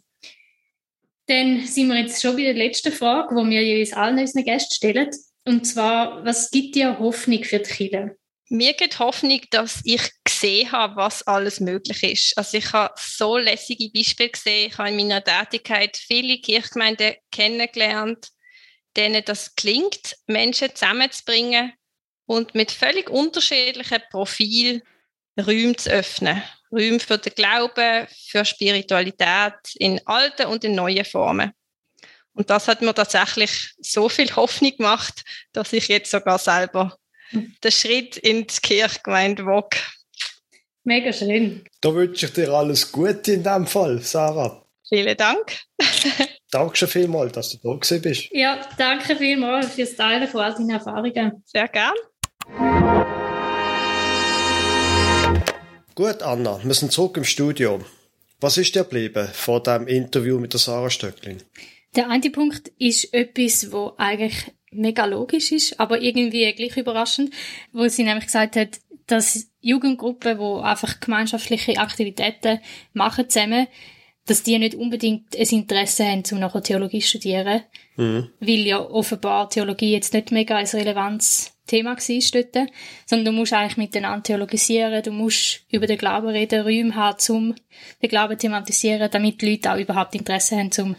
Dann 1.28 1.66
sind 1.66 1.90
wir 1.90 2.00
jetzt 2.00 2.22
schon 2.22 2.36
bei 2.36 2.44
der 2.44 2.56
letzten 2.56 2.92
Frage, 2.92 3.36
die 3.36 3.50
wir 3.50 3.64
jeweils 3.64 3.94
allen 3.94 4.18
unseren 4.18 4.44
Gästen 4.44 4.74
stellen. 4.74 5.10
Und 5.46 5.66
zwar, 5.66 6.26
was 6.26 6.50
gibt 6.50 6.76
dir 6.76 6.98
Hoffnung 6.98 7.44
für 7.44 7.60
die 7.60 7.70
Kirche? 7.70 8.19
Mir 8.50 8.74
gibt 8.74 9.00
Hoffnung, 9.00 9.42
dass 9.52 9.82
ich 9.84 10.02
gesehen 10.24 10.72
habe, 10.72 10.96
was 10.96 11.24
alles 11.24 11.60
möglich 11.60 12.04
ist. 12.04 12.38
Also 12.38 12.58
ich 12.58 12.74
habe 12.74 12.94
so 12.98 13.38
lässige 13.38 13.90
Beispiele 13.92 14.30
gesehen. 14.30 14.70
Ich 14.70 14.78
habe 14.78 14.90
in 14.90 14.98
meiner 14.98 15.24
Tätigkeit 15.24 15.96
viele 15.96 16.40
Kirchgemeinden 16.40 17.16
kennengelernt, 17.32 18.30
denen 18.98 19.24
das 19.24 19.56
klingt, 19.56 20.18
Menschen 20.28 20.74
zusammenzubringen 20.74 21.74
und 22.26 22.56
mit 22.56 22.72
völlig 22.72 23.10
unterschiedlichen 23.10 24.02
Profilen 24.12 24.82
Räume 25.40 25.76
zu 25.76 25.92
öffnen. 25.92 26.44
Räume 26.72 27.00
für 27.00 27.18
den 27.18 27.34
Glauben, 27.34 28.08
für 28.30 28.46
Spiritualität 28.46 29.54
in 29.76 30.02
alten 30.06 30.48
und 30.48 30.64
in 30.64 30.76
neuen 30.76 31.06
Formen. 31.06 31.52
Und 32.34 32.50
das 32.50 32.68
hat 32.68 32.82
mir 32.82 32.94
tatsächlich 32.94 33.74
so 33.80 34.08
viel 34.08 34.34
Hoffnung 34.36 34.76
gemacht, 34.78 35.24
dass 35.52 35.74
ich 35.74 35.88
jetzt 35.88 36.12
sogar 36.12 36.38
selber 36.38 36.99
der 37.64 37.72
Schritt 37.72 38.18
in 38.18 38.48
die 38.48 38.56
Kirchgemeinde 38.62 39.46
wog. 39.46 39.76
Mega 40.84 41.14
schön. 41.14 41.64
Da 41.82 41.94
wünsche 41.94 42.26
ich 42.26 42.34
dir 42.34 42.50
alles 42.50 42.92
Gute 42.92 43.34
in 43.34 43.44
dem 43.44 43.68
Fall, 43.68 44.02
Sarah. 44.02 44.66
Vielen 44.88 45.18
Dank. 45.18 45.60
danke 46.52 46.76
schon 46.76 46.88
vielmals, 46.88 47.34
dass 47.34 47.50
du 47.52 47.58
da 47.58 47.76
gewesen 47.76 48.02
bist. 48.02 48.30
Ja, 48.32 48.60
danke 48.78 49.16
vielmals 49.16 49.74
fürs 49.74 49.96
Teilen 49.96 50.28
von 50.28 50.42
all 50.42 50.54
deinen 50.54 50.72
Erfahrungen. 50.72 51.44
Sehr 51.46 51.68
gern. 51.68 51.94
Gut, 55.94 56.24
Anna, 56.24 56.60
wir 56.64 56.74
sind 56.74 56.92
zurück 56.92 57.18
im 57.18 57.26
Studio. 57.26 57.82
Was 58.40 58.58
ist 58.58 58.74
dir 58.74 58.84
geblieben 58.84 59.28
vor 59.34 59.62
dem 59.62 59.86
Interview 59.86 60.40
mit 60.40 60.54
der 60.54 60.60
Sarah 60.60 60.90
Stöcklin? 60.90 61.44
Der 61.96 62.10
eine 62.10 62.30
Punkt 62.30 62.70
ist 62.80 63.14
etwas, 63.14 63.72
wo 63.72 63.94
eigentlich 63.98 64.52
mega 64.72 65.06
logisch 65.06 65.52
ist, 65.52 65.80
aber 65.80 66.02
irgendwie 66.02 66.52
gleich 66.54 66.78
überraschend, 66.78 67.34
wo 67.72 67.88
sie 67.88 68.04
nämlich 68.04 68.26
gesagt 68.26 68.56
hat, 68.56 68.80
dass 69.08 69.50
Jugendgruppen, 69.62 70.38
wo 70.38 70.60
einfach 70.60 71.00
gemeinschaftliche 71.00 71.78
Aktivitäten 71.78 72.60
machen 72.94 73.30
zusammen, 73.30 73.68
dass 74.26 74.44
die 74.44 74.60
nicht 74.60 74.76
unbedingt 74.76 75.36
ein 75.36 75.48
Interesse 75.50 76.06
haben, 76.06 76.24
um 76.32 76.40
nachher 76.40 76.62
Theologie 76.62 77.00
zu 77.00 77.10
studieren, 77.10 77.64
mhm. 77.96 78.30
weil 78.40 78.60
ja 78.60 78.80
offenbar 78.80 79.50
Theologie 79.50 79.92
jetzt 79.92 80.14
nicht 80.14 80.32
mega 80.32 80.56
ein 80.56 80.68
relevantes 80.68 81.52
Thema 81.66 81.96
war 81.96 82.42
dort, 82.44 82.70
sondern 83.06 83.26
du 83.26 83.32
musst 83.32 83.54
eigentlich 83.54 83.78
miteinander 83.78 84.24
theologisieren, 84.24 85.04
du 85.04 85.12
musst 85.12 85.62
über 85.72 85.88
den 85.88 85.98
Glauben 85.98 86.28
reden, 86.28 86.62
Räume 86.62 86.96
haben, 86.96 87.18
um 87.30 87.56
den 88.02 88.10
Glauben 88.10 88.38
thematisieren, 88.38 89.10
damit 89.12 89.42
die 89.42 89.52
Leute 89.52 89.74
auch 89.74 89.78
überhaupt 89.78 90.16
Interesse 90.16 90.58
haben, 90.58 90.72
um 90.80 90.96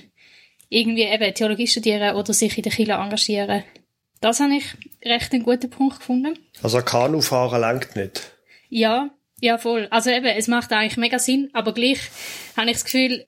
irgendwie 0.71 1.03
eben 1.03 1.35
Theologie 1.35 1.67
studieren 1.67 2.17
oder 2.17 2.33
sich 2.33 2.57
in 2.57 2.63
der 2.63 2.73
Kirche 2.73 2.93
engagieren. 2.93 3.65
Das 4.23 4.41
habe 4.41 4.55
ich 4.55 4.65
recht 5.05 5.33
einen 5.33 5.43
guten 5.43 5.69
Punkt 5.69 5.99
gefunden. 5.99 6.39
Also 6.63 6.81
Kanufahren 6.81 7.61
lenkt 7.61 7.97
nicht? 7.97 8.33
Ja, 8.69 9.11
Ja, 9.41 9.57
voll. 9.59 9.89
Also 9.91 10.11
eben, 10.11 10.27
es 10.27 10.49
macht 10.49 10.73
eigentlich 10.73 10.99
mega 10.99 11.19
Sinn, 11.19 11.51
aber 11.55 11.73
gleich 11.73 11.99
habe 12.57 12.69
ich 12.69 12.75
das 12.75 12.85
Gefühl, 12.85 13.27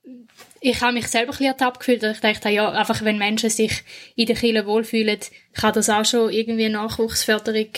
ich 0.61 0.81
habe 0.81 0.93
mich 0.93 1.09
selber 1.09 1.33
ein 1.33 1.39
bisschen 1.39 1.47
ertappt 1.47 1.81
gefühlt, 1.81 2.03
ich 2.03 2.21
dachte, 2.21 2.51
ja, 2.51 2.71
einfach 2.71 3.03
wenn 3.03 3.19
Menschen 3.19 3.51
sich 3.51 3.83
in 4.15 4.27
der 4.27 4.37
Kirche 4.37 4.67
wohlfühlen, 4.67 5.19
kann 5.55 5.73
das 5.73 5.91
auch 5.91 6.05
schon 6.05 6.31
irgendwie 6.31 6.67
eine 6.67 6.75
Nachwuchsförderung 6.75 7.71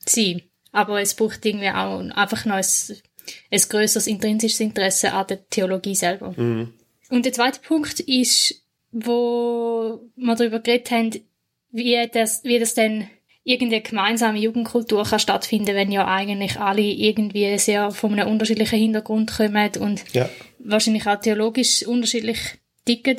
sein. 0.00 0.42
Aber 0.72 1.00
es 1.00 1.14
braucht 1.14 1.46
irgendwie 1.46 1.70
auch 1.70 2.00
einfach 2.00 2.44
noch 2.44 2.56
ein, 2.56 2.64
ein 3.50 3.62
grösseres 3.68 4.06
intrinsisches 4.08 4.60
Interesse 4.60 5.12
an 5.12 5.26
der 5.28 5.48
Theologie 5.48 5.94
selber. 5.94 6.34
Mhm. 6.36 6.74
Und 7.08 7.24
der 7.24 7.32
zweite 7.32 7.60
Punkt 7.60 8.00
ist, 8.00 8.63
wo 8.94 10.00
wir 10.14 10.34
darüber 10.36 10.60
geredet 10.60 10.90
haben, 10.92 11.10
wie 11.72 12.08
das, 12.12 12.44
wie 12.44 12.60
das 12.60 12.74
denn 12.74 13.08
irgendeine 13.42 13.82
gemeinsame 13.82 14.38
Jugendkultur 14.38 15.04
kann 15.04 15.18
stattfinden, 15.18 15.74
wenn 15.74 15.92
ja 15.92 16.06
eigentlich 16.06 16.58
alle 16.58 16.80
irgendwie 16.80 17.58
sehr 17.58 17.90
von 17.90 18.12
einem 18.12 18.28
unterschiedlichen 18.28 18.78
Hintergrund 18.78 19.36
kommen 19.36 19.70
und 19.80 20.04
ja. 20.14 20.28
wahrscheinlich 20.60 21.06
auch 21.06 21.20
theologisch 21.20 21.86
unterschiedlich 21.86 22.38
ticken. 22.86 23.18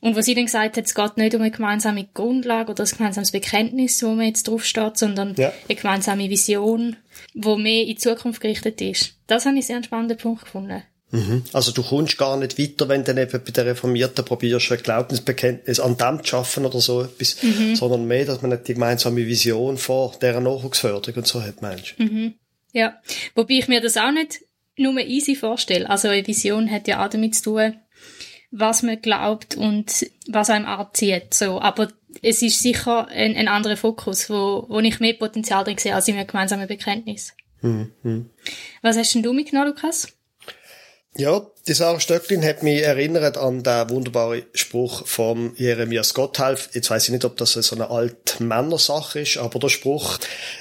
Und 0.00 0.16
was 0.16 0.26
sie 0.26 0.34
dann 0.34 0.46
gesagt 0.46 0.76
hat, 0.76 0.84
es 0.84 0.94
geht 0.94 1.16
nicht 1.16 1.34
um 1.34 1.40
eine 1.40 1.50
gemeinsame 1.50 2.06
Grundlage 2.12 2.72
oder 2.72 2.84
ein 2.84 2.90
gemeinsames 2.90 3.32
Bekenntnis, 3.32 4.02
wo 4.02 4.08
man 4.08 4.26
jetzt 4.26 4.48
draufsteht, 4.48 4.98
sondern 4.98 5.34
ja. 5.36 5.52
eine 5.66 5.76
gemeinsame 5.76 6.28
Vision, 6.28 6.96
wo 7.32 7.56
mehr 7.56 7.82
in 7.82 7.88
die 7.88 7.96
Zukunft 7.96 8.42
gerichtet 8.42 8.80
ist. 8.82 9.16
Das 9.26 9.46
habe 9.46 9.56
ich 9.56 9.66
sehr 9.66 9.76
einen 9.76 9.84
spannenden 9.84 10.18
Punkt 10.18 10.44
gefunden. 10.44 10.82
Mhm. 11.14 11.44
Also 11.52 11.70
du 11.70 11.82
kommst 11.82 12.18
gar 12.18 12.36
nicht 12.36 12.58
weiter, 12.58 12.88
wenn 12.88 13.04
du 13.04 13.14
dann 13.14 13.22
eben 13.22 13.40
bei 13.44 13.50
den 13.52 13.68
Reformierten 13.68 14.24
probierst, 14.24 14.72
ein 14.72 14.78
Glaubensbekenntnis 14.78 15.78
an 15.78 15.96
dem 15.96 16.24
zu 16.24 16.30
schaffen 16.30 16.66
oder 16.66 16.80
so 16.80 17.02
etwas, 17.02 17.40
mhm. 17.40 17.76
sondern 17.76 18.06
mehr, 18.06 18.26
dass 18.26 18.42
man 18.42 18.50
nicht 18.50 18.66
die 18.66 18.74
gemeinsame 18.74 19.24
Vision 19.24 19.78
vor 19.78 20.16
deren 20.20 20.42
Nachwuchsförderung 20.42 21.18
und 21.18 21.26
so 21.26 21.40
hat, 21.40 21.62
meinst 21.62 21.98
mhm. 21.98 22.34
Ja, 22.72 23.00
wobei 23.36 23.54
ich 23.54 23.68
mir 23.68 23.80
das 23.80 23.96
auch 23.96 24.10
nicht 24.10 24.40
nur 24.76 24.98
easy 24.98 25.36
vorstelle. 25.36 25.88
Also 25.88 26.08
eine 26.08 26.26
Vision 26.26 26.68
hat 26.68 26.88
ja 26.88 27.04
auch 27.04 27.10
damit 27.10 27.36
zu 27.36 27.44
tun, 27.44 27.76
was 28.50 28.82
man 28.82 29.00
glaubt 29.00 29.54
und 29.54 30.06
was 30.26 30.50
einem 30.50 30.66
anzieht. 30.66 31.32
So, 31.32 31.60
aber 31.60 31.92
es 32.22 32.42
ist 32.42 32.60
sicher 32.60 33.06
ein, 33.06 33.36
ein 33.36 33.46
anderer 33.46 33.76
Fokus, 33.76 34.28
wo, 34.28 34.66
wo 34.68 34.80
ich 34.80 34.98
mehr 34.98 35.14
Potenzial 35.14 35.62
drin 35.62 35.78
sehe 35.78 35.94
als 35.94 36.08
in 36.08 36.16
einem 36.16 36.26
gemeinsamen 36.26 36.66
Bekenntnis. 36.66 37.34
Mhm. 37.62 38.30
Was 38.82 38.96
hast 38.96 39.14
denn 39.14 39.22
du 39.22 39.32
mitgenommen, 39.32 39.68
Lukas? 39.68 40.08
Ja, 41.16 41.46
die 41.68 41.74
Sarah 41.74 42.00
Stöcklin 42.00 42.44
hat 42.44 42.64
mich 42.64 42.82
erinnert 42.82 43.38
an 43.38 43.62
den 43.62 43.88
wunderbaren 43.88 44.42
Spruch 44.52 45.06
von 45.06 45.54
Jeremias 45.56 46.12
Gotthelf. 46.12 46.70
Jetzt 46.72 46.90
weiß 46.90 47.04
ich 47.04 47.10
nicht, 47.12 47.24
ob 47.24 47.36
das 47.36 47.52
so 47.52 47.76
eine 47.76 47.90
alte 47.90 48.42
Männersache 48.42 49.20
ist, 49.20 49.36
aber 49.36 49.60
der 49.60 49.68
Spruch, 49.68 50.18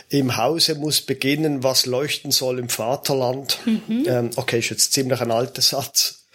im 0.09 0.37
Hause 0.37 0.75
muss 0.75 1.01
beginnen, 1.01 1.63
was 1.63 1.87
leuchten 1.87 2.29
soll 2.29 2.59
im 2.59 2.69
Vaterland. 2.69 3.57
Mhm. 3.65 4.05
Ähm, 4.07 4.29
okay, 4.35 4.59
ist 4.59 4.69
jetzt 4.69 4.93
ziemlich 4.93 5.19
ein 5.21 5.31
alter 5.31 5.63
Satz. 5.63 6.25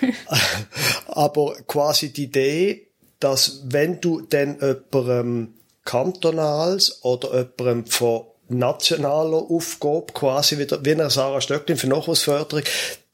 aber 1.06 1.56
quasi 1.66 2.12
die 2.12 2.24
Idee, 2.24 2.88
dass 3.20 3.62
wenn 3.64 4.02
du 4.02 4.20
denn 4.20 4.58
jemandem 4.60 5.54
kantonals 5.84 7.02
oder 7.02 7.48
jemandem 7.58 7.86
von 7.86 8.24
nationaler 8.48 9.50
Aufgabe 9.50 10.12
quasi 10.12 10.58
wieder, 10.58 10.84
wie 10.84 10.92
eine 10.92 11.08
Sarah 11.08 11.40
Stöcklin 11.40 11.78
für 11.78 11.86
Nachwuchsförderung, 11.86 12.64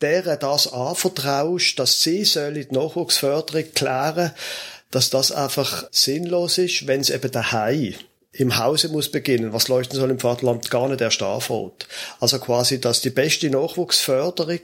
deren 0.00 0.38
das 0.38 0.72
anvertraust, 0.72 1.78
dass 1.78 2.02
sie 2.02 2.24
soll 2.24 2.54
die 2.54 2.68
Nachwuchsförderung 2.70 3.64
klären, 3.74 4.32
dass 4.90 5.10
das 5.10 5.32
einfach 5.32 5.88
sinnlos 5.90 6.58
ist, 6.58 6.86
wenn 6.86 7.00
es 7.00 7.10
eben 7.10 7.30
daheim 7.30 7.94
im 8.32 8.58
Hause 8.58 8.88
muss 8.88 9.10
beginnen, 9.10 9.52
was 9.52 9.68
leuchten 9.68 9.98
soll 9.98 10.10
im 10.10 10.20
Vaterland 10.20 10.70
gar 10.70 10.88
nicht 10.88 11.00
erst 11.00 11.22
anfängt. 11.22 11.88
Also 12.20 12.38
quasi, 12.38 12.80
dass 12.80 13.00
die 13.00 13.10
beste 13.10 13.50
Nachwuchsförderung 13.50 14.60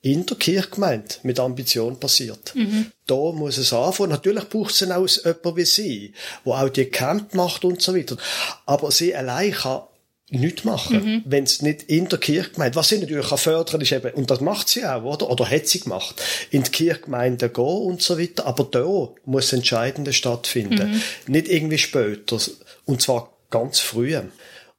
in 0.00 0.26
der 0.26 0.36
Kirchgemeinde 0.36 1.16
mit 1.22 1.40
Ambition 1.40 1.98
passiert. 1.98 2.54
Mhm. 2.54 2.92
Da 3.06 3.32
muss 3.32 3.58
es 3.58 3.72
anfangen. 3.72 4.10
Natürlich 4.10 4.48
braucht 4.48 4.72
es 4.72 4.78
dann 4.78 4.92
auch 4.92 5.08
jemanden 5.08 5.56
wie 5.56 5.64
sie, 5.64 6.12
wo 6.44 6.54
auch 6.54 6.68
die 6.68 6.84
Camp 6.86 7.34
macht 7.34 7.64
und 7.64 7.82
so 7.82 7.96
weiter. 7.96 8.16
Aber 8.64 8.90
sie 8.92 9.14
allein 9.14 9.52
kann 9.52 9.82
nichts 10.30 10.64
machen, 10.64 11.04
mhm. 11.04 11.22
wenn 11.24 11.44
es 11.44 11.62
nicht 11.62 11.84
in 11.84 12.08
der 12.08 12.18
Kirchgemeinde, 12.18 12.76
was 12.76 12.88
sie 12.88 12.98
natürlich 12.98 13.28
kann 13.28 13.38
fördern 13.38 13.80
ist 13.80 13.92
eben, 13.92 14.12
und 14.12 14.30
das 14.30 14.40
macht 14.40 14.68
sie 14.68 14.84
auch, 14.84 15.02
oder? 15.02 15.30
Oder 15.30 15.48
hat 15.48 15.66
sie 15.66 15.80
gemacht, 15.80 16.22
in 16.50 16.62
die 16.62 16.70
Kirchgemeinde 16.70 17.48
gehen 17.48 17.64
und 17.64 18.02
so 18.02 18.18
weiter, 18.18 18.46
aber 18.46 18.64
da 18.64 19.08
muss 19.24 19.52
Entscheidende 19.52 20.12
stattfinden. 20.12 20.92
Mhm. 20.92 21.32
Nicht 21.32 21.48
irgendwie 21.48 21.78
später, 21.78 22.38
und 22.84 23.00
zwar 23.00 23.32
ganz 23.50 23.78
früh. 23.78 24.18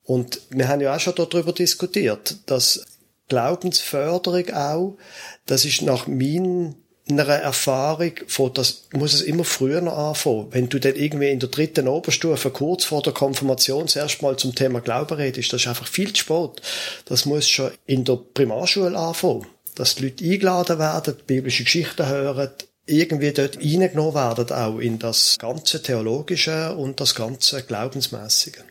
Und 0.04 0.42
wir 0.50 0.68
haben 0.68 0.82
ja 0.82 0.96
auch 0.96 1.00
schon 1.00 1.16
darüber 1.16 1.54
diskutiert, 1.54 2.36
dass 2.46 2.86
Glaubensförderung 3.28 4.50
auch, 4.54 4.98
das 5.46 5.66
ist 5.66 5.82
nach 5.82 6.08
meinen 6.08 6.76
einer 7.12 7.28
Erfahrung 7.28 8.14
von, 8.28 8.54
das 8.54 8.84
muss 8.94 9.14
es 9.14 9.22
immer 9.22 9.44
früher 9.44 9.82
noch 9.82 9.98
anfangen. 9.98 10.48
Wenn 10.52 10.70
du 10.70 10.80
dann 10.80 10.96
irgendwie 10.96 11.30
in 11.30 11.40
der 11.40 11.50
dritten 11.50 11.88
Oberstufe 11.88 12.52
kurz 12.52 12.86
vor 12.86 13.02
der 13.02 13.14
Konfirmation 13.14 13.86
das 13.86 13.96
erste 13.96 14.24
Mal 14.24 14.38
zum 14.38 14.56
Thema 14.56 14.82
Glauben 14.82 15.16
redest, 15.16 15.54
das 15.54 15.62
ist 15.62 15.68
einfach 15.68 15.88
viel 15.88 16.14
zu 16.14 16.22
spät. 16.22 16.62
Das 17.06 17.26
muss 17.26 17.48
schon 17.48 17.72
in 17.86 18.04
der 18.04 18.20
Primarschule 18.34 18.98
anfangen. 18.98 19.48
Dass 19.76 19.96
die 19.96 20.04
Leute 20.04 20.26
eingeladen 20.26 20.80
werden, 20.80 21.16
biblische 21.26 21.64
Geschichten 21.64 22.08
hören, 22.08 22.52
irgendwie 22.86 23.32
dort 23.32 23.58
reingenommen 23.58 24.16
werden, 24.16 24.52
auch 24.52 24.80
in 24.80 25.00
das 25.00 25.38
ganze 25.40 25.82
Theologische 25.82 26.76
und 26.76 27.00
das 27.00 27.16
ganze 27.16 27.64
Glaubensmäßige. 27.64 28.64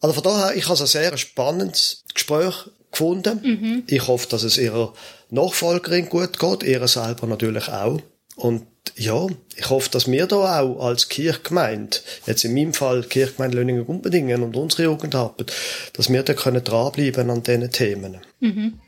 Also 0.00 0.14
von 0.14 0.24
daher, 0.24 0.56
ich 0.56 0.68
habe 0.68 0.80
ein 0.80 0.86
sehr 0.86 1.16
spannendes 1.16 2.02
Gespräch 2.12 2.68
gefunden. 2.92 3.40
Mhm. 3.42 3.82
Ich 3.88 4.06
hoffe, 4.06 4.28
dass 4.28 4.44
es 4.44 4.58
ihrer 4.58 4.94
Nachfolgerin 5.30 6.08
gut 6.08 6.38
geht, 6.38 6.62
ihr 6.62 6.86
selber 6.86 7.26
natürlich 7.26 7.68
auch. 7.68 8.00
Und 8.36 8.66
ja, 8.96 9.26
ich 9.56 9.70
hoffe, 9.70 9.90
dass 9.90 10.10
wir 10.10 10.26
da 10.26 10.60
auch 10.60 10.84
als 10.84 11.08
Kirchgemeinde, 11.08 11.98
jetzt 12.26 12.44
in 12.44 12.54
meinem 12.54 12.74
Fall 12.74 13.02
Kirchgemeinde 13.02 13.56
Löningen 13.58 13.86
Gumpendingen 13.86 14.42
und 14.42 14.56
unsere 14.56 14.84
Jugendarbeit, 14.84 15.52
dass 15.92 16.10
wir 16.10 16.22
da 16.22 16.34
können 16.34 16.64
dranbleiben 16.64 17.30
an 17.30 17.42
diesen 17.42 17.70
Themen. 17.70 18.18
Mhm. 18.40 18.80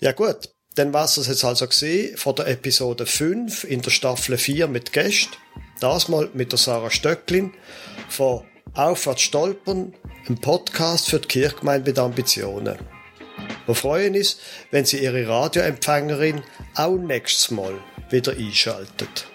Ja 0.00 0.12
gut, 0.12 0.50
dann 0.74 0.92
war 0.92 1.04
es 1.04 1.16
jetzt 1.16 1.44
also 1.44 1.66
gesehen 1.66 2.16
von 2.16 2.34
der 2.36 2.48
Episode 2.48 3.06
5 3.06 3.64
in 3.64 3.82
der 3.82 3.90
Staffel 3.90 4.38
4 4.38 4.68
mit 4.68 4.92
Gästen. 4.92 5.34
Das 5.80 6.08
mal 6.08 6.30
mit 6.34 6.52
der 6.52 6.58
Sarah 6.58 6.90
Stöcklin 6.90 7.52
von 8.08 8.42
Aufwärts 8.74 9.22
stolpern, 9.22 9.94
ein 10.28 10.40
Podcast 10.40 11.08
für 11.08 11.18
die 11.18 11.28
Kirchgemeinde 11.28 11.90
mit 11.90 11.98
Ambitionen. 11.98 12.78
Wir 13.70 13.76
freuen 13.76 14.16
uns, 14.16 14.36
wenn 14.72 14.84
Sie 14.84 14.98
Ihre 14.98 15.28
Radioempfängerin 15.28 16.42
auch 16.74 16.96
nächstes 16.96 17.52
Mal 17.52 17.78
wieder 18.10 18.32
einschaltet. 18.32 19.28